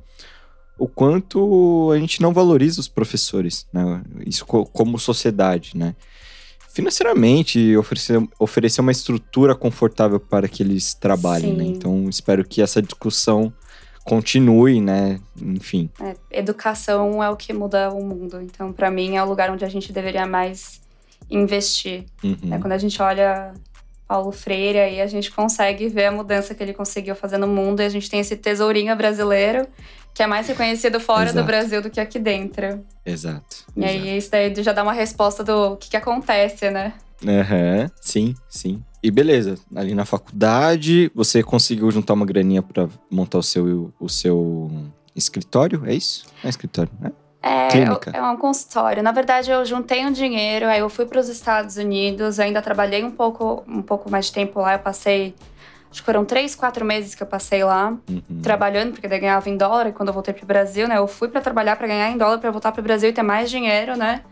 o 0.83 0.89
quanto 0.89 1.91
a 1.95 1.99
gente 1.99 2.21
não 2.21 2.33
valoriza 2.33 2.81
os 2.81 2.89
professores, 2.89 3.67
né? 3.73 4.03
Isso 4.27 4.45
co- 4.45 4.67
como 4.67 4.99
sociedade, 4.99 5.77
né? 5.77 5.95
Financeiramente, 6.75 7.77
oferecer, 7.77 8.21
oferecer 8.39 8.81
uma 8.81 8.91
estrutura 8.91 9.55
confortável 9.55 10.19
para 10.19 10.49
que 10.49 10.63
eles 10.63 10.95
trabalhem, 10.95 11.55
né? 11.55 11.65
Então, 11.65 12.09
espero 12.09 12.45
que 12.45 12.61
essa 12.63 12.81
discussão 12.83 13.53
continue, 14.05 14.81
né? 14.81 15.21
Enfim. 15.41 15.89
É, 16.01 16.17
educação 16.31 17.23
é 17.23 17.31
o 17.31 17.37
que 17.37 17.53
muda 17.53 17.91
o 17.93 18.03
mundo. 18.03 18.41
Então, 18.41 18.73
pra 18.73 18.91
mim, 18.91 19.17
é 19.17 19.23
o 19.23 19.29
lugar 19.29 19.51
onde 19.51 19.65
a 19.65 19.69
gente 19.69 19.93
deveria 19.93 20.27
mais 20.27 20.81
investir. 21.31 22.07
Uhum. 22.25 22.37
né? 22.43 22.59
Quando 22.59 22.73
a 22.73 22.79
gente 22.79 23.01
olha 23.01 23.53
Paulo 24.09 24.33
Freire, 24.33 24.79
aí 24.79 25.01
a 25.01 25.07
gente 25.07 25.31
consegue 25.31 25.89
ver 25.89 26.07
a 26.07 26.11
mudança 26.13 26.55
que 26.55 26.63
ele 26.63 26.75
conseguiu 26.75 27.15
fazer 27.15 27.39
no 27.39 27.47
mundo. 27.47 27.81
E 27.81 27.85
a 27.85 27.89
gente 27.89 28.11
tem 28.11 28.19
esse 28.21 28.37
tesourinho 28.37 28.97
brasileiro, 28.97 29.67
que 30.15 30.23
é 30.23 30.27
mais 30.27 30.47
reconhecido 30.47 31.01
fora 31.01 31.27
do 31.33 31.39
Exato. 31.39 31.47
Brasil 31.47 31.83
do 31.83 31.91
que 31.91 32.01
aqui 32.01 32.19
dentro. 32.19 32.85
Exato. 33.05 33.65
E 33.77 33.85
aí, 33.85 34.17
isso 34.17 34.31
daí 34.31 34.53
já 34.63 34.73
dá 34.73 34.83
uma 34.83 34.93
resposta 34.93 35.43
do 35.43 35.77
que, 35.77 35.91
que 35.91 35.97
acontece, 35.97 36.71
né? 36.71 36.95
Aham, 37.27 37.91
sim, 38.01 38.35
sim. 38.49 38.83
E 39.03 39.11
beleza, 39.11 39.57
ali 39.75 39.95
na 39.95 40.05
faculdade, 40.05 41.11
você 41.15 41.43
conseguiu 41.43 41.91
juntar 41.91 42.15
uma 42.15 42.27
graninha 42.27 42.63
pra 42.63 42.89
montar 43.11 43.39
o 43.39 43.43
seu, 43.43 43.93
o 43.99 44.09
seu 44.09 44.71
escritório, 45.15 45.83
é 45.87 45.95
isso? 45.95 46.27
É 46.45 46.49
escritório, 46.49 46.93
né? 47.01 47.11
É, 47.43 47.69
Clínica. 47.69 48.11
é 48.15 48.23
um 48.23 48.37
consultório. 48.37 49.03
Na 49.03 49.11
verdade, 49.11 49.51
eu 49.51 49.65
juntei 49.65 50.07
um 50.07 50.13
dinheiro, 50.13 50.67
aí 50.67 50.79
eu 50.79 50.89
fui 50.89 51.05
para 51.05 51.19
os 51.19 51.29
Estados 51.29 51.77
Unidos, 51.77 52.39
ainda 52.39 52.63
trabalhei 52.63 53.03
um 53.03 53.11
pouco, 53.11 53.65
um 53.67 53.83
pouco 53.83 54.09
mais 54.09 54.27
de 54.27 54.33
tempo 54.33 54.61
lá. 54.61 54.75
Eu 54.75 54.79
passei, 54.79 55.35
acho 55.93 56.01
que 56.01 56.07
foram 56.07 56.25
três, 56.25 56.55
quatro 56.55 56.85
meses 56.85 57.15
que 57.15 57.23
eu 57.23 57.27
passei 57.27 57.63
lá, 57.63 57.95
Uhum. 58.09 58.41
trabalhando, 58.43 58.93
porque 58.93 59.07
daí 59.07 59.21
ganhava 59.21 59.49
em 59.49 59.57
dólar. 59.57 59.89
E 59.89 59.93
quando 59.93 60.09
eu 60.09 60.15
voltei 60.15 60.33
pro 60.33 60.47
Brasil, 60.47 60.89
né, 60.89 60.97
eu 60.97 61.07
fui 61.07 61.29
para 61.29 61.41
trabalhar 61.43 61.77
para 61.77 61.87
ganhar 61.87 62.11
em 62.11 62.17
dólar, 62.17 62.39
para 62.39 62.51
voltar 62.51 62.73
pro 62.73 62.83
Brasil 62.83 63.11
e 63.11 63.13
ter 63.13 63.23
mais 63.23 63.51
dinheiro, 63.51 63.97
né? 63.97 64.23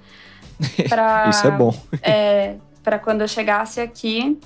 Pra, 0.89 1.29
Isso 1.31 1.47
é 1.47 1.51
bom. 1.51 1.75
é, 2.03 2.57
para 2.83 2.99
quando 2.99 3.21
eu 3.21 3.29
chegasse 3.29 3.81
aqui, 3.81 4.39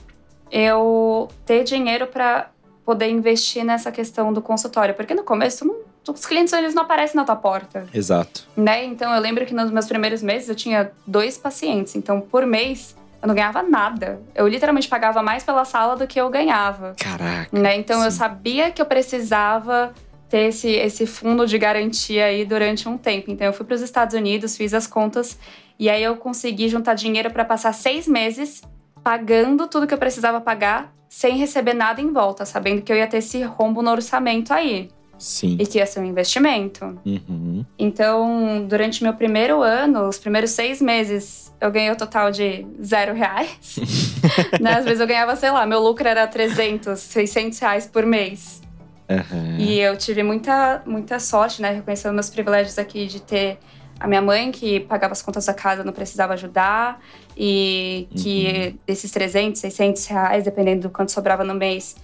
eu 0.51 1.29
ter 1.47 1.65
dinheiro 1.65 2.07
para 2.07 2.51
poder 2.85 3.09
investir 3.11 3.65
nessa 3.65 3.91
questão 3.91 4.33
do 4.33 4.43
consultório. 4.43 4.95
Porque 4.95 5.15
no 5.15 5.23
começo, 5.25 5.65
não- 5.65 5.77
os 6.13 6.27
clientes 6.27 6.53
eles 6.53 6.75
não 6.75 6.83
aparecem 6.83 7.17
na 7.17 7.25
tua 7.25 7.35
porta 7.37 7.87
Exato. 7.95 8.47
né? 8.57 8.85
Então 8.85 9.13
eu 9.15 9.21
lembro 9.21 9.47
que 9.47 9.55
nos 9.55 9.71
meus 9.71 9.87
primeiros 9.87 10.23
meses 10.23 10.49
eu 10.49 10.55
tinha 10.55 10.91
dois 11.07 11.39
pacientes. 11.39 11.97
Então 11.97 12.21
por 12.21 12.45
mês 12.47 12.95
eu 13.25 13.29
não 13.29 13.35
ganhava 13.35 13.63
nada. 13.63 14.21
Eu 14.35 14.47
literalmente 14.47 14.87
pagava 14.87 15.23
mais 15.23 15.43
pela 15.43 15.65
sala 15.65 15.97
do 15.97 16.07
que 16.07 16.21
eu 16.21 16.29
ganhava, 16.29 16.95
Caraca. 16.99 17.49
né? 17.51 17.75
Então 17.75 18.05
eu 18.05 18.11
Sim. 18.11 18.19
sabia 18.19 18.71
que 18.71 18.83
eu 18.83 18.85
precisava 18.85 19.95
ter 20.29 20.49
esse, 20.49 20.69
esse 20.71 21.07
fundo 21.07 21.47
de 21.47 21.57
garantia 21.57 22.27
aí 22.27 22.45
durante 22.45 22.87
um 22.87 22.99
tempo. 22.99 23.31
Então 23.31 23.47
eu 23.47 23.53
fui 23.55 23.65
para 23.65 23.77
os 23.77 23.81
Estados 23.81 24.15
Unidos, 24.15 24.59
fiz 24.59 24.75
as 24.75 24.87
contas 24.87 25.39
e 25.79 25.89
aí 25.89 26.03
eu 26.03 26.17
consegui 26.17 26.69
juntar 26.69 26.93
dinheiro 26.93 27.31
para 27.31 27.47
passar 27.47 27.73
seis 27.73 28.07
meses 28.07 28.61
pagando 29.03 29.67
tudo 29.69 29.87
que 29.87 29.95
eu 29.95 29.99
precisava 29.99 30.39
pagar 30.39 30.93
sem 31.09 31.39
receber 31.39 31.73
nada 31.73 32.03
em 32.03 32.13
volta, 32.13 32.45
sabendo 32.45 32.83
que 32.83 32.93
eu 32.93 32.97
ia 32.97 33.07
ter 33.07 33.19
esse 33.19 33.43
rombo 33.43 33.81
no 33.81 33.91
orçamento 33.91 34.53
aí 34.53 34.91
Sim. 35.19 35.57
e 35.59 35.67
que 35.67 35.79
ia 35.79 35.87
ser 35.87 36.01
um 36.01 36.05
investimento. 36.05 36.99
Uhum. 37.05 37.65
Então, 37.79 38.67
durante 38.69 39.03
meu 39.03 39.15
primeiro 39.15 39.63
ano, 39.63 40.09
os 40.09 40.19
primeiros 40.19 40.51
seis 40.51 40.81
meses, 40.81 41.53
eu 41.61 41.71
ganhei 41.71 41.91
o 41.91 41.97
total 41.97 42.31
de 42.31 42.67
zero 42.83 43.15
reais. 43.15 43.77
né? 44.61 44.75
Às 44.75 44.85
vezes 44.85 45.01
eu 45.01 45.07
ganhava, 45.07 45.35
sei 45.37 45.51
lá, 45.51 45.65
meu 45.67 45.81
lucro 45.81 46.07
era 46.07 46.27
300, 46.27 46.99
600 46.99 47.59
reais 47.59 47.87
por 47.87 48.05
mês. 48.05 48.63
Aham. 49.09 49.59
E 49.59 49.81
eu 49.81 49.97
tive 49.97 50.23
muita, 50.23 50.83
muita 50.87 51.19
sorte, 51.19 51.61
né? 51.61 51.71
Reconhecendo 51.73 52.15
meus 52.15 52.31
privilégios 52.31 52.79
aqui 52.79 53.07
de 53.07 53.21
ter 53.21 53.59
a 54.01 54.09
minha 54.09 54.23
mãe, 54.23 54.51
que 54.51 54.81
pagava 54.81 55.13
as 55.13 55.23
contas 55.23 55.47
da 55.47 55.55
casa, 55.55 55.85
não 55.85 55.93
precisava 55.93 56.33
ajudar. 56.35 57.01
E 57.37 58.09
que 58.17 58.77
desses 58.87 59.11
300, 59.11 59.61
600 59.61 60.07
reais, 60.07 60.45
dependendo 60.45 60.83
do 60.83 60.91
quanto 60.91 61.11
sobrava 61.11 61.45
no 61.45 61.55
mês, 61.55 61.97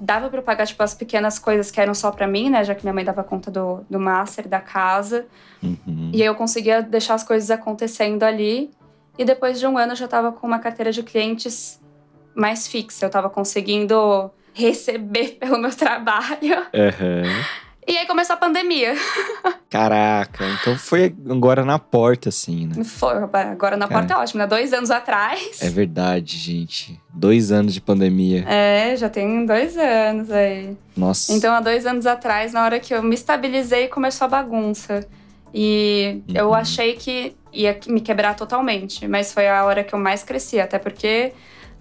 dava 0.00 0.28
para 0.28 0.42
pagar, 0.42 0.66
tipo, 0.66 0.82
as 0.82 0.94
pequenas 0.94 1.38
coisas 1.38 1.70
que 1.70 1.80
eram 1.80 1.94
só 1.94 2.10
para 2.10 2.26
mim, 2.26 2.50
né? 2.50 2.64
Já 2.64 2.74
que 2.74 2.82
minha 2.84 2.92
mãe 2.92 3.04
dava 3.04 3.22
conta 3.22 3.50
do, 3.50 3.84
do 3.88 3.98
master, 3.98 4.48
da 4.48 4.60
casa. 4.60 5.26
Uhum. 5.62 6.10
E 6.12 6.22
aí 6.22 6.26
eu 6.26 6.34
conseguia 6.34 6.82
deixar 6.82 7.14
as 7.14 7.24
coisas 7.24 7.50
acontecendo 7.50 8.22
ali. 8.22 8.70
E 9.16 9.24
depois 9.24 9.60
de 9.60 9.66
um 9.66 9.78
ano 9.78 9.92
eu 9.92 9.96
já 9.96 10.06
estava 10.06 10.32
com 10.32 10.46
uma 10.46 10.58
carteira 10.58 10.90
de 10.90 11.02
clientes 11.02 11.80
mais 12.34 12.66
fixa. 12.66 13.04
Eu 13.04 13.08
estava 13.08 13.30
conseguindo 13.30 14.30
receber 14.52 15.36
pelo 15.40 15.58
meu 15.58 15.74
trabalho. 15.74 16.66
Aham. 16.74 17.44
E 17.86 17.96
aí 17.96 18.06
começou 18.06 18.34
a 18.34 18.38
pandemia. 18.38 18.94
Caraca, 19.74 20.44
então 20.60 20.78
foi 20.78 21.12
agora 21.28 21.64
na 21.64 21.80
porta, 21.80 22.28
assim, 22.28 22.68
né? 22.68 22.84
Foi, 22.84 23.12
agora 23.16 23.76
na 23.76 23.88
Cara. 23.88 24.00
porta 24.02 24.14
é 24.14 24.16
ótimo, 24.18 24.38
né? 24.38 24.46
Dois 24.46 24.72
anos 24.72 24.88
atrás. 24.88 25.60
É 25.60 25.68
verdade, 25.68 26.38
gente. 26.38 27.00
Dois 27.12 27.50
anos 27.50 27.74
de 27.74 27.80
pandemia. 27.80 28.44
É, 28.48 28.94
já 28.96 29.08
tem 29.08 29.44
dois 29.44 29.76
anos 29.76 30.30
aí. 30.30 30.76
Nossa. 30.96 31.32
Então, 31.32 31.52
há 31.52 31.58
dois 31.60 31.86
anos 31.86 32.06
atrás, 32.06 32.52
na 32.52 32.62
hora 32.62 32.78
que 32.78 32.94
eu 32.94 33.02
me 33.02 33.16
estabilizei, 33.16 33.88
começou 33.88 34.26
a 34.26 34.28
bagunça. 34.28 35.04
E 35.52 36.22
eu 36.32 36.46
Uhum. 36.50 36.54
achei 36.54 36.94
que 36.94 37.34
ia 37.52 37.76
me 37.88 38.00
quebrar 38.00 38.36
totalmente. 38.36 39.08
Mas 39.08 39.32
foi 39.32 39.48
a 39.48 39.64
hora 39.64 39.82
que 39.82 39.92
eu 39.92 39.98
mais 39.98 40.22
cresci, 40.22 40.60
até 40.60 40.78
porque 40.78 41.32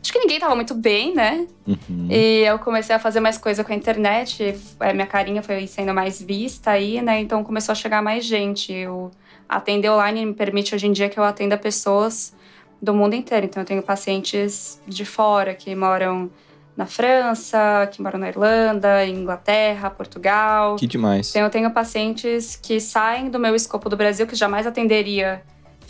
acho 0.03 0.11
que 0.11 0.19
ninguém 0.19 0.37
tava 0.37 0.53
muito 0.53 0.75
bem, 0.75 1.15
né? 1.15 1.47
Uhum. 1.65 2.09
E 2.11 2.43
eu 2.43 2.59
comecei 2.59 2.93
a 2.93 2.99
fazer 2.99 3.21
mais 3.21 3.37
coisa 3.37 3.63
com 3.63 3.71
a 3.71 3.75
internet. 3.75 4.53
é, 4.81 4.93
Minha 4.93 5.07
carinha 5.07 5.41
foi 5.41 5.65
sendo 5.65 5.93
mais 5.93 6.21
vista 6.21 6.71
aí, 6.71 7.01
né? 7.01 7.21
Então 7.21 7.41
começou 7.41 7.71
a 7.71 7.75
chegar 7.75 8.01
mais 8.01 8.25
gente. 8.25 8.73
Eu 8.73 9.11
atender 9.47 9.89
online 9.89 10.25
me 10.25 10.33
permite 10.33 10.75
hoje 10.75 10.87
em 10.87 10.91
dia 10.91 11.07
que 11.07 11.17
eu 11.17 11.23
atenda 11.23 11.57
pessoas 11.57 12.35
do 12.81 12.93
mundo 12.93 13.15
inteiro. 13.15 13.45
Então 13.45 13.63
eu 13.63 13.65
tenho 13.65 13.81
pacientes 13.81 14.77
de 14.85 15.05
fora 15.05 15.53
que 15.53 15.73
moram 15.73 16.29
na 16.75 16.85
França, 16.85 17.87
que 17.89 18.01
moram 18.01 18.19
na 18.19 18.27
Irlanda, 18.27 19.05
Inglaterra, 19.05 19.89
Portugal. 19.89 20.75
Que 20.75 20.85
demais. 20.85 21.29
Então 21.29 21.43
eu 21.43 21.49
tenho 21.49 21.71
pacientes 21.71 22.59
que 22.61 22.81
saem 22.81 23.29
do 23.29 23.39
meu 23.39 23.55
escopo 23.55 23.87
do 23.87 23.95
Brasil, 23.95 24.27
que 24.27 24.35
jamais 24.35 24.67
atenderia 24.67 25.41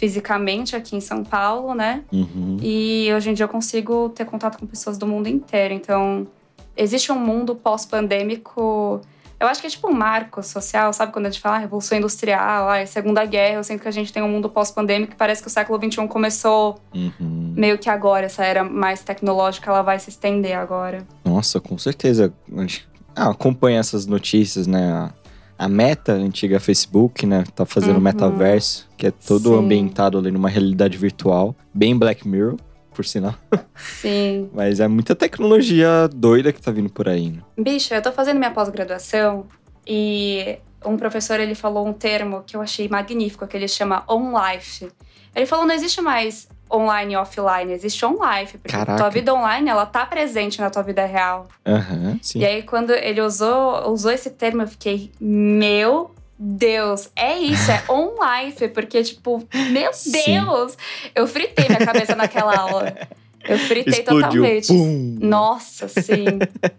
fisicamente 0.03 0.75
aqui 0.75 0.97
em 0.97 0.99
São 0.99 1.23
Paulo, 1.23 1.73
né? 1.73 2.03
Uhum. 2.11 2.57
E 2.61 3.07
hoje 3.15 3.29
em 3.29 3.33
dia 3.33 3.45
eu 3.45 3.49
consigo 3.49 4.09
ter 4.09 4.25
contato 4.25 4.59
com 4.59 4.65
pessoas 4.67 4.97
do 4.97 5.07
mundo 5.07 5.29
inteiro. 5.29 5.73
Então, 5.73 6.27
existe 6.75 7.09
um 7.09 7.17
mundo 7.17 7.55
pós-pandêmico. 7.55 8.99
Eu 9.39 9.47
acho 9.47 9.61
que 9.61 9.67
é 9.67 9.69
tipo 9.69 9.87
um 9.87 9.93
marco 9.93 10.43
social, 10.43 10.91
sabe? 10.91 11.13
Quando 11.13 11.27
a 11.27 11.29
gente 11.29 11.39
fala 11.39 11.55
ah, 11.55 11.59
Revolução 11.59 11.97
Industrial, 11.97 12.67
ah, 12.69 12.85
Segunda 12.85 13.23
Guerra, 13.25 13.55
eu 13.55 13.63
sinto 13.63 13.81
que 13.81 13.87
a 13.87 13.91
gente 13.91 14.11
tem 14.11 14.21
um 14.21 14.27
mundo 14.27 14.49
pós-pandêmico 14.49 15.11
que 15.13 15.17
parece 15.17 15.41
que 15.41 15.47
o 15.47 15.51
século 15.51 15.79
XXI 15.81 16.05
começou 16.05 16.81
Uhum. 16.93 17.53
meio 17.55 17.77
que 17.77 17.89
agora. 17.89 18.25
Essa 18.25 18.43
era 18.43 18.61
mais 18.61 19.01
tecnológica, 19.03 19.71
ela 19.71 19.83
vai 19.83 19.97
se 19.99 20.09
estender 20.09 20.57
agora. 20.57 21.07
Nossa, 21.23 21.61
com 21.61 21.77
certeza. 21.77 22.33
Ah, 23.15 23.29
acompanha 23.29 23.79
essas 23.79 24.05
notícias, 24.05 24.67
né? 24.67 25.09
A, 25.63 25.67
Meta, 25.69 26.13
antiga 26.13 26.59
Facebook, 26.59 27.25
né? 27.25 27.43
Tá 27.55 27.65
fazendo 27.65 27.93
o 27.93 27.97
Uhum. 27.97 28.01
metaverso, 28.01 28.87
que 28.97 29.07
é 29.07 29.11
todo 29.11 29.49
Sim. 29.49 29.55
ambientado 29.59 30.17
ali 30.17 30.31
numa 30.31 30.49
realidade 30.49 30.97
virtual. 30.97 31.55
Bem 31.73 31.97
Black 31.97 32.27
Mirror, 32.27 32.57
por 32.93 33.05
sinal. 33.05 33.35
Sim. 33.75 34.49
Mas 34.53 34.79
é 34.79 34.87
muita 34.87 35.15
tecnologia 35.15 36.07
doida 36.13 36.51
que 36.51 36.61
tá 36.61 36.71
vindo 36.71 36.89
por 36.89 37.07
aí, 37.07 37.31
né? 37.31 37.39
Bicho, 37.57 37.93
eu 37.93 38.01
tô 38.01 38.11
fazendo 38.11 38.37
minha 38.37 38.51
pós-graduação 38.51 39.45
e 39.87 40.57
um 40.85 40.97
professor 40.97 41.39
ele 41.39 41.55
falou 41.55 41.87
um 41.87 41.93
termo 41.93 42.43
que 42.45 42.55
eu 42.57 42.61
achei 42.61 42.87
magnífico, 42.89 43.47
que 43.47 43.55
ele 43.55 43.67
chama 43.67 44.03
on-life. 44.07 44.87
Ele 45.35 45.45
falou 45.45 45.65
não 45.65 45.73
existe 45.73 46.01
mais 46.01 46.47
online 46.71 47.13
e 47.13 47.17
offline, 47.17 47.71
existe 47.71 48.05
on-life, 48.05 48.57
porque 48.57 48.75
Caraca. 48.75 48.97
tua 48.97 49.09
vida 49.09 49.33
online, 49.33 49.69
ela 49.69 49.85
tá 49.85 50.05
presente 50.05 50.59
na 50.59 50.69
tua 50.69 50.81
vida 50.81 51.05
real. 51.05 51.47
Sim. 52.21 52.39
E 52.39 52.45
aí 52.45 52.63
quando 52.63 52.91
ele 52.91 53.21
usou, 53.21 53.89
usou 53.91 54.11
esse 54.11 54.29
termo, 54.29 54.63
eu 54.63 54.67
fiquei, 54.67 55.11
meu 55.19 56.11
Deus, 56.37 57.09
é 57.15 57.37
isso, 57.37 57.71
é 57.71 57.83
on-life, 57.89 58.67
porque 58.69 59.03
tipo, 59.03 59.47
meu 59.71 59.93
Sim. 59.93 60.11
Deus, 60.11 60.77
eu 61.15 61.27
fritei 61.27 61.67
minha 61.67 61.85
cabeça 61.85 62.15
naquela 62.15 62.55
aula. 62.55 62.93
Eu 63.47 63.57
fritei 63.57 63.93
Explodiu. 63.93 64.41
totalmente. 64.41 64.67
Pum. 64.67 65.17
Nossa, 65.19 65.87
sim. 65.87 66.25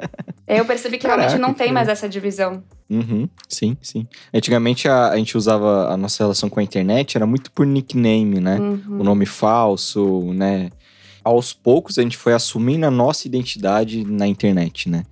Eu 0.46 0.64
percebi 0.66 0.98
que 0.98 1.06
realmente 1.06 1.30
Caraca, 1.30 1.46
não 1.46 1.54
tem 1.54 1.72
mais 1.72 1.88
essa 1.88 2.06
divisão. 2.08 2.62
Uhum, 2.88 3.26
sim, 3.48 3.76
sim. 3.80 4.06
Antigamente 4.32 4.86
a, 4.86 5.08
a 5.08 5.16
gente 5.16 5.38
usava 5.38 5.88
a 5.90 5.96
nossa 5.96 6.22
relação 6.22 6.50
com 6.50 6.60
a 6.60 6.62
internet 6.62 7.16
era 7.16 7.26
muito 7.26 7.50
por 7.50 7.66
nickname, 7.66 8.40
né? 8.40 8.58
Uhum. 8.58 9.00
O 9.00 9.04
nome 9.04 9.24
falso, 9.24 10.32
né? 10.34 10.70
Aos 11.22 11.54
poucos 11.54 11.98
a 11.98 12.02
gente 12.02 12.18
foi 12.18 12.34
assumindo 12.34 12.84
a 12.84 12.90
nossa 12.90 13.26
identidade 13.26 14.04
na 14.04 14.26
internet, 14.26 14.90
né? 14.90 15.04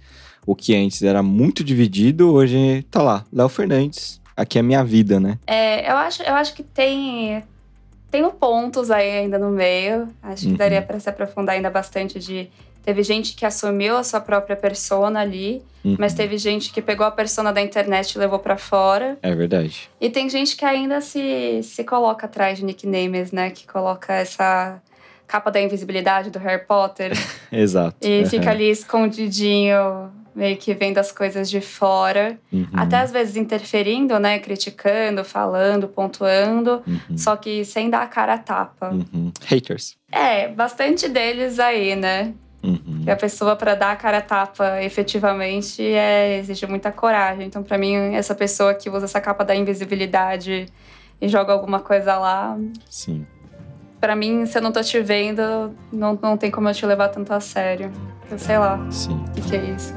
O 0.46 0.55
que 0.55 0.74
antes 0.74 1.03
era 1.03 1.22
muito 1.22 1.64
dividido, 1.64 2.32
hoje 2.32 2.84
tá 2.90 3.03
lá, 3.03 3.24
Léo 3.32 3.48
Fernandes. 3.48 4.20
Aqui 4.36 4.59
é 4.59 4.61
a 4.61 4.64
minha 4.64 4.84
vida, 4.84 5.18
né? 5.18 5.38
É, 5.46 5.90
eu 5.90 5.96
acho, 5.96 6.22
eu 6.22 6.34
acho 6.34 6.55
que 6.55 6.62
tem 6.62 7.42
tem 8.13 8.31
pontos 8.31 8.91
aí 8.91 9.11
ainda 9.11 9.39
no 9.39 9.51
meio. 9.51 10.09
Acho 10.23 10.45
que 10.45 10.51
Uhum. 10.51 10.57
daria 10.57 10.83
para 10.83 11.01
se 11.01 11.09
aprofundar 11.09 11.57
ainda 11.57 11.71
bastante 11.71 12.19
de 12.21 12.49
teve 12.85 13.03
gente 13.03 13.35
que 13.35 13.47
assumiu 13.47 13.97
a 13.97 14.05
sua 14.05 14.21
própria 14.21 14.55
persona 14.57 15.21
ali, 15.21 15.63
Uhum, 15.85 15.97
mas 15.99 16.15
teve 16.15 16.37
gente 16.39 16.73
que 16.73 16.81
pegou 16.83 17.05
a 17.07 17.11
persona 17.11 17.53
da 17.53 17.61
internet 17.61 18.13
e 18.15 18.19
levou 18.19 18.39
para 18.39 18.57
fora. 18.57 19.19
É 19.23 19.35
verdade. 19.35 19.89
E 20.01 20.09
tem 20.11 20.29
gente 20.29 20.57
que 20.57 20.65
ainda 20.65 21.01
se, 21.01 21.61
se 21.63 21.83
coloca 21.85 22.27
atrás 22.27 22.59
de 22.59 22.65
nicknames, 22.65 23.33
né? 23.33 23.51
Que 23.51 23.67
coloca 23.67 24.13
essa 24.13 24.81
capa 25.27 25.51
da 25.51 25.61
invisibilidade 25.61 26.29
do 26.31 26.39
Harry 26.39 26.65
Potter 26.67 27.13
Exato. 27.51 27.97
e 28.07 28.21
Uhum, 28.21 28.27
fica 28.27 28.51
ali 28.53 28.69
escondidinho, 28.71 30.11
meio 30.35 30.57
que 30.57 30.72
vendo 30.74 30.99
as 30.99 31.12
coisas 31.12 31.49
de 31.51 31.61
fora. 31.61 32.39
uhum, 32.53 32.66
Até 32.72 32.97
às 32.99 33.11
vezes 33.11 33.37
interferindo, 33.37 34.18
né? 34.18 34.39
Criticando, 34.39 35.24
falando, 35.24 35.89
pontuando, 35.89 36.83
uhum, 36.87 37.16
só 37.18 37.37
que 37.37 37.64
sem 37.64 37.91
dar 37.91 38.03
a 38.03 38.07
cara 38.07 38.35
a 38.35 38.39
tapa. 38.39 38.91
uhum. 38.91 39.30
Haters. 39.47 39.97
É, 40.11 40.49
bastante 40.49 41.09
deles 41.09 41.59
aí, 41.59 41.95
né? 41.97 42.33
Uhum. 42.62 43.01
Que 43.05 43.11
a 43.11 43.16
pessoa, 43.16 43.57
para 43.57 43.74
dar 43.74 43.91
a 43.93 43.97
cara 43.97 44.18
a 44.18 44.22
tapa 44.22 44.80
efetivamente, 44.83 45.83
é, 45.83 46.39
exige 46.39 46.66
muita 46.66 46.93
coragem. 46.93 47.47
Então, 47.47 47.62
para 47.62 47.76
mim, 47.76 48.14
essa 48.14 48.35
pessoa 48.35 48.72
que 48.72 48.89
usa 48.89 49.05
essa 49.07 49.20
capa 49.20 49.45
da 49.45 49.55
invisibilidade 49.55 50.66
e 51.20 51.28
joga 51.28 51.53
alguma 51.53 51.80
coisa 51.80 52.16
lá, 52.18 52.57
Sim. 52.89 53.26
Pra 54.01 54.16
mim, 54.16 54.47
se 54.47 54.59
eu 54.59 54.62
não 54.62 54.72
tô 54.72 54.83
te 54.83 55.01
vendo, 55.01 55.72
não, 55.93 56.18
não 56.20 56.37
tem 56.37 56.51
como 56.51 56.68
eu 56.68 56.74
te 56.74 56.85
levar 56.85 57.09
tanto 57.11 57.33
a 57.33 57.39
sério. 57.39 57.93
Eu 58.28 58.37
sei 58.37 58.59
lá 58.59 58.85
Sim. 58.91 59.24
o 59.28 59.30
que, 59.30 59.41
que 59.43 59.55
é 59.57 59.64
isso. 59.70 59.95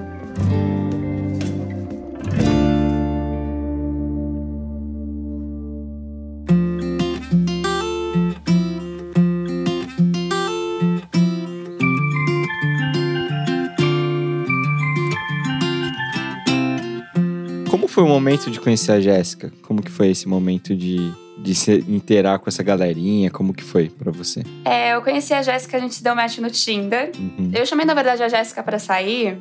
Foi 17.96 18.04
o 18.04 18.08
momento 18.10 18.52
de 18.52 18.60
conhecer 18.60 18.92
a 18.92 19.00
Jéssica? 19.00 19.54
Como 19.62 19.82
que 19.82 19.90
foi 19.90 20.10
esse 20.10 20.28
momento 20.28 20.76
de, 20.76 21.14
de 21.38 21.56
se 21.56 21.72
inteirar 21.88 22.40
com 22.40 22.50
essa 22.50 22.62
galerinha? 22.62 23.32
Como 23.32 23.54
que 23.54 23.64
foi 23.64 23.88
pra 23.88 24.12
você? 24.12 24.44
É, 24.66 24.94
eu 24.94 25.02
conheci 25.02 25.34
a 25.34 25.42
Jéssica, 25.42 25.78
a 25.78 25.80
gente 25.80 26.04
deu 26.04 26.14
match 26.14 26.40
no 26.40 26.50
Tinder. 26.50 27.12
Uhum. 27.18 27.52
Eu 27.54 27.66
chamei, 27.66 27.86
na 27.86 27.94
verdade, 27.94 28.22
a 28.22 28.28
Jéssica 28.28 28.62
pra 28.62 28.80
sair. 28.80 29.38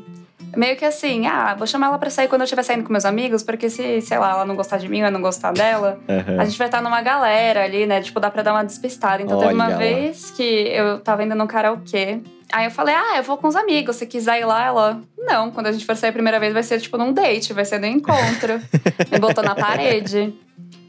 Meio 0.57 0.76
que 0.76 0.84
assim, 0.84 1.26
ah, 1.26 1.55
vou 1.55 1.66
chamar 1.66 1.86
ela 1.88 1.98
pra 1.98 2.11
sair 2.11 2.28
quando 2.28 2.42
eu 2.42 2.44
estiver 2.44 2.62
saindo 2.62 2.84
com 2.84 2.92
meus 2.92 3.05
amigos, 3.05 3.42
porque 3.42 3.68
se, 3.70 4.00
sei 4.00 4.18
lá, 4.18 4.30
ela 4.32 4.44
não 4.44 4.55
gostar 4.57 4.78
de 4.78 4.88
mim 4.88 5.00
ou 5.00 5.07
eu 5.07 5.12
não 5.12 5.20
gostar 5.22 5.52
dela, 5.52 5.98
Aham. 6.09 6.40
a 6.40 6.44
gente 6.44 6.57
vai 6.59 6.68
estar 6.68 6.80
numa 6.82 7.00
galera 7.02 7.64
ali, 7.64 7.86
né? 7.86 8.00
Tipo, 8.00 8.20
dá 8.20 8.30
pra 8.30 8.42
dar 8.42 8.52
uma 8.52 8.64
despistada. 8.64 9.22
Então 9.22 9.38
teve 9.38 9.52
uma 9.55 9.64
Olha 9.66 9.72
lá. 9.74 9.78
vez 9.78 10.30
que 10.30 10.42
eu 10.42 11.00
tava 11.00 11.22
indo 11.24 11.34
num 11.34 11.46
karaokê. 11.46 12.20
Aí 12.52 12.66
eu 12.66 12.70
falei, 12.70 12.94
ah, 12.94 13.16
eu 13.16 13.22
vou 13.22 13.36
com 13.36 13.48
os 13.48 13.57
amigos, 13.57 13.96
se 13.96 14.07
quiser 14.07 14.40
ir 14.40 14.44
lá, 14.44 14.64
ela. 14.66 15.00
Não, 15.18 15.50
quando 15.50 15.66
a 15.68 15.72
gente 15.72 15.84
for 15.86 15.96
sair 15.96 16.11
a 16.11 16.12
primeira 16.12 16.38
vez, 16.38 16.52
vai 16.52 16.62
ser 16.62 16.78
tipo 16.80 16.96
num 16.98 17.12
date, 17.12 17.52
vai 17.52 17.64
ser 17.64 17.78
no 17.80 17.86
encontro. 17.86 18.61
Me 19.11 19.18
botou 19.18 19.42
na 19.42 19.55
parede. 19.55 20.34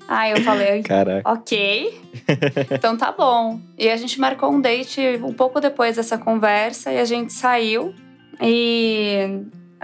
Aí 0.07 0.33
eu 0.33 0.41
falei, 0.43 0.83
Caraca. 0.83 1.27
ok. 1.31 1.99
Então 2.69 2.95
tá 2.95 3.11
bom. 3.11 3.59
E 3.77 3.89
a 3.89 3.97
gente 3.97 4.19
marcou 4.19 4.51
um 4.51 4.61
date 4.61 5.01
um 5.23 5.33
pouco 5.33 5.59
depois 5.59 5.95
dessa 5.95 6.17
conversa 6.17 6.91
e 6.91 6.99
a 6.99 7.05
gente 7.05 7.33
saiu. 7.33 7.93
E. 8.41 9.41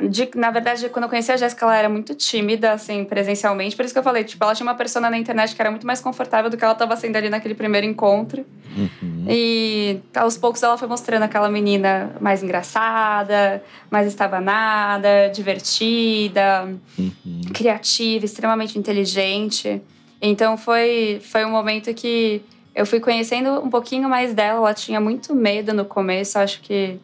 de- 0.10 0.32
na 0.36 0.50
verdade, 0.50 0.90
quando 0.90 1.04
eu 1.04 1.10
conheci 1.10 1.32
a 1.32 1.38
Jéssica, 1.38 1.66
ela 1.66 1.76
era 1.78 1.90
muito 1.90 2.16
tímida, 2.16 2.72
assim, 2.72 3.04
presencialmente. 3.04 3.76
Por 3.76 3.84
isso 3.86 3.94
que 3.94 4.00
eu 4.00 4.04
falei, 4.04 4.24
tipo, 4.24 4.44
ela 4.44 4.56
tinha 4.56 4.66
uma 4.66 4.74
persona 4.76 5.10
na 5.10 5.18
internet 5.18 5.54
que 5.56 5.62
era 5.62 5.70
muito 5.70 5.86
mais 5.86 6.00
confortável 6.02 6.50
do 6.50 6.58
que 6.58 6.64
ela 6.64 6.74
tava 6.74 6.96
sendo 6.96 7.18
ali 7.18 7.30
naquele 7.30 7.54
primeiro 7.54 7.86
encontro. 7.86 8.44
Uhum. 8.76 9.26
E 9.30 10.00
aos 10.16 10.38
poucos 10.38 10.64
ela 10.64 10.78
foi 10.78 10.88
mostrando 10.88 11.24
aquela 11.24 11.50
menina 11.50 12.16
mais 12.22 12.42
engraçada, 12.42 13.62
mais 13.92 14.08
estabanada, 14.08 15.30
divertida, 15.34 16.74
Uhum. 16.98 17.42
criativa, 17.54 18.26
extremamente 18.26 18.80
inteligente. 18.80 19.82
Então 20.22 20.58
foi, 20.58 21.20
foi 21.24 21.46
um 21.46 21.52
momento 21.52 21.94
que 21.94 22.42
eu 22.74 22.86
fui 22.86 23.00
conhecendo 23.00 23.60
um 23.62 23.70
pouquinho 23.70 24.08
mais 24.10 24.34
dela. 24.34 24.58
Ela 24.60 24.74
tinha 24.74 25.00
muito 25.02 25.36
medo 25.36 25.74
no 25.74 25.86
começo, 25.86 26.40
acho 26.40 26.62
que 26.62 26.98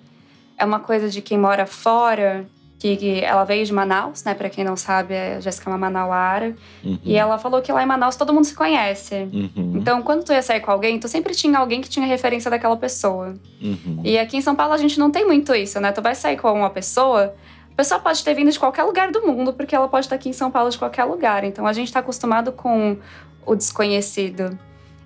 é 0.57 0.65
uma 0.65 0.79
coisa 0.79 1.09
de 1.09 1.21
quem 1.21 1.37
mora 1.37 1.65
fora. 1.65 2.45
Que, 2.79 3.23
ela 3.23 3.43
veio 3.43 3.65
de 3.65 3.73
Manaus, 3.73 4.23
né? 4.23 4.35
Pra 4.35 4.51
quem 4.51 4.63
não 4.63 4.77
sabe, 4.77 5.15
a 5.15 5.39
Jéssica 5.39 5.67
é 5.67 5.71
uma 5.71 5.79
manauara. 5.79 6.55
Uhum. 6.83 6.99
E 7.03 7.15
ela 7.15 7.39
falou 7.39 7.59
que 7.59 7.71
lá 7.71 7.81
em 7.81 7.87
Manaus 7.87 8.15
todo 8.15 8.31
mundo 8.31 8.45
se 8.45 8.53
conhece. 8.53 9.27
Uhum. 9.33 9.73
Então, 9.75 10.03
quando 10.03 10.23
tu 10.23 10.31
ia 10.31 10.43
sair 10.43 10.59
com 10.59 10.69
alguém, 10.69 10.99
tu 10.99 11.07
sempre 11.07 11.33
tinha 11.33 11.57
alguém 11.57 11.81
que 11.81 11.89
tinha 11.89 12.05
referência 12.05 12.51
daquela 12.51 12.77
pessoa. 12.77 13.33
Uhum. 13.59 14.01
E 14.03 14.19
aqui 14.19 14.37
em 14.37 14.41
São 14.41 14.55
Paulo 14.55 14.73
a 14.73 14.77
gente 14.77 14.99
não 14.99 15.09
tem 15.09 15.25
muito 15.25 15.55
isso, 15.55 15.79
né? 15.79 15.91
Tu 15.91 16.03
vai 16.03 16.13
sair 16.13 16.37
com 16.37 16.53
uma 16.53 16.69
pessoa, 16.69 17.33
a 17.71 17.75
pessoa 17.75 17.99
pode 17.99 18.23
ter 18.23 18.35
vindo 18.35 18.51
de 18.51 18.59
qualquer 18.59 18.83
lugar 18.83 19.11
do 19.11 19.25
mundo, 19.25 19.53
porque 19.53 19.75
ela 19.75 19.87
pode 19.87 20.05
estar 20.05 20.15
aqui 20.15 20.29
em 20.29 20.33
São 20.33 20.51
Paulo 20.51 20.69
de 20.69 20.77
qualquer 20.77 21.05
lugar. 21.05 21.43
Então 21.43 21.65
a 21.65 21.73
gente 21.73 21.91
tá 21.91 21.99
acostumado 21.99 22.51
com 22.51 22.95
o 23.43 23.55
desconhecido. 23.55 24.55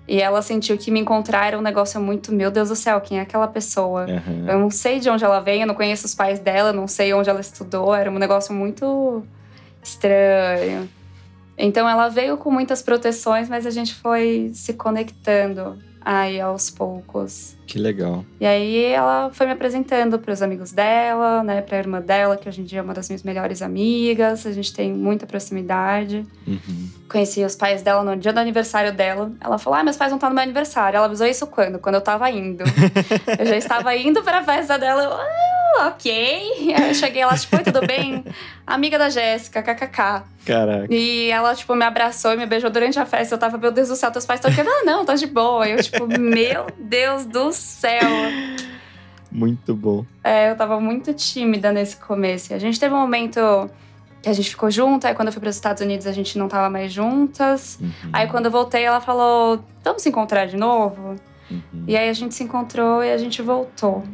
E 0.06 0.20
ela 0.20 0.42
sentiu 0.42 0.76
que 0.76 0.90
me 0.90 1.00
encontrar 1.00 1.46
era 1.46 1.58
um 1.58 1.62
negócio 1.62 2.00
muito, 2.00 2.32
meu 2.32 2.50
Deus 2.50 2.68
do 2.68 2.76
céu, 2.76 3.00
quem 3.00 3.18
é 3.18 3.22
aquela 3.22 3.46
pessoa? 3.46 4.06
Uhum. 4.06 4.48
Eu 4.48 4.58
não 4.58 4.70
sei 4.70 4.98
de 4.98 5.08
onde 5.08 5.24
ela 5.24 5.40
vem, 5.40 5.60
eu 5.60 5.66
não 5.66 5.74
conheço 5.74 6.06
os 6.06 6.14
pais 6.14 6.40
dela, 6.40 6.72
não 6.72 6.88
sei 6.88 7.14
onde 7.14 7.30
ela 7.30 7.40
estudou, 7.40 7.94
era 7.94 8.10
um 8.10 8.18
negócio 8.18 8.52
muito 8.52 9.22
estranho. 9.82 10.88
Então 11.56 11.88
ela 11.88 12.08
veio 12.08 12.36
com 12.36 12.50
muitas 12.50 12.82
proteções, 12.82 13.48
mas 13.48 13.64
a 13.64 13.70
gente 13.70 13.94
foi 13.94 14.50
se 14.54 14.72
conectando 14.74 15.78
aí 16.04 16.40
aos 16.40 16.70
poucos. 16.70 17.56
Que 17.66 17.78
legal. 17.78 18.24
E 18.40 18.46
aí 18.46 18.84
ela 18.84 19.30
foi 19.32 19.46
me 19.46 19.52
apresentando 19.52 20.18
para 20.18 20.32
os 20.32 20.42
amigos 20.42 20.72
dela, 20.72 21.42
né, 21.42 21.62
para 21.62 21.76
a 21.76 21.80
irmã 21.80 22.00
dela, 22.00 22.36
que 22.36 22.48
hoje 22.48 22.60
em 22.60 22.64
dia 22.64 22.80
é 22.80 22.82
uma 22.82 22.92
das 22.92 23.08
minhas 23.08 23.22
melhores 23.22 23.62
amigas. 23.62 24.44
A 24.46 24.52
gente 24.52 24.72
tem 24.74 24.92
muita 24.92 25.26
proximidade. 25.26 26.26
Uhum. 26.46 26.88
Conheci 27.08 27.42
os 27.44 27.56
pais 27.56 27.82
dela 27.82 28.02
no 28.02 28.16
dia 28.16 28.32
do 28.32 28.38
aniversário 28.38 28.92
dela. 28.92 29.32
Ela 29.40 29.58
falou: 29.58 29.78
"Ah, 29.78 29.84
meus 29.84 29.96
pais 29.96 30.10
vão 30.10 30.16
estar 30.16 30.28
no 30.28 30.34
meu 30.34 30.42
aniversário". 30.42 30.96
Ela 30.96 31.06
avisou 31.06 31.26
isso 31.26 31.46
quando? 31.46 31.78
Quando 31.78 31.94
eu 31.94 32.00
tava 32.00 32.30
indo. 32.30 32.64
eu 33.38 33.46
já 33.46 33.56
estava 33.56 33.94
indo 33.96 34.22
para 34.22 34.38
a 34.38 34.44
festa 34.44 34.78
dela. 34.78 35.02
Eu, 35.04 35.12
ah, 35.12 35.51
OK. 35.86 36.10
Aí 36.76 36.88
eu 36.88 36.94
cheguei 36.94 37.24
lá, 37.24 37.36
tipo, 37.36 37.56
"Oi, 37.56 37.62
tudo 37.62 37.86
bem? 37.86 38.24
Amiga 38.66 38.98
da 38.98 39.08
Jéssica, 39.08 39.62
kkk. 39.62 40.22
Caraca. 40.44 40.86
E 40.90 41.30
ela, 41.30 41.54
tipo, 41.54 41.74
me 41.74 41.84
abraçou 41.84 42.32
e 42.32 42.36
me 42.36 42.46
beijou 42.46 42.70
durante 42.70 42.98
a 42.98 43.06
festa. 43.06 43.34
Eu 43.34 43.38
tava, 43.38 43.58
meu 43.58 43.70
Deus 43.70 43.88
do 43.88 43.96
céu, 43.96 44.10
teus 44.10 44.26
pais 44.26 44.40
estão 44.40 44.50
aqui. 44.50 44.60
Ah, 44.60 44.84
não, 44.84 45.04
tá 45.04 45.14
de 45.14 45.26
boa. 45.26 45.68
Eu, 45.68 45.82
tipo, 45.82 46.06
meu 46.06 46.66
Deus 46.78 47.24
do 47.24 47.52
céu. 47.52 48.00
Muito 49.30 49.74
bom. 49.74 50.04
É, 50.22 50.50
eu 50.50 50.56
tava 50.56 50.78
muito 50.78 51.14
tímida 51.14 51.72
nesse 51.72 51.96
começo. 51.96 52.52
A 52.52 52.58
gente 52.58 52.78
teve 52.78 52.94
um 52.94 52.98
momento 53.00 53.40
que 54.22 54.28
a 54.28 54.32
gente 54.32 54.50
ficou 54.50 54.70
junto. 54.70 55.06
Aí 55.06 55.14
quando 55.14 55.28
eu 55.28 55.32
fui 55.32 55.40
para 55.40 55.48
os 55.48 55.56
Estados 55.56 55.82
Unidos, 55.82 56.06
a 56.06 56.12
gente 56.12 56.38
não 56.38 56.48
tava 56.48 56.68
mais 56.68 56.92
juntas. 56.92 57.78
Uhum. 57.80 57.90
Aí 58.12 58.28
quando 58.28 58.46
eu 58.46 58.50
voltei, 58.50 58.84
ela 58.84 59.00
falou: 59.00 59.64
vamos 59.82 60.02
se 60.02 60.08
encontrar 60.08 60.46
de 60.46 60.56
novo? 60.56 61.16
Uhum. 61.50 61.84
E 61.86 61.96
aí 61.96 62.08
a 62.08 62.12
gente 62.12 62.34
se 62.34 62.44
encontrou 62.44 63.02
e 63.02 63.10
a 63.10 63.16
gente 63.16 63.42
voltou. 63.42 64.04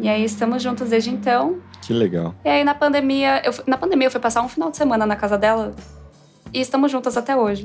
E 0.00 0.08
aí 0.08 0.24
estamos 0.24 0.62
juntos 0.62 0.88
desde 0.90 1.10
então. 1.10 1.58
Que 1.82 1.92
legal. 1.92 2.34
E 2.44 2.48
aí 2.48 2.64
na 2.64 2.74
pandemia, 2.74 3.42
eu, 3.44 3.52
fui- 3.52 3.64
na 3.66 3.76
pandemia 3.76 4.06
eu 4.06 4.10
fui 4.10 4.20
passar 4.20 4.42
um 4.42 4.48
final 4.48 4.70
de 4.70 4.76
semana 4.76 5.04
na 5.06 5.16
casa 5.16 5.36
dela. 5.38 5.74
E 6.52 6.60
estamos 6.60 6.90
juntas 6.90 7.16
até 7.16 7.36
hoje. 7.36 7.64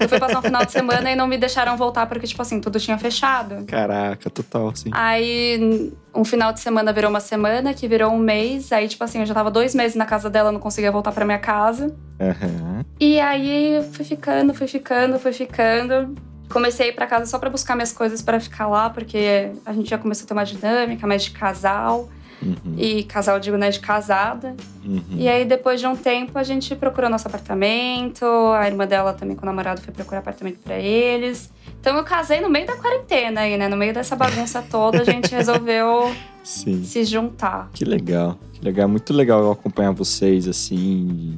Eu 0.00 0.08
fui 0.08 0.18
passar 0.18 0.40
um 0.40 0.42
final 0.42 0.64
de 0.64 0.72
semana 0.72 1.08
e 1.08 1.14
não 1.14 1.24
me 1.28 1.38
deixaram 1.38 1.76
voltar 1.76 2.06
porque, 2.06 2.26
tipo 2.26 2.42
assim, 2.42 2.60
tudo 2.60 2.80
tinha 2.80 2.98
fechado. 2.98 3.64
Caraca, 3.64 4.28
total, 4.28 4.70
assim. 4.70 4.90
Aí, 4.92 5.92
um 6.12 6.24
final 6.24 6.52
de 6.52 6.58
semana 6.58 6.92
virou 6.92 7.10
uma 7.10 7.20
semana, 7.20 7.72
que 7.72 7.86
virou 7.86 8.10
um 8.10 8.18
mês. 8.18 8.72
Aí, 8.72 8.88
tipo 8.88 9.04
assim, 9.04 9.20
eu 9.20 9.26
já 9.26 9.34
tava 9.34 9.52
dois 9.52 9.72
meses 9.72 9.94
na 9.96 10.04
casa 10.04 10.28
dela, 10.28 10.50
não 10.50 10.58
conseguia 10.58 10.90
voltar 10.90 11.12
pra 11.12 11.24
minha 11.24 11.38
casa. 11.38 11.94
Aham. 12.20 12.84
E 12.98 13.20
aí, 13.20 13.80
fui 13.92 14.04
ficando, 14.04 14.52
fui 14.52 14.66
ficando, 14.66 15.16
fui 15.20 15.32
ficando. 15.32 16.16
Comecei 16.54 16.86
a 16.86 16.88
ir 16.90 16.92
pra 16.92 17.04
casa 17.08 17.26
só 17.26 17.36
pra 17.36 17.50
buscar 17.50 17.74
minhas 17.74 17.90
coisas 17.92 18.22
pra 18.22 18.38
ficar 18.38 18.68
lá, 18.68 18.88
porque 18.88 19.50
a 19.66 19.72
gente 19.72 19.90
já 19.90 19.98
começou 19.98 20.24
a 20.24 20.28
ter 20.28 20.34
uma 20.34 20.44
dinâmica 20.44 21.04
mais 21.04 21.24
de 21.24 21.32
casal. 21.32 22.08
Uhum, 22.40 22.74
E 22.78 23.02
casal, 23.04 23.40
digo, 23.40 23.56
né, 23.56 23.70
de 23.70 23.80
casada. 23.80 24.54
uhum. 24.84 25.02
E 25.16 25.28
aí, 25.28 25.44
depois 25.44 25.80
de 25.80 25.86
um 25.88 25.96
tempo, 25.96 26.38
a 26.38 26.42
gente 26.44 26.76
procurou 26.76 27.10
nosso 27.10 27.26
apartamento. 27.26 28.24
A 28.56 28.66
irmã 28.68 28.86
dela 28.86 29.12
também, 29.14 29.34
com 29.34 29.42
o 29.42 29.46
namorado, 29.46 29.80
foi 29.80 29.92
procurar 29.92 30.20
apartamento 30.20 30.58
pra 30.58 30.78
eles. 30.78 31.50
Então, 31.80 31.96
eu 31.96 32.04
casei 32.04 32.40
no 32.40 32.48
meio 32.48 32.66
da 32.66 32.76
quarentena 32.76 33.40
aí, 33.42 33.56
né? 33.56 33.66
No 33.68 33.76
meio 33.76 33.92
dessa 33.92 34.14
bagunça 34.14 34.62
toda, 34.70 35.00
a 35.00 35.04
gente 35.04 35.30
resolveu 35.34 36.14
Sim. 36.44 36.84
se 36.84 37.02
juntar. 37.04 37.68
Que 37.74 37.84
legal. 37.84 38.38
Que 38.52 38.64
legal. 38.64 38.88
Muito 38.88 39.12
legal 39.12 39.40
eu 39.42 39.50
acompanhar 39.50 39.90
vocês 39.92 40.46
assim. 40.46 41.36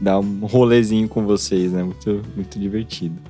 Dar 0.00 0.18
um 0.20 0.46
rolezinho 0.46 1.08
com 1.08 1.24
vocês, 1.26 1.72
né? 1.72 1.82
Muito, 1.82 2.22
muito 2.34 2.58
divertido. 2.58 3.20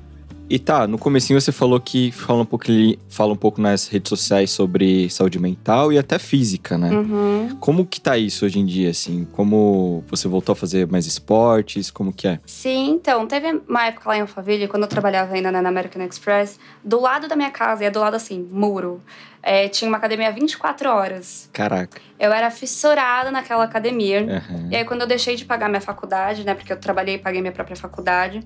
E 0.47 0.59
tá, 0.59 0.85
no 0.85 0.97
comecinho 0.97 1.39
você 1.39 1.51
falou 1.51 1.79
que 1.79 2.11
fala 2.11 2.43
um 2.43 2.45
pouco, 2.45 2.65
fala 3.09 3.33
um 3.33 3.37
pouco 3.37 3.59
nas 3.59 3.87
redes 3.87 4.09
sociais 4.09 4.51
sobre 4.51 5.09
saúde 5.09 5.39
mental 5.39 5.91
e 5.91 5.97
até 5.97 6.19
física, 6.19 6.77
né? 6.77 6.91
Uhum. 6.91 7.57
Como 7.59 7.85
que 7.85 7.99
tá 7.99 8.15
isso 8.15 8.45
hoje 8.45 8.59
em 8.59 8.65
dia, 8.65 8.91
assim? 8.91 9.27
Como 9.31 10.03
você 10.07 10.27
voltou 10.27 10.53
a 10.53 10.55
fazer 10.55 10.85
mais 10.87 11.07
esportes? 11.07 11.89
Como 11.89 12.13
que 12.13 12.27
é? 12.27 12.39
Sim, 12.45 12.91
então, 12.91 13.25
teve 13.25 13.59
uma 13.67 13.87
época 13.87 14.09
lá 14.09 14.17
em 14.17 14.21
Alphaville, 14.21 14.67
quando 14.67 14.83
eu 14.83 14.89
trabalhava 14.89 15.33
ainda 15.33 15.51
na 15.51 15.67
American 15.67 16.03
Express, 16.03 16.59
do 16.83 16.99
lado 17.01 17.27
da 17.27 17.35
minha 17.35 17.51
casa, 17.51 17.83
e 17.83 17.87
é 17.87 17.89
do 17.89 17.99
lado 17.99 18.15
assim, 18.15 18.47
muro, 18.51 19.01
é, 19.41 19.67
tinha 19.67 19.87
uma 19.87 19.97
academia 19.97 20.31
24 20.31 20.89
horas. 20.89 21.49
Caraca. 21.51 21.99
Eu 22.19 22.31
era 22.31 22.51
fissurada 22.51 23.31
naquela 23.31 23.63
academia. 23.63 24.21
Aham. 24.21 24.69
E 24.71 24.75
aí, 24.75 24.85
quando 24.85 25.01
eu 25.01 25.07
deixei 25.07 25.35
de 25.35 25.43
pagar 25.43 25.69
minha 25.69 25.81
faculdade, 25.81 26.43
né, 26.43 26.53
porque 26.53 26.71
eu 26.71 26.77
trabalhei 26.77 27.15
e 27.15 27.17
paguei 27.17 27.41
minha 27.41 27.51
própria 27.51 27.75
faculdade, 27.75 28.41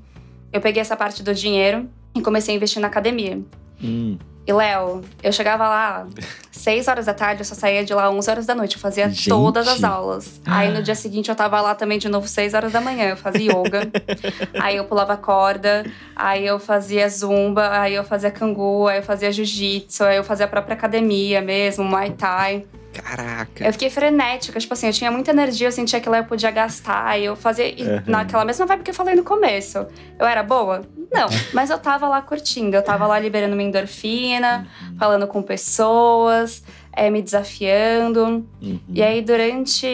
eu 0.51 0.61
peguei 0.61 0.81
essa 0.81 0.95
parte 0.95 1.23
do 1.23 1.33
dinheiro 1.33 1.89
e 2.15 2.21
comecei 2.21 2.53
a 2.53 2.57
investir 2.57 2.81
na 2.81 2.87
academia. 2.87 3.39
Hum, 3.83 4.17
E, 4.47 4.51
Léo, 4.51 5.01
eu 5.21 5.31
chegava 5.31 5.67
lá 5.69 6.07
6 6.51 6.87
horas 6.87 7.05
da 7.05 7.13
tarde, 7.13 7.41
eu 7.41 7.45
só 7.45 7.53
saía 7.53 7.85
de 7.85 7.93
lá 7.93 8.09
11 8.09 8.29
horas 8.31 8.45
da 8.47 8.55
noite. 8.55 8.75
Eu 8.77 8.81
fazia 8.81 9.07
Gente. 9.07 9.29
todas 9.29 9.67
as 9.67 9.83
aulas. 9.83 10.41
Aí 10.43 10.71
no 10.71 10.81
dia 10.81 10.95
seguinte 10.95 11.29
eu 11.29 11.35
tava 11.35 11.61
lá 11.61 11.75
também 11.75 11.99
de 11.99 12.09
novo 12.09 12.27
6 12.27 12.55
horas 12.55 12.71
da 12.71 12.81
manhã. 12.81 13.09
Eu 13.09 13.17
fazia 13.17 13.51
yoga. 13.51 13.91
aí 14.59 14.75
eu 14.77 14.85
pulava 14.85 15.15
corda. 15.15 15.85
Aí 16.15 16.47
eu 16.47 16.59
fazia 16.59 17.07
zumba. 17.07 17.69
Aí 17.79 17.93
eu 17.93 18.03
fazia 18.03 18.31
cangu. 18.31 18.87
Aí 18.87 18.97
eu 18.97 19.03
fazia 19.03 19.31
jiu-jitsu. 19.31 20.03
Aí 20.03 20.17
eu 20.17 20.23
fazia 20.23 20.45
a 20.45 20.49
própria 20.49 20.73
academia 20.73 21.41
mesmo, 21.41 21.83
muay 21.83 22.09
thai. 22.11 22.65
Caraca. 22.93 23.65
Eu 23.65 23.71
fiquei 23.71 23.89
frenética, 23.89 24.59
tipo 24.59 24.73
assim, 24.73 24.87
eu 24.87 24.93
tinha 24.93 25.11
muita 25.11 25.31
energia, 25.31 25.67
eu 25.67 25.71
sentia 25.71 25.99
que 25.99 26.09
lá 26.09 26.17
eu 26.19 26.23
podia 26.25 26.51
gastar. 26.51 27.17
E 27.19 27.25
eu 27.25 27.35
fazia 27.35 27.67
e 27.67 27.81
Uhum. 27.83 28.01
naquela 28.07 28.43
mesma 28.45 28.65
vibe 28.65 28.83
que 28.83 28.91
eu 28.91 28.95
falei 28.95 29.15
no 29.15 29.23
começo. 29.23 29.85
Eu 30.17 30.25
era 30.25 30.41
boa? 30.43 30.81
Não, 31.11 31.27
mas 31.53 31.69
eu 31.69 31.77
tava 31.77 32.07
lá 32.07 32.21
curtindo. 32.21 32.75
Eu 32.75 32.83
tava 32.83 33.05
lá 33.07 33.17
liberando 33.19 33.55
minha 33.55 33.69
endorfina, 33.69 34.67
Uhum, 34.81 34.97
falando 34.97 35.27
com 35.27 35.41
pessoas, 35.41 36.63
é, 36.91 37.09
me 37.09 37.21
desafiando. 37.21 38.45
uhum. 38.61 38.79
E 38.89 39.01
aí, 39.03 39.21
durante, 39.21 39.87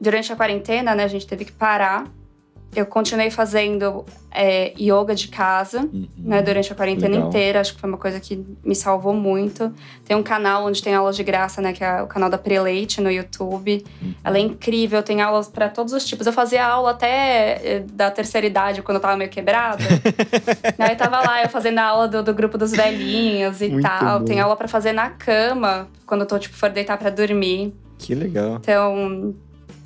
durante 0.00 0.32
a 0.32 0.36
quarentena, 0.36 0.94
né, 0.94 1.04
a 1.04 1.08
gente 1.08 1.26
teve 1.26 1.44
que 1.44 1.52
parar. 1.52 2.04
Eu 2.74 2.86
continuei 2.86 3.30
fazendo 3.30 4.04
é, 4.32 4.72
yoga 4.80 5.12
de 5.12 5.26
casa, 5.26 5.80
Uhum. 5.80 6.06
né, 6.16 6.40
durante 6.40 6.72
a 6.72 6.76
quarentena 6.76 7.14
Legal. 7.14 7.28
inteira. 7.28 7.60
Acho 7.60 7.74
que 7.74 7.80
foi 7.80 7.88
uma 7.88 7.98
coisa 7.98 8.20
que 8.20 8.44
me 8.64 8.76
salvou 8.76 9.12
muito. 9.12 9.72
Tem 10.04 10.16
um 10.16 10.22
canal 10.22 10.66
onde 10.66 10.80
tem 10.80 10.94
aulas 10.94 11.16
de 11.16 11.24
graça, 11.24 11.60
né, 11.60 11.72
que 11.72 11.82
é 11.82 12.00
o 12.00 12.06
canal 12.06 12.30
da 12.30 12.38
Preleite 12.38 13.00
no 13.00 13.10
YouTube. 13.10 13.84
Uhum. 14.00 14.14
Ela 14.22 14.36
é 14.38 14.40
incrível, 14.40 15.02
tem 15.02 15.20
aulas 15.20 15.48
para 15.48 15.68
todos 15.68 15.92
os 15.92 16.04
tipos. 16.04 16.26
Eu 16.28 16.32
fazia 16.32 16.64
aula 16.64 16.92
até 16.92 17.60
eh, 17.64 17.84
da 17.92 18.08
terceira 18.08 18.46
idade, 18.46 18.82
quando 18.82 18.96
eu 18.96 19.02
tava 19.02 19.16
meio 19.16 19.30
quebrada. 19.30 19.82
aí 20.78 20.94
tava 20.94 21.20
lá, 21.22 21.42
eu 21.42 21.48
fazendo 21.48 21.78
a 21.80 21.84
aula 21.86 22.06
do, 22.06 22.22
do 22.22 22.32
grupo 22.32 22.56
dos 22.56 22.70
velhinhos 22.70 23.60
e 23.60 23.68
Muito 23.68 23.82
tal. 23.82 24.20
bom. 24.20 24.24
Tem 24.24 24.38
aula 24.38 24.54
para 24.54 24.68
fazer 24.68 24.92
na 24.92 25.10
cama, 25.10 25.88
quando 26.06 26.20
eu 26.20 26.26
tô, 26.26 26.38
tipo, 26.38 26.54
for 26.56 26.70
deitar 26.70 26.96
para 26.96 27.10
dormir. 27.10 27.74
Que 27.98 28.14
legal. 28.14 28.58
Então, 28.60 29.34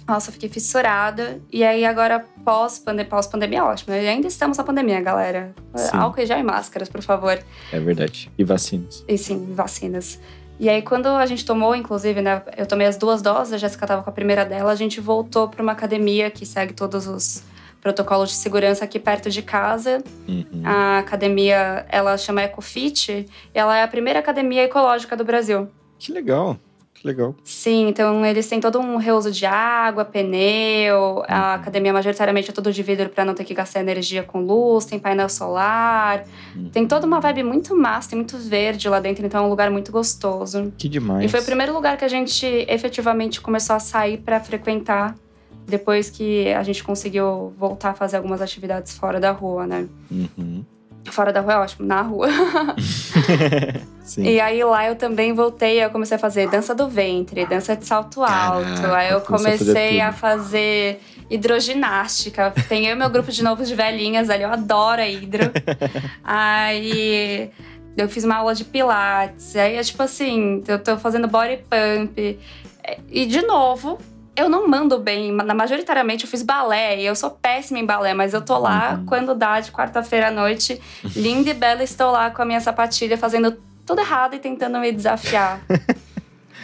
nossa, 0.07 0.29
eu 0.29 0.33
fiquei 0.33 0.49
fissurada. 0.49 1.41
E 1.51 1.65
aí, 1.65 1.85
agora, 1.85 2.25
pós-pandemia, 2.45 3.09
pós-pandemia, 3.09 3.65
ótimo. 3.65 3.95
E 3.95 4.07
ainda 4.07 4.27
estamos 4.27 4.59
na 4.59 4.65
pandemia, 4.65 5.01
galera. 5.01 5.55
Sim. 5.75 5.97
Álcool 5.97 6.21
e 6.21 6.27
gel 6.27 6.39
e 6.39 6.43
máscaras, 6.43 6.89
por 6.89 7.03
favor. 7.03 7.39
É 7.73 7.81
verdade. 7.81 8.31
E 8.37 8.45
vacinas. 8.45 9.05
E 9.09 9.17
sim, 9.17 9.53
vacinas. 9.55 10.21
E 10.61 10.69
aí, 10.69 10.83
quando 10.83 11.07
a 11.07 11.27
gente 11.27 11.45
tomou, 11.45 11.75
inclusive, 11.75 12.21
né? 12.21 12.43
Eu 12.57 12.67
tomei 12.67 12.87
as 12.87 12.97
duas 12.97 13.23
doses, 13.23 13.55
a 13.55 13.59
Jéssica 13.59 13.87
tava 13.87 14.03
com 14.03 14.11
a 14.11 14.13
primeira 14.13 14.45
dela, 14.45 14.71
a 14.71 14.77
gente 14.77 15.01
voltou 15.01 15.49
para 15.49 15.63
uma 15.63 15.73
academia 15.73 16.31
que 16.31 16.47
segue 16.47 16.73
todos 16.73 17.07
os 17.07 17.43
protocolos 17.81 18.31
de 18.31 18.37
segurança 18.37 18.85
aqui 18.85 18.99
perto 18.99 19.29
de 19.31 19.43
casa. 19.43 20.03
Uhum. 20.29 20.63
A 20.65 20.99
academia, 20.99 21.85
ela 21.89 22.17
chama 22.17 22.43
Ecofit, 22.43 23.11
e 23.11 23.27
ela 23.53 23.77
é 23.77 23.83
a 23.83 23.89
primeira 23.89 24.21
academia 24.21 24.63
ecológica 24.63 25.17
do 25.17 25.25
Brasil. 25.25 25.69
Que 25.99 26.13
legal. 26.13 26.59
Legal. 27.05 27.35
Sim, 27.45 27.89
então 27.89 28.25
eles 28.25 28.49
têm 28.49 28.59
todo 28.59 28.81
um 28.81 28.97
reuso 28.97 29.31
de 29.31 29.45
água, 29.45 30.07
pneu. 30.07 31.23
A 31.29 31.55
academia 31.55 31.93
majoritariamente 31.93 32.49
é 32.49 32.53
tudo 32.53 32.73
de 32.73 32.83
vidro 32.83 33.11
para 33.11 33.27
não 33.27 33.35
ter 33.35 33.45
que 33.45 33.53
gastar 33.53 33.81
energia 33.81 34.23
com 34.23 34.41
luz, 34.41 34.87
tem 34.87 34.99
painel 34.99 35.29
solar. 35.29 36.25
Uhum. 36.57 36.71
Tem 36.71 36.87
toda 36.87 37.07
uma 37.07 37.21
vibe 37.21 37.43
muito 37.43 37.77
massa, 37.77 38.09
tem 38.09 38.17
muito 38.17 38.39
verde 38.39 38.89
lá 38.89 39.01
dentro, 39.01 39.27
então 39.27 39.45
é 39.45 39.47
um 39.47 39.51
lugar 39.51 39.71
muito 39.71 39.93
gostoso. 39.93 40.73
Que 40.79 40.89
demais. 40.89 41.27
E 41.27 41.29
foi 41.29 41.41
o 41.41 41.45
primeiro 41.45 41.75
lugar 41.75 41.99
que 41.99 42.07
a 42.07 42.09
gente 42.09 42.47
efetivamente 42.69 43.39
começou 43.39 43.77
a 43.77 43.81
sair 43.81 44.17
para 44.19 44.41
frequentar 44.41 45.15
depois 45.67 46.09
que 46.09 46.49
a 46.53 46.63
gente 46.63 46.83
conseguiu 46.83 47.53
voltar 47.59 47.91
a 47.91 47.95
fazer 47.95 48.17
algumas 48.17 48.41
atividades 48.41 48.97
fora 48.97 49.21
da 49.21 49.31
rua, 49.31 49.67
né? 49.67 49.87
Uhum. 50.11 50.65
Fora 51.11 51.33
da 51.33 51.41
rua 51.41 51.53
é 51.53 51.57
ótimo, 51.59 51.87
na 51.87 52.03
rua. 52.03 52.29
E 54.19 54.39
aí 54.39 54.63
lá 54.63 54.87
eu 54.87 54.97
também 54.97 55.33
voltei, 55.33 55.83
eu 55.83 55.89
comecei 55.89 56.17
a 56.17 56.21
fazer 56.21 56.49
dança 56.51 56.75
do 56.75 56.87
ventre, 56.87 57.47
dança 57.47 57.75
de 57.75 57.87
salto 57.87 58.23
alto. 58.23 58.83
Caraca, 58.83 58.97
aí 58.97 59.11
eu 59.11 59.21
começou 59.23 59.49
a 59.49 59.57
fazer 59.57 59.65
comecei 59.65 60.01
a 60.01 60.13
fazer 60.13 61.01
hidroginástica. 61.31 62.53
Tem 62.69 62.87
eu 62.87 62.93
e 62.93 62.99
meu 62.99 63.09
grupo 63.09 63.33
de 63.33 63.43
novos 63.43 63.67
de 63.67 63.75
velhinhas 63.75 64.29
ali, 64.29 64.43
eu 64.43 64.53
adoro 64.53 65.01
a 65.01 65.09
hidro. 65.09 65.51
aí 66.23 67.51
eu 67.97 68.09
fiz 68.09 68.25
uma 68.25 68.37
aula 68.37 68.55
de 68.55 68.65
pilates. 68.65 69.57
Aí 69.57 69.77
é 69.77 69.83
tipo 69.83 70.03
assim, 70.03 70.63
eu 70.69 70.79
tô 70.79 70.99
fazendo 70.99 71.27
body 71.27 71.61
pump. 71.71 72.39
E 73.11 73.25
de 73.25 73.41
novo, 73.41 73.99
eu 74.37 74.49
não 74.49 74.69
mando 74.69 74.99
bem. 74.99 75.33
Na- 75.33 75.55
Majoritariamente 75.55 76.25
eu 76.25 76.31
fiz 76.31 76.43
balé 76.43 77.01
e 77.01 77.07
eu 77.07 77.15
sou 77.15 77.31
péssima 77.31 77.79
em 77.79 77.87
balé, 77.87 78.15
mas 78.15 78.35
eu 78.35 78.43
tô 78.43 78.59
lá 78.59 78.95
Uhum. 78.99 79.07
quando 79.07 79.35
dá 79.35 79.61
de 79.61 79.71
quarta-feira 79.73 80.29
à 80.29 80.31
noite, 80.31 80.81
linda 81.17 81.51
e 81.51 81.55
bela, 81.55 81.83
estou 81.83 82.11
lá 82.11 82.31
com 82.31 82.43
a 82.43 82.45
minha 82.45 82.61
sapatilha 82.61 83.17
fazendo 83.19 83.57
tudo 83.87 84.01
errado 84.01 84.35
e 84.35 84.39
tentando 84.39 84.79
me 84.79 84.91
desafiar. 84.93 85.61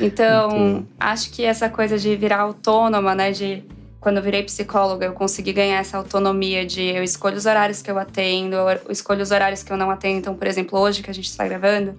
Então, 0.00 0.50
Muito. 0.50 0.88
acho 0.98 1.30
que 1.30 1.44
essa 1.44 1.68
coisa 1.68 1.98
de 1.98 2.16
virar 2.16 2.40
autônoma, 2.40 3.14
né, 3.14 3.32
de 3.32 3.62
quando 4.00 4.16
eu 4.16 4.22
virei 4.22 4.42
psicóloga, 4.42 5.04
eu 5.04 5.12
consegui 5.12 5.52
ganhar 5.52 5.76
essa 5.78 5.98
autonomia 5.98 6.64
de 6.64 6.80
eu 6.82 7.02
escolho 7.02 7.36
os 7.36 7.44
horários 7.44 7.82
que 7.82 7.90
eu 7.90 7.98
atendo, 7.98 8.56
eu 8.56 8.80
escolho 8.90 9.20
os 9.22 9.30
horários 9.30 9.62
que 9.62 9.70
eu 9.70 9.76
não 9.76 9.90
atendo. 9.90 10.16
Então, 10.18 10.34
por 10.34 10.46
exemplo, 10.46 10.78
hoje 10.78 11.02
que 11.02 11.10
a 11.10 11.12
gente 11.12 11.26
está 11.28 11.46
gravando, 11.46 11.94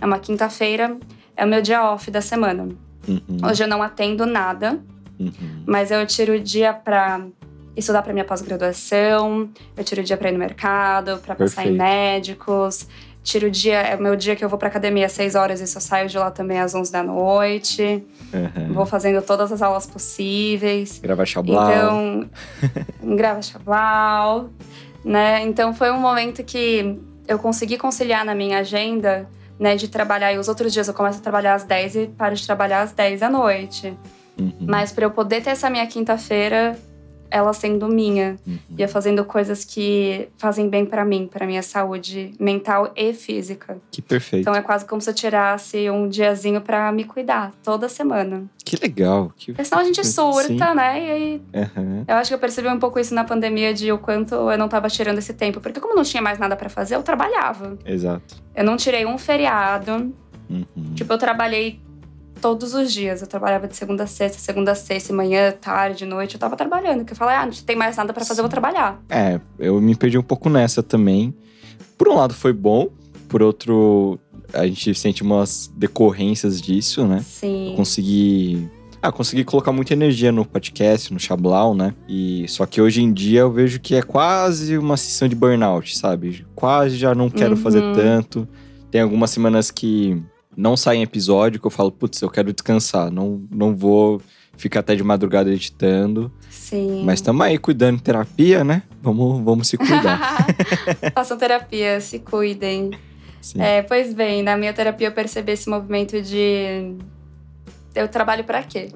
é 0.00 0.04
uma 0.04 0.18
quinta-feira, 0.18 0.96
é 1.36 1.44
o 1.44 1.48
meu 1.48 1.62
dia 1.62 1.84
off 1.84 2.10
da 2.10 2.20
semana. 2.20 2.70
Uhum. 3.06 3.20
Hoje 3.48 3.62
eu 3.62 3.68
não 3.68 3.84
atendo 3.84 4.26
nada, 4.26 4.80
Uhum. 5.24 5.64
mas 5.66 5.90
eu 5.90 6.06
tiro 6.06 6.34
o 6.34 6.40
dia 6.40 6.72
para 6.72 7.26
estudar 7.76 8.02
para 8.02 8.12
minha 8.12 8.24
pós-graduação, 8.24 9.48
eu 9.76 9.84
tiro 9.84 10.00
o 10.00 10.04
dia 10.04 10.16
para 10.16 10.28
ir 10.28 10.32
no 10.32 10.38
mercado, 10.38 11.18
para 11.18 11.34
passar 11.34 11.66
em 11.66 11.72
médicos. 11.72 12.86
Tiro 13.22 13.46
o 13.46 13.50
dia, 13.50 13.80
é 13.80 13.96
o 13.96 14.02
meu 14.02 14.14
dia 14.14 14.36
que 14.36 14.44
eu 14.44 14.50
vou 14.50 14.58
para 14.58 14.68
academia 14.68 15.06
às 15.06 15.12
6 15.12 15.34
horas 15.34 15.60
e 15.62 15.66
só 15.66 15.80
saio 15.80 16.10
de 16.10 16.18
lá 16.18 16.30
também 16.30 16.60
às 16.60 16.74
11 16.74 16.92
da 16.92 17.02
noite. 17.02 18.04
Uhum. 18.32 18.74
Vou 18.74 18.84
fazendo 18.84 19.22
todas 19.22 19.50
as 19.50 19.62
aulas 19.62 19.86
possíveis. 19.86 21.00
Gravar 21.02 21.24
xablau. 21.24 21.70
Então, 21.70 22.30
grava 23.16 23.40
chablau, 23.40 24.50
né? 25.02 25.42
Então 25.42 25.72
foi 25.72 25.90
um 25.90 25.98
momento 25.98 26.44
que 26.44 27.00
eu 27.26 27.38
consegui 27.38 27.78
conciliar 27.78 28.26
na 28.26 28.34
minha 28.34 28.58
agenda, 28.58 29.26
né, 29.58 29.74
de 29.74 29.88
trabalhar. 29.88 30.32
E 30.34 30.38
os 30.38 30.46
outros 30.46 30.70
dias 30.70 30.86
eu 30.86 30.92
começo 30.92 31.18
a 31.18 31.22
trabalhar 31.22 31.54
às 31.54 31.64
10 31.64 31.96
e 31.96 32.06
paro 32.08 32.34
de 32.34 32.44
trabalhar 32.44 32.82
às 32.82 32.92
10 32.92 33.20
da 33.20 33.30
noite. 33.30 33.96
Uhum. 34.38 34.52
Mas 34.60 34.92
para 34.92 35.04
eu 35.04 35.10
poder 35.10 35.42
ter 35.42 35.50
essa 35.50 35.68
minha 35.70 35.86
quinta-feira, 35.86 36.76
ela 37.30 37.52
sendo 37.52 37.88
minha, 37.88 38.36
Uhum. 38.46 38.58
e 38.78 38.82
eu 38.82 38.88
fazendo 38.88 39.24
coisas 39.24 39.64
que 39.64 40.28
fazem 40.38 40.68
bem 40.68 40.86
para 40.86 41.04
mim, 41.04 41.28
para 41.32 41.44
minha 41.46 41.62
saúde 41.62 42.32
mental 42.38 42.92
e 42.94 43.12
física. 43.12 43.78
Que 43.90 44.00
perfeito. 44.00 44.42
Então 44.42 44.54
é 44.54 44.62
quase 44.62 44.84
como 44.84 45.00
se 45.00 45.10
eu 45.10 45.14
tirasse 45.14 45.90
um 45.90 46.08
diazinho 46.08 46.60
para 46.60 46.92
me 46.92 47.02
cuidar 47.02 47.52
toda 47.64 47.88
semana. 47.88 48.44
Que 48.64 48.76
legal. 48.80 49.32
Que... 49.36 49.46
Porque 49.52 49.64
senão 49.64 49.82
a 49.82 49.84
gente 49.84 50.06
surta, 50.06 50.46
Sim. 50.68 50.74
né? 50.76 51.06
E 51.06 51.10
aí 51.10 51.42
Uhum. 51.76 52.04
eu 52.06 52.14
acho 52.16 52.30
que 52.30 52.34
eu 52.34 52.38
percebi 52.38 52.68
um 52.68 52.78
pouco 52.78 53.00
isso 53.00 53.12
na 53.14 53.24
pandemia 53.24 53.74
de 53.74 53.90
o 53.90 53.98
quanto 53.98 54.34
eu 54.34 54.56
não 54.58 54.68
tava 54.68 54.88
tirando 54.88 55.18
esse 55.18 55.34
tempo. 55.34 55.60
Porque 55.60 55.80
como 55.80 55.96
não 55.96 56.04
tinha 56.04 56.22
mais 56.22 56.38
nada 56.38 56.54
pra 56.54 56.68
fazer, 56.68 56.94
eu 56.94 57.02
trabalhava. 57.02 57.76
Exato. 57.84 58.36
Eu 58.54 58.62
não 58.62 58.76
tirei 58.76 59.06
um 59.06 59.18
feriado. 59.18 60.14
Uhum. 60.48 60.94
Tipo, 60.94 61.12
eu 61.14 61.18
trabalhei 61.18 61.80
todos 62.44 62.74
os 62.74 62.92
dias. 62.92 63.22
Eu 63.22 63.26
trabalhava 63.26 63.66
de 63.66 63.74
segunda 63.74 64.04
a 64.04 64.06
sexta, 64.06 64.38
segunda 64.38 64.72
a 64.72 64.74
sexta, 64.74 65.14
manhã, 65.14 65.50
tarde, 65.50 66.04
noite. 66.04 66.34
Eu 66.34 66.40
tava 66.40 66.56
trabalhando. 66.56 66.98
Porque 66.98 67.14
eu 67.14 67.16
falei, 67.16 67.36
ah, 67.36 67.46
não 67.46 67.52
tem 67.52 67.74
mais 67.74 67.96
nada 67.96 68.12
pra 68.12 68.22
fazer, 68.22 68.40
eu 68.40 68.44
vou 68.44 68.50
trabalhar. 68.50 69.00
É, 69.08 69.40
eu 69.58 69.80
me 69.80 69.94
perdi 69.96 70.18
um 70.18 70.22
pouco 70.22 70.50
nessa 70.50 70.82
também. 70.82 71.34
Por 71.96 72.06
um 72.08 72.16
lado 72.16 72.34
foi 72.34 72.52
bom, 72.52 72.88
por 73.30 73.42
outro, 73.42 74.18
a 74.52 74.66
gente 74.66 74.94
sente 74.94 75.22
umas 75.22 75.72
decorrências 75.74 76.60
disso, 76.60 77.06
né? 77.06 77.24
Sim. 77.26 77.72
Consegui 77.76 78.68
Ah, 79.00 79.10
consegui 79.12 79.44
colocar 79.44 79.70
muita 79.72 79.92
energia 79.94 80.30
no 80.32 80.44
podcast, 80.44 81.12
no 81.12 81.20
Chablau, 81.20 81.74
né? 81.74 81.94
E 82.08 82.46
só 82.48 82.64
que 82.66 82.80
hoje 82.80 83.02
em 83.02 83.12
dia 83.12 83.40
eu 83.40 83.50
vejo 83.52 83.78
que 83.80 83.94
é 83.94 84.02
quase 84.02 84.76
uma 84.78 84.96
sessão 84.98 85.28
de 85.28 85.34
burnout, 85.34 85.96
sabe? 85.96 86.44
Quase 86.54 86.96
já 86.96 87.14
não 87.14 87.28
quero 87.30 87.54
Uhum. 87.54 87.62
fazer 87.62 87.82
tanto. 87.94 88.46
Tem 88.90 89.00
algumas 89.02 89.30
semanas 89.30 89.70
que 89.70 90.22
não 90.56 90.76
saem 90.76 91.02
episódio 91.02 91.60
que 91.60 91.66
eu 91.66 91.70
falo, 91.70 91.90
putz, 91.92 92.20
eu 92.22 92.30
quero 92.30 92.52
descansar, 92.52 93.10
não, 93.10 93.42
não 93.50 93.74
vou 93.74 94.20
ficar 94.56 94.80
até 94.80 94.94
de 94.94 95.02
madrugada 95.02 95.50
editando. 95.50 96.32
Sim. 96.50 97.02
Mas 97.04 97.18
estamos 97.18 97.44
aí 97.44 97.58
cuidando 97.58 97.96
de 97.96 98.02
terapia, 98.02 98.62
né? 98.64 98.82
Vamos, 99.02 99.42
vamos 99.44 99.68
se 99.68 99.76
cuidar. 99.76 100.46
Façam 101.14 101.36
terapia, 101.36 102.00
se 102.00 102.18
cuidem. 102.20 102.92
Sim. 103.40 103.60
É, 103.60 103.82
pois 103.82 104.14
bem, 104.14 104.42
na 104.42 104.56
minha 104.56 104.72
terapia 104.72 105.08
eu 105.08 105.12
percebi 105.12 105.52
esse 105.52 105.68
movimento 105.68 106.20
de 106.22 106.96
eu 107.94 108.08
trabalho 108.08 108.44
pra 108.44 108.62
quê? 108.62 108.88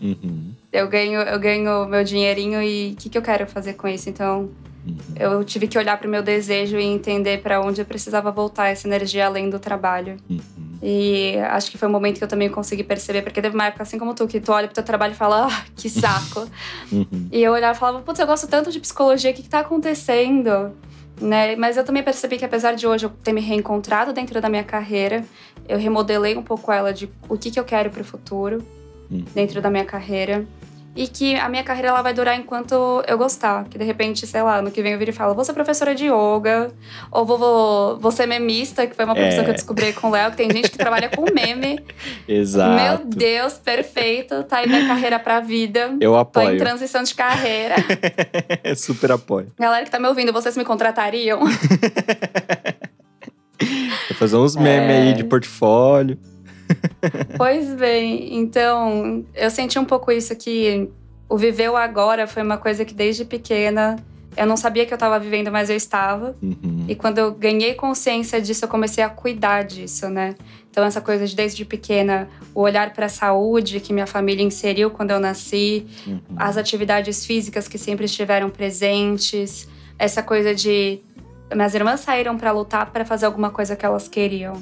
Uhum, 0.00 0.52
Eu 0.72 0.88
ganho, 0.88 1.20
eu 1.20 1.38
ganho 1.38 1.86
meu 1.86 2.02
dinheirinho 2.02 2.60
e 2.60 2.92
o 2.92 2.96
que, 2.96 3.08
que 3.08 3.16
eu 3.16 3.22
quero 3.22 3.46
fazer 3.46 3.74
com 3.74 3.86
isso? 3.86 4.10
Então, 4.10 4.50
uhum. 4.86 4.96
eu 5.18 5.44
tive 5.44 5.66
que 5.66 5.78
olhar 5.78 5.98
pro 5.98 6.08
meu 6.08 6.22
desejo 6.22 6.78
e 6.78 6.84
entender 6.84 7.42
pra 7.42 7.60
onde 7.60 7.80
eu 7.80 7.84
precisava 7.84 8.30
voltar 8.30 8.68
essa 8.68 8.86
energia 8.86 9.26
além 9.26 9.50
do 9.50 9.58
trabalho. 9.58 10.16
Uhum. 10.28 10.40
E 10.82 11.36
acho 11.50 11.70
que 11.70 11.78
foi 11.78 11.88
um 11.88 11.92
momento 11.92 12.18
que 12.18 12.24
eu 12.24 12.28
também 12.28 12.48
consegui 12.48 12.82
perceber, 12.82 13.22
porque 13.22 13.40
teve 13.40 13.54
uma 13.54 13.66
época 13.66 13.84
assim 13.84 13.98
como 13.98 14.14
tu, 14.14 14.26
que 14.26 14.40
tu 14.40 14.52
olha 14.52 14.66
pro 14.66 14.74
teu 14.74 14.82
trabalho 14.82 15.12
e 15.12 15.16
fala, 15.16 15.46
ah, 15.46 15.64
que 15.76 15.88
saco. 15.88 16.48
Uhum. 16.90 17.28
E 17.32 17.42
eu 17.42 17.52
olhava 17.52 17.76
e 17.76 17.80
falava, 17.80 18.02
putz, 18.02 18.18
eu 18.18 18.26
gosto 18.26 18.46
tanto 18.46 18.70
de 18.70 18.78
psicologia, 18.78 19.30
o 19.30 19.34
que, 19.34 19.42
que 19.42 19.48
tá 19.48 19.60
acontecendo? 19.60 20.72
Né? 21.18 21.56
Mas 21.56 21.76
eu 21.76 21.84
também 21.84 22.02
percebi 22.02 22.36
que 22.36 22.44
apesar 22.44 22.74
de 22.74 22.86
hoje 22.86 23.06
eu 23.06 23.10
ter 23.10 23.32
me 23.32 23.40
reencontrado 23.40 24.12
dentro 24.12 24.40
da 24.40 24.48
minha 24.48 24.64
carreira, 24.64 25.24
eu 25.66 25.78
remodelei 25.78 26.36
um 26.36 26.42
pouco 26.42 26.70
ela 26.70 26.92
de 26.92 27.08
o 27.28 27.38
que, 27.38 27.50
que 27.50 27.58
eu 27.58 27.64
quero 27.64 27.88
pro 27.88 28.04
futuro 28.04 28.62
Uhum. 29.12 29.24
dentro 29.34 29.60
da 29.60 29.70
minha 29.70 29.84
carreira. 29.84 30.46
E 30.94 31.08
que 31.08 31.36
a 31.36 31.48
minha 31.48 31.64
carreira 31.64 31.88
ela 31.88 32.02
vai 32.02 32.12
durar 32.12 32.38
enquanto 32.38 33.02
eu 33.08 33.16
gostar. 33.16 33.64
Que 33.64 33.78
de 33.78 33.84
repente, 33.84 34.26
sei 34.26 34.42
lá, 34.42 34.60
no 34.60 34.70
que 34.70 34.82
vem 34.82 34.92
eu 34.92 34.98
viro 34.98 35.10
e 35.10 35.14
falo, 35.14 35.34
vou 35.34 35.42
ser 35.42 35.54
professora 35.54 35.94
de 35.94 36.04
yoga, 36.04 36.70
ou 37.10 37.24
vou, 37.24 37.38
vou, 37.38 37.98
vou 37.98 38.10
ser 38.12 38.26
memista, 38.26 38.86
que 38.86 38.94
foi 38.94 39.06
uma 39.06 39.14
profissão 39.14 39.40
É. 39.40 39.44
que 39.44 39.50
eu 39.50 39.54
descobri 39.54 39.92
com 39.94 40.08
o 40.08 40.10
Léo, 40.10 40.30
que 40.32 40.36
tem 40.36 40.50
gente 40.52 40.70
que 40.70 40.76
trabalha 40.76 41.08
com 41.08 41.24
meme. 41.32 41.80
Exato. 42.28 42.74
Meu 42.74 43.06
Deus, 43.10 43.54
perfeito. 43.54 44.44
Tá 44.44 44.58
aí 44.58 44.68
minha 44.68 44.86
carreira 44.86 45.18
pra 45.18 45.40
vida. 45.40 45.96
Eu 45.98 46.10
Tô 46.12 46.16
em 46.18 46.20
apoio. 46.20 46.58
transição 46.58 47.02
de 47.02 47.14
carreira. 47.14 47.76
Super 48.76 49.12
apoio. 49.12 49.50
Galera 49.58 49.84
que 49.86 49.90
tá 49.90 49.98
me 49.98 50.08
ouvindo, 50.08 50.30
vocês 50.30 50.56
me 50.58 50.64
contratariam? 50.64 51.40
Vou 54.08 54.16
fazer 54.18 54.36
uns 54.36 54.56
memes 54.56 54.90
É. 54.90 55.02
aí 55.02 55.12
de 55.14 55.24
portfólio. 55.24 56.18
pois 57.36 57.74
bem, 57.74 58.36
então 58.38 59.24
eu 59.34 59.50
senti 59.50 59.78
um 59.78 59.84
pouco 59.84 60.10
isso 60.10 60.34
que 60.36 60.88
o 61.28 61.36
viver 61.36 61.70
o 61.70 61.76
agora 61.76 62.26
foi 62.26 62.42
uma 62.42 62.58
coisa 62.58 62.84
que 62.84 62.94
desde 62.94 63.24
pequena 63.24 63.96
eu 64.36 64.46
não 64.46 64.56
sabia 64.56 64.86
que 64.86 64.94
eu 64.94 64.98
tava 64.98 65.18
vivendo, 65.18 65.50
mas 65.50 65.68
eu 65.68 65.76
estava. 65.76 66.34
Uhum. 66.42 66.86
E 66.88 66.94
quando 66.94 67.18
eu 67.18 67.32
ganhei 67.32 67.74
consciência 67.74 68.40
disso, 68.40 68.64
eu 68.64 68.68
comecei 68.68 69.04
a 69.04 69.10
cuidar 69.10 69.62
disso, 69.62 70.08
né? 70.08 70.34
Então 70.70 70.82
essa 70.84 71.02
coisa 71.02 71.26
de 71.26 71.36
desde 71.36 71.64
pequena, 71.66 72.28
o 72.54 72.62
olhar 72.62 72.94
para 72.94 73.06
a 73.06 73.08
saúde 73.10 73.78
que 73.78 73.92
minha 73.92 74.06
família 74.06 74.42
inseriu 74.42 74.90
quando 74.90 75.10
eu 75.10 75.20
nasci, 75.20 75.86
Uhum. 76.06 76.18
as 76.36 76.56
atividades 76.56 77.26
físicas 77.26 77.68
que 77.68 77.76
sempre 77.76 78.06
estiveram 78.06 78.48
presentes, 78.48 79.68
essa 79.98 80.22
coisa 80.22 80.54
de 80.54 81.00
minhas 81.54 81.74
irmãs 81.74 82.00
saíram 82.00 82.38
para 82.38 82.50
lutar 82.52 82.90
para 82.90 83.04
fazer 83.04 83.26
alguma 83.26 83.50
coisa 83.50 83.76
que 83.76 83.84
elas 83.84 84.08
queriam, 84.08 84.54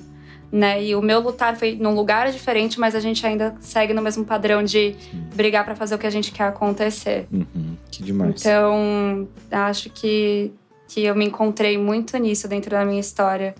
né? 0.52 0.82
E 0.82 0.94
o 0.94 1.02
meu 1.02 1.20
lutar 1.20 1.56
foi 1.56 1.76
num 1.76 1.94
lugar 1.94 2.30
diferente, 2.30 2.78
mas 2.80 2.94
a 2.94 3.00
gente 3.00 3.24
ainda 3.26 3.54
segue 3.60 3.92
no 3.92 4.02
mesmo 4.02 4.24
padrão 4.24 4.62
de 4.62 4.96
brigar 5.34 5.64
para 5.64 5.76
fazer 5.76 5.94
o 5.94 5.98
que 5.98 6.06
a 6.06 6.10
gente 6.10 6.32
quer 6.32 6.44
acontecer. 6.44 7.26
Uhum. 7.32 7.76
Que 7.90 8.02
demais. 8.02 8.40
Então, 8.40 9.28
acho 9.50 9.90
que 9.90 10.52
que 10.88 11.04
eu 11.04 11.14
me 11.14 11.24
encontrei 11.24 11.78
muito 11.78 12.16
nisso 12.18 12.48
dentro 12.48 12.70
da 12.70 12.84
minha 12.84 13.00
história. 13.00 13.54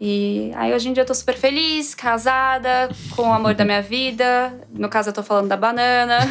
E 0.00 0.52
aí 0.54 0.72
hoje 0.72 0.88
em 0.88 0.92
dia 0.92 1.02
eu 1.02 1.06
tô 1.06 1.12
super 1.12 1.34
feliz, 1.36 1.94
casada, 1.94 2.88
com 3.14 3.22
o 3.22 3.32
amor 3.32 3.54
da 3.54 3.64
minha 3.64 3.82
vida. 3.82 4.54
No 4.72 4.88
caso, 4.88 5.10
eu 5.10 5.12
tô 5.12 5.22
falando 5.22 5.48
da 5.48 5.56
banana. 5.56 6.18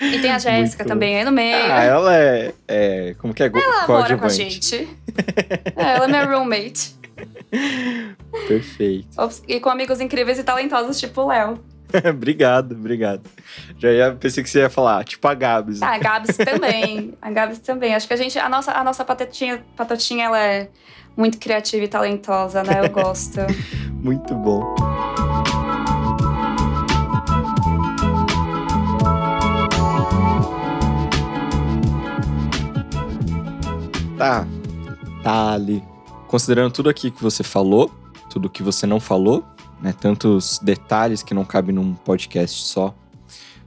E 0.00 0.18
tem 0.18 0.30
a 0.30 0.38
Jéssica 0.38 0.84
também 0.84 1.16
aí 1.16 1.24
no 1.24 1.30
meio. 1.30 1.56
Ah, 1.72 1.84
ela 1.84 2.16
é, 2.16 2.52
é- 2.66 3.14
Como 3.16 3.32
que 3.32 3.42
é? 3.42 3.46
ela 3.46 3.86
mora 3.86 4.18
com 4.18 4.26
a 4.26 4.28
gente. 4.28 4.88
É, 5.76 5.94
ela 5.94 6.04
é 6.04 6.08
minha 6.08 6.24
roommate. 6.24 6.96
Perfeito. 8.48 9.08
E 9.46 9.60
com 9.60 9.70
amigos 9.70 10.00
incríveis 10.00 10.38
e 10.38 10.44
talentosos, 10.44 10.98
tipo 10.98 11.22
o 11.22 11.28
Léo. 11.28 11.58
obrigado, 12.10 12.72
obrigado. 12.72 13.22
Já 13.78 13.92
ia, 13.92 14.12
pensei 14.12 14.42
que 14.42 14.50
você 14.50 14.60
ia 14.60 14.70
falar, 14.70 15.04
tipo 15.04 15.26
a 15.28 15.34
Gabs. 15.34 15.82
Ah, 15.82 15.94
a 15.94 15.98
Gabs 15.98 16.36
também. 16.36 17.14
A 17.20 17.30
Gabs 17.30 17.58
também. 17.58 17.94
Acho 17.94 18.06
que 18.06 18.14
a 18.14 18.16
gente. 18.16 18.38
A 18.38 18.48
nossa, 18.48 18.72
a 18.72 18.82
nossa 18.82 19.04
patotinha, 19.04 19.64
patotinha, 19.76 20.26
ela 20.26 20.40
é 20.40 20.68
muito 21.16 21.38
criativa 21.38 21.84
e 21.84 21.88
talentosa, 21.88 22.62
né? 22.62 22.80
Eu 22.84 22.90
gosto. 22.90 23.40
Muito 24.04 24.34
bom. 24.34 24.74
Tá. 34.18 34.46
Tá 35.22 35.52
ali. 35.52 35.93
Considerando 36.34 36.72
tudo 36.72 36.90
aqui 36.90 37.12
que 37.12 37.22
você 37.22 37.44
falou, 37.44 37.88
tudo 38.28 38.50
que 38.50 38.60
você 38.60 38.88
não 38.88 38.98
falou, 38.98 39.46
né? 39.80 39.92
Tantos 39.92 40.58
detalhes 40.58 41.22
que 41.22 41.32
não 41.32 41.44
cabem 41.44 41.72
num 41.72 41.94
podcast 41.94 42.60
só. 42.60 42.92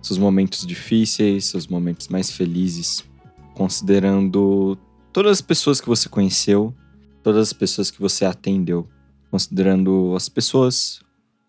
Seus 0.02 0.20
momentos 0.20 0.68
difíceis, 0.68 1.46
seus 1.46 1.66
momentos 1.66 2.10
mais 2.10 2.30
felizes. 2.30 3.06
Considerando 3.54 4.78
todas 5.14 5.32
as 5.32 5.42
pessoas 5.42 5.80
que 5.80 5.88
você 5.88 6.10
conheceu, 6.10 6.76
todas 7.24 7.48
as 7.48 7.54
pessoas 7.54 7.90
que 7.90 8.02
você 8.02 8.26
atendeu 8.26 8.86
considerando 9.32 10.14
as 10.14 10.28
pessoas 10.28 11.00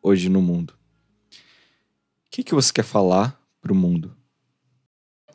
hoje 0.01 0.29
no 0.29 0.41
mundo. 0.41 0.71
O 0.71 2.31
que, 2.31 2.45
que 2.45 2.55
você 2.55 2.73
quer 2.73 2.85
falar 2.85 3.37
pro 3.61 3.75
mundo? 3.75 4.17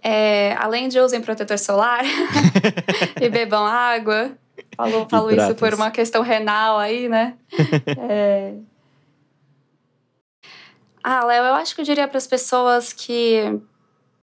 É, 0.01 0.53
além 0.53 0.87
de 0.87 0.97
usem 1.01 1.19
protetor 1.19 1.59
solar 1.59 2.05
e 3.21 3.29
bebam 3.29 3.65
água. 3.65 4.37
Falo, 4.75 5.07
falo 5.09 5.31
isso 5.31 5.55
por 5.55 5.73
uma 5.73 5.91
questão 5.91 6.21
renal 6.21 6.77
aí, 6.77 7.07
né? 7.09 7.35
É... 7.97 8.53
Ah, 11.03 11.25
Léo, 11.25 11.43
eu 11.43 11.53
acho 11.55 11.75
que 11.75 11.81
eu 11.81 11.85
diria 11.85 12.07
para 12.07 12.17
as 12.17 12.25
pessoas 12.25 12.93
que 12.93 13.59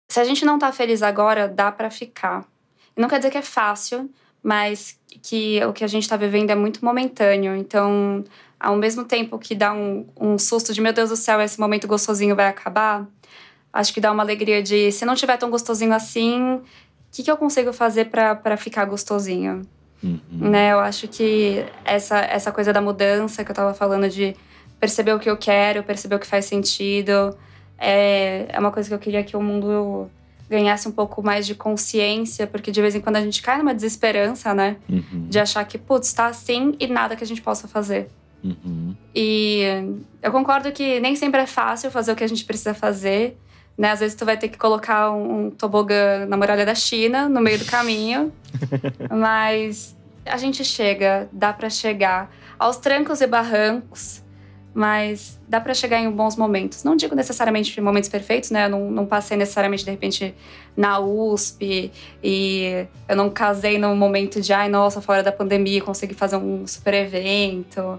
se 0.07 0.19
a 0.19 0.23
gente 0.23 0.45
não 0.45 0.57
tá 0.57 0.71
feliz 0.71 1.03
agora, 1.03 1.47
dá 1.47 1.71
para 1.71 1.89
ficar. 1.89 2.45
Não 2.95 3.09
quer 3.09 3.17
dizer 3.17 3.31
que 3.31 3.37
é 3.37 3.41
fácil, 3.41 4.09
mas 4.41 4.97
que 5.21 5.63
o 5.65 5.73
que 5.73 5.83
a 5.83 5.87
gente 5.87 6.07
tá 6.07 6.17
vivendo 6.17 6.49
é 6.49 6.55
muito 6.55 6.83
momentâneo. 6.83 7.55
Então, 7.55 8.23
ao 8.59 8.75
mesmo 8.75 9.03
tempo 9.03 9.37
que 9.37 9.53
dá 9.53 9.73
um, 9.73 10.07
um 10.19 10.37
susto 10.37 10.73
de 10.73 10.81
meu 10.81 10.93
Deus 10.93 11.09
do 11.09 11.15
céu, 11.15 11.39
esse 11.41 11.59
momento 11.59 11.87
gostosinho 11.87 12.35
vai 12.35 12.47
acabar, 12.47 13.07
acho 13.71 13.93
que 13.93 14.01
dá 14.01 14.11
uma 14.11 14.23
alegria 14.23 14.63
de 14.63 14.91
se 14.91 15.05
não 15.05 15.15
tiver 15.15 15.37
tão 15.37 15.49
gostosinho 15.49 15.93
assim, 15.93 16.55
o 16.55 16.63
que, 17.11 17.23
que 17.23 17.31
eu 17.31 17.37
consigo 17.37 17.71
fazer 17.71 18.05
para 18.05 18.57
ficar 18.57 18.85
gostosinho? 18.85 19.61
Uhum. 20.03 20.19
Né? 20.31 20.71
Eu 20.71 20.79
acho 20.79 21.07
que 21.07 21.65
essa, 21.83 22.19
essa 22.19 22.51
coisa 22.51 22.71
da 22.71 22.81
mudança 22.81 23.43
que 23.43 23.51
eu 23.51 23.55
tava 23.55 23.73
falando 23.73 24.09
de 24.09 24.35
perceber 24.79 25.13
o 25.13 25.19
que 25.19 25.29
eu 25.29 25.37
quero, 25.37 25.83
perceber 25.83 26.15
o 26.15 26.19
que 26.19 26.27
faz 26.27 26.45
sentido, 26.45 27.35
é, 27.77 28.45
é 28.49 28.59
uma 28.59 28.71
coisa 28.71 28.87
que 28.89 28.95
eu 28.95 28.99
queria 28.99 29.23
que 29.23 29.35
o 29.35 29.41
mundo 29.41 30.09
ganhasse 30.49 30.87
um 30.87 30.91
pouco 30.91 31.21
mais 31.21 31.45
de 31.45 31.53
consciência, 31.53 32.47
porque 32.47 32.71
de 32.71 32.81
vez 32.81 32.95
em 32.95 33.01
quando 33.01 33.17
a 33.17 33.21
gente 33.21 33.41
cai 33.41 33.59
numa 33.59 33.73
desesperança, 33.73 34.53
né? 34.53 34.77
Uhum. 34.89 35.27
De 35.29 35.37
achar 35.37 35.63
que, 35.65 35.77
putz, 35.77 36.11
tá 36.11 36.25
assim 36.25 36.75
e 36.79 36.87
nada 36.87 37.15
que 37.15 37.23
a 37.23 37.27
gente 37.27 37.41
possa 37.41 37.67
fazer. 37.67 38.09
Uhum. 38.43 38.95
E 39.13 39.61
eu 40.23 40.31
concordo 40.31 40.71
que 40.71 40.99
nem 40.99 41.15
sempre 41.15 41.41
é 41.41 41.45
fácil 41.45 41.91
fazer 41.91 42.13
o 42.13 42.15
que 42.15 42.23
a 42.23 42.27
gente 42.27 42.45
precisa 42.45 42.73
fazer. 42.73 43.37
Né? 43.79 43.91
Às 43.91 44.01
vezes 44.01 44.13
tu 44.13 44.25
vai 44.25 44.35
ter 44.35 44.49
que 44.49 44.57
colocar 44.57 45.09
um, 45.09 45.45
um 45.45 45.49
tobogã 45.49 46.25
na 46.25 46.35
muralha 46.35 46.65
da 46.65 46.75
China, 46.75 47.29
no 47.29 47.39
meio 47.39 47.57
do 47.57 47.63
caminho. 47.63 48.33
Mas 49.09 49.95
a 50.25 50.35
gente 50.35 50.65
chega, 50.65 51.29
dá 51.31 51.53
pra 51.53 51.69
chegar 51.69 52.29
aos 52.59 52.75
trancos 52.75 53.21
e 53.21 53.27
barrancos, 53.27 54.21
mas 54.73 55.39
dá 55.47 55.59
pra 55.59 55.73
chegar 55.73 55.99
em 55.99 56.11
bons 56.11 56.35
momentos. 56.35 56.83
Não 56.83 56.95
digo 56.95 57.15
necessariamente 57.15 57.79
momentos 57.81 58.09
perfeitos, 58.09 58.51
né? 58.51 58.65
Eu 58.65 58.69
não, 58.69 58.91
não 58.91 59.05
passei 59.05 59.35
necessariamente, 59.35 59.83
de 59.83 59.91
repente, 59.91 60.35
na 60.77 60.99
USP 60.99 61.91
e 62.21 62.85
eu 63.07 63.15
não 63.15 63.29
casei 63.29 63.79
num 63.79 63.95
momento 63.95 64.39
de, 64.39 64.53
ai, 64.53 64.69
nossa, 64.69 65.01
fora 65.01 65.23
da 65.23 65.31
pandemia, 65.31 65.81
consegui 65.81 66.13
fazer 66.13 66.35
um 66.35 66.67
super 66.67 66.93
evento. 66.93 67.97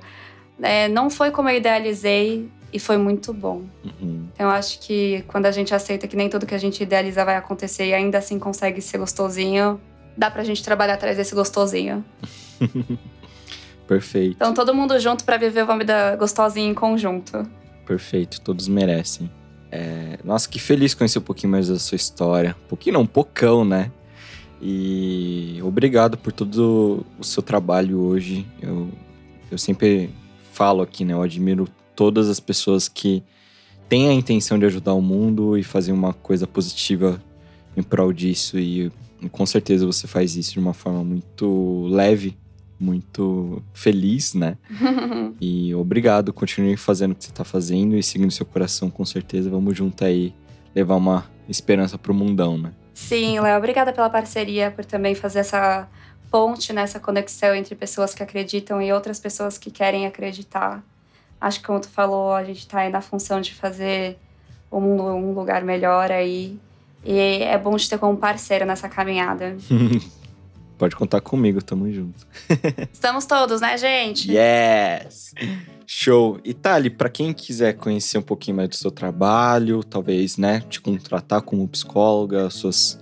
É, 0.62 0.89
não 0.89 1.11
foi 1.11 1.31
como 1.31 1.49
eu 1.49 1.57
idealizei 1.57 2.49
e 2.73 2.79
foi 2.79 2.97
muito 2.97 3.33
bom. 3.33 3.62
Uhum. 3.85 4.29
Então, 4.35 4.47
eu 4.47 4.51
acho 4.51 4.81
que 4.81 5.23
quando 5.29 5.47
a 5.47 5.51
gente 5.51 5.75
aceita 5.75 6.07
que 6.07 6.16
nem 6.16 6.29
tudo 6.29 6.47
que 6.47 6.55
a 6.55 6.59
gente 6.59 6.83
idealiza 6.83 7.25
vai 7.25 7.37
acontecer 7.37 7.87
e 7.87 7.95
ainda 7.95 8.18
assim 8.18 8.39
consegue 8.39 8.81
ser 8.81 8.99
gostosinho, 8.99 9.81
dá 10.16 10.31
pra 10.31 10.45
gente 10.45 10.62
trabalhar 10.62 10.95
atrás 10.95 11.16
desse 11.16 11.35
gostosinho. 11.35 12.05
Perfeito, 13.87 14.35
Então, 14.37 14.55
todo 14.55 14.73
mundo 14.73 14.99
junto 15.01 15.25
pra 15.25 15.37
viver 15.37 15.64
uma 15.64 15.77
vida 15.77 16.14
gostosinha 16.16 16.68
em 16.68 16.75
conjunto. 16.75 17.43
perfeito. 17.85 18.41
Todos 18.41 18.68
merecem. 18.68 19.29
É, 19.73 20.18
nossa, 20.25 20.49
que 20.49 20.61
feliz 20.61 20.95
conhecer 20.95 21.18
um 21.18 21.23
pouquinho 21.23 21.51
mais 21.51 21.66
da 21.68 21.79
sua 21.79 21.97
história. 21.97 22.57
Um 22.66 22.68
pouquinho 22.68 22.95
não, 22.95 23.03
um 23.03 23.07
pocão, 23.07 23.64
né? 23.64 23.91
E 24.62 25.59
obrigado 25.64 26.16
por 26.16 26.33
todo 26.33 27.05
o 27.18 27.25
seu 27.25 27.43
trabalho 27.43 27.99
hoje. 27.99 28.47
Eu, 28.62 28.89
eu 29.51 29.59
sempre 29.59 30.11
falo 30.53 30.83
aqui, 30.83 31.05
né? 31.05 31.14
Eu 31.14 31.23
admiro 31.23 31.66
todas 32.01 32.31
as 32.31 32.41
pessoas 32.41 32.89
que 32.89 33.23
têm 33.87 34.09
a 34.09 34.15
intenção 34.15 34.59
de 34.59 34.65
ajudar 34.65 34.95
o 34.95 35.03
mundo 35.03 35.59
e 35.59 35.63
fazer 35.63 35.93
uma 35.93 36.15
coisa 36.15 36.47
positiva 36.47 37.23
em 37.77 37.83
prol 37.83 38.11
disso. 38.11 38.59
E 38.59 38.91
com 39.31 39.45
certeza 39.45 39.85
você 39.85 40.07
faz 40.07 40.35
isso 40.35 40.55
de 40.55 40.59
uma 40.59 40.73
forma 40.73 41.05
muito 41.05 41.87
leve, 41.89 42.39
muito 42.79 43.63
feliz, 43.75 44.33
né? 44.33 44.57
e 45.39 45.75
obrigado, 45.75 46.33
continue 46.33 46.75
fazendo 46.75 47.13
o 47.13 47.15
que 47.15 47.27
você 47.27 47.33
tá 47.33 47.45
fazendo 47.45 47.95
e 47.95 48.03
seguindo 48.03 48.31
seu 48.31 48.47
coração, 48.47 48.89
com 48.89 49.05
certeza. 49.05 49.51
Vamos 49.51 49.77
junto 49.77 50.03
aí 50.03 50.33
levar 50.75 50.97
uma 50.97 51.31
esperança 51.51 51.99
pro 51.99 52.15
mundão, 52.15 52.57
né? 52.57 52.73
Sim, 52.95 53.41
Léo, 53.41 53.59
obrigada 53.59 53.93
pela 53.93 54.09
parceria, 54.09 54.71
por 54.71 54.87
também 54.87 55.15
fazer 55.15 55.41
essa 55.41 55.87
ponte, 56.31 56.73
nessa 56.73 56.99
né, 56.99 57.05
conexão 57.05 57.55
entre 57.55 57.75
pessoas 57.75 58.15
que 58.15 58.23
acreditam 58.23 58.81
e 58.81 58.91
outras 58.91 59.21
pessoas 59.21 59.59
que 59.59 59.71
querem 59.71 60.07
acreditar. 60.07 60.83
Acho 61.41 61.61
que, 61.61 61.66
como 61.66 61.80
tu 61.80 61.88
falou, 61.88 62.34
a 62.34 62.45
gente 62.45 62.59
está 62.59 62.80
aí 62.80 62.91
na 62.91 63.01
função 63.01 63.41
de 63.41 63.55
fazer 63.55 64.18
o 64.70 64.80
mundo 64.80 65.03
um 65.05 65.32
lugar 65.32 65.64
melhor 65.64 66.11
aí. 66.12 66.59
E 67.05 67.43
é 67.43 67.57
bom 67.57 67.76
te 67.76 67.88
ter 67.88 67.99
como 67.99 68.16
parceiro 68.16 68.66
nessa 68.66 68.88
caminhada. 68.88 69.57
Pode 70.76 70.97
contar 70.97 71.20
comigo, 71.20 71.62
tamo 71.62 71.91
junto. 71.93 72.26
Estamos 72.93 73.26
todos, 73.26 73.61
né, 73.61 73.76
gente? 73.76 74.30
Yes! 74.30 75.34
Show. 75.86 76.41
E 76.43 76.55
Thali, 76.55 76.88
para 76.88 77.11
quem 77.11 77.32
quiser 77.34 77.74
conhecer 77.74 78.16
um 78.16 78.22
pouquinho 78.22 78.57
mais 78.57 78.68
do 78.70 78.76
seu 78.76 78.91
trabalho, 78.91 79.82
talvez, 79.82 80.38
né, 80.38 80.61
te 80.70 80.80
contratar 80.80 81.43
como 81.43 81.68
psicóloga, 81.68 82.49
suas 82.49 82.99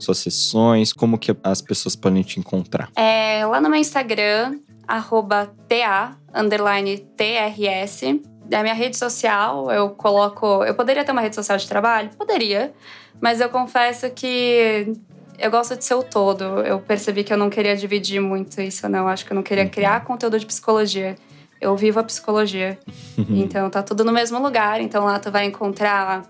suas 0.00 0.18
sessões, 0.18 0.92
como 0.92 1.18
que 1.18 1.36
as 1.44 1.60
pessoas 1.60 1.94
podem 1.94 2.22
te 2.22 2.40
encontrar? 2.40 2.90
É, 2.96 3.44
lá 3.44 3.60
no 3.60 3.68
meu 3.68 3.78
Instagram, 3.78 4.58
arroba 4.90 5.52
TA, 5.68 6.16
underline 6.34 6.98
TRS. 7.16 8.02
É 8.50 8.56
a 8.56 8.62
minha 8.62 8.74
rede 8.74 8.96
social, 8.96 9.70
eu 9.70 9.90
coloco. 9.90 10.64
Eu 10.64 10.74
poderia 10.74 11.04
ter 11.04 11.12
uma 11.12 11.20
rede 11.20 11.36
social 11.36 11.56
de 11.56 11.68
trabalho? 11.68 12.10
Poderia. 12.18 12.72
Mas 13.20 13.40
eu 13.40 13.48
confesso 13.48 14.10
que 14.10 14.92
eu 15.38 15.50
gosto 15.50 15.76
de 15.76 15.84
ser 15.84 15.94
o 15.94 16.02
todo. 16.02 16.44
Eu 16.60 16.80
percebi 16.80 17.22
que 17.22 17.32
eu 17.32 17.36
não 17.36 17.48
queria 17.48 17.76
dividir 17.76 18.20
muito 18.20 18.60
isso, 18.60 18.88
não. 18.88 19.06
Acho 19.06 19.24
que 19.24 19.32
eu 19.32 19.36
não 19.36 19.42
queria 19.42 19.64
uhum. 19.64 19.70
criar 19.70 20.04
conteúdo 20.04 20.38
de 20.38 20.46
psicologia. 20.46 21.14
Eu 21.60 21.76
vivo 21.76 22.00
a 22.00 22.02
psicologia. 22.02 22.76
então 23.30 23.70
tá 23.70 23.82
tudo 23.82 24.04
no 24.04 24.12
mesmo 24.12 24.40
lugar. 24.40 24.80
Então 24.80 25.04
lá 25.04 25.20
tu 25.20 25.30
vai 25.30 25.44
encontrar 25.44 26.24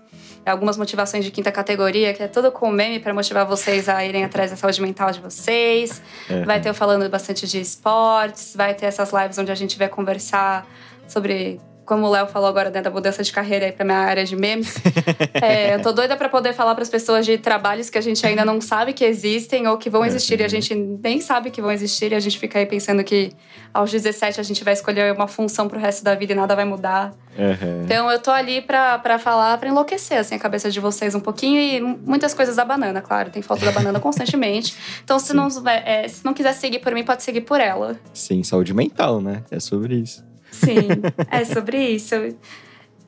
algumas 0.45 0.77
motivações 0.77 1.23
de 1.23 1.31
quinta 1.31 1.51
categoria, 1.51 2.13
que 2.13 2.23
é 2.23 2.27
tudo 2.27 2.51
com 2.51 2.69
meme 2.71 2.99
para 2.99 3.13
motivar 3.13 3.45
vocês 3.45 3.87
a 3.87 4.03
irem 4.05 4.23
atrás 4.23 4.51
da 4.51 4.57
saúde 4.57 4.81
mental 4.81 5.11
de 5.11 5.19
vocês. 5.19 6.01
Uhum. 6.29 6.45
Vai 6.45 6.59
ter 6.59 6.69
eu 6.69 6.73
falando 6.73 7.07
bastante 7.09 7.47
de 7.47 7.59
esportes, 7.59 8.55
vai 8.55 8.73
ter 8.73 8.87
essas 8.87 9.11
lives 9.11 9.37
onde 9.37 9.51
a 9.51 9.55
gente 9.55 9.77
vai 9.77 9.87
conversar 9.87 10.67
sobre 11.07 11.59
como 11.91 12.07
o 12.07 12.09
Léo 12.09 12.25
falou 12.25 12.47
agora 12.47 12.69
né, 12.69 12.81
da 12.81 12.89
mudança 12.89 13.21
de 13.21 13.33
carreira 13.33 13.65
aí 13.65 13.73
pra 13.73 13.83
minha 13.83 13.97
área 13.97 14.23
de 14.23 14.33
memes. 14.33 14.77
é, 15.41 15.75
eu 15.75 15.81
tô 15.81 15.91
doida 15.91 16.15
para 16.15 16.29
poder 16.29 16.53
falar 16.53 16.73
para 16.73 16.83
as 16.83 16.89
pessoas 16.89 17.25
de 17.25 17.37
trabalhos 17.37 17.89
que 17.89 17.97
a 17.97 18.01
gente 18.01 18.25
ainda 18.25 18.45
não 18.45 18.61
sabe 18.61 18.93
que 18.93 19.03
existem 19.03 19.67
ou 19.67 19.77
que 19.77 19.89
vão 19.89 20.05
existir 20.05 20.39
e 20.39 20.43
a 20.45 20.47
gente 20.47 20.73
nem 20.73 21.19
sabe 21.19 21.51
que 21.51 21.61
vão 21.61 21.69
existir 21.69 22.13
e 22.13 22.15
a 22.15 22.19
gente 22.21 22.39
fica 22.39 22.59
aí 22.59 22.65
pensando 22.65 23.03
que 23.03 23.33
aos 23.73 23.91
17 23.91 24.39
a 24.39 24.43
gente 24.43 24.63
vai 24.63 24.71
escolher 24.71 25.13
uma 25.13 25.27
função 25.27 25.67
pro 25.67 25.77
resto 25.77 26.01
da 26.01 26.15
vida 26.15 26.31
e 26.31 26.35
nada 26.35 26.55
vai 26.55 26.63
mudar. 26.63 27.11
Uhum. 27.37 27.83
Então 27.83 28.09
eu 28.09 28.19
tô 28.19 28.31
ali 28.31 28.61
para 28.61 29.19
falar, 29.19 29.57
para 29.57 29.67
enlouquecer 29.67 30.17
assim, 30.17 30.35
a 30.35 30.39
cabeça 30.39 30.71
de 30.71 30.79
vocês 30.79 31.13
um 31.13 31.19
pouquinho 31.19 31.59
e 31.59 31.81
muitas 31.81 32.33
coisas 32.33 32.55
da 32.55 32.63
banana, 32.63 33.01
claro. 33.01 33.31
Tem 33.31 33.41
foto 33.41 33.65
da 33.65 33.71
banana 33.73 33.99
constantemente. 33.99 34.73
Então 35.03 35.19
se 35.19 35.33
não, 35.33 35.49
é, 35.67 36.07
se 36.07 36.23
não 36.23 36.33
quiser 36.33 36.53
seguir 36.53 36.79
por 36.79 36.93
mim, 36.93 37.03
pode 37.03 37.21
seguir 37.21 37.41
por 37.41 37.59
ela. 37.59 37.99
Sim, 38.13 38.43
saúde 38.43 38.73
mental, 38.73 39.19
né? 39.19 39.43
É 39.51 39.59
sobre 39.59 39.95
isso. 39.95 40.30
Sim, 40.51 40.87
é 41.29 41.45
sobre 41.45 41.77
isso. 41.89 42.15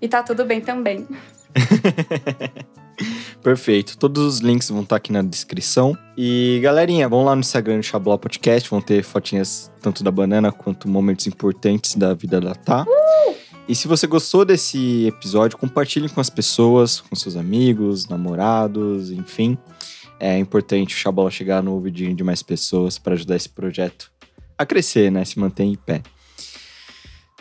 E 0.02 0.08
tá 0.08 0.24
tudo 0.24 0.46
bem 0.46 0.62
também. 0.62 1.08
Perfeito. 3.42 3.98
Todos 3.98 4.24
os 4.24 4.40
links 4.40 4.70
vão 4.70 4.82
estar 4.82 4.96
aqui 4.96 5.12
na 5.12 5.22
descrição. 5.22 5.98
E 6.18 6.60
galerinha, 6.64 7.10
vão 7.10 7.26
lá 7.26 7.36
no 7.36 7.42
Instagram 7.42 7.78
do 7.80 7.84
Xablau 7.84 8.18
Podcast, 8.18 8.70
vão 8.70 8.82
ter 8.82 9.04
fotinhas 9.04 9.72
tanto 9.82 10.04
da 10.04 10.12
banana 10.12 10.52
quanto 10.52 10.88
momentos 10.88 11.28
importantes 11.28 11.96
da 11.96 12.14
vida 12.14 12.40
da 12.40 12.56
Tá. 12.56 12.84
Uh! 12.84 13.36
E 13.68 13.76
se 13.76 13.88
você 13.88 14.06
gostou 14.06 14.44
desse 14.44 15.08
episódio, 15.08 15.58
compartilhe 15.58 16.10
com 16.10 16.20
as 16.20 16.30
pessoas, 16.30 17.00
com 17.00 17.16
seus 17.16 17.38
amigos, 17.38 18.08
namorados, 18.08 19.10
enfim. 19.10 19.58
É 20.20 20.38
importante 20.38 20.96
o 20.96 20.98
Xablau 20.98 21.32
chegar 21.32 21.64
no 21.64 21.74
ouvidinho 21.74 22.14
de 22.14 22.24
mais 22.24 22.44
pessoas 22.44 22.98
para 22.98 23.14
ajudar 23.14 23.38
esse 23.38 23.50
projeto 23.50 24.12
a 24.58 24.66
crescer, 24.66 25.12
né? 25.12 25.24
Se 25.24 25.40
manter 25.40 25.64
em 25.64 25.76
pé. 25.76 26.02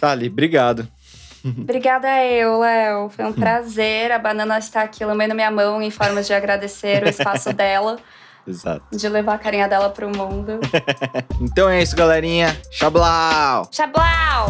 Thali, 0.02 0.26
obrigado. 0.26 0.88
Obrigada 1.44 2.08
eu, 2.24 2.58
Léo. 2.58 3.08
Foi 3.10 3.24
um 3.24 3.32
prazer. 3.32 4.10
A 4.10 4.18
banana 4.18 4.58
está 4.58 4.82
aqui 4.82 5.04
lambendo 5.04 5.32
minha 5.32 5.48
mão 5.48 5.80
em 5.80 5.92
forma 5.92 6.24
de 6.24 6.34
agradecer 6.34 7.04
o 7.04 7.08
espaço 7.08 7.52
dela. 7.54 8.00
Exato. 8.44 8.82
De 8.90 9.08
levar 9.08 9.34
a 9.34 9.38
carinha 9.38 9.68
dela 9.68 9.90
pro 9.90 10.08
mundo. 10.08 10.58
então 11.40 11.68
é 11.68 11.80
isso, 11.80 11.94
galerinha. 11.94 12.60
Xablau! 12.72 13.68
Xablau! 13.70 14.46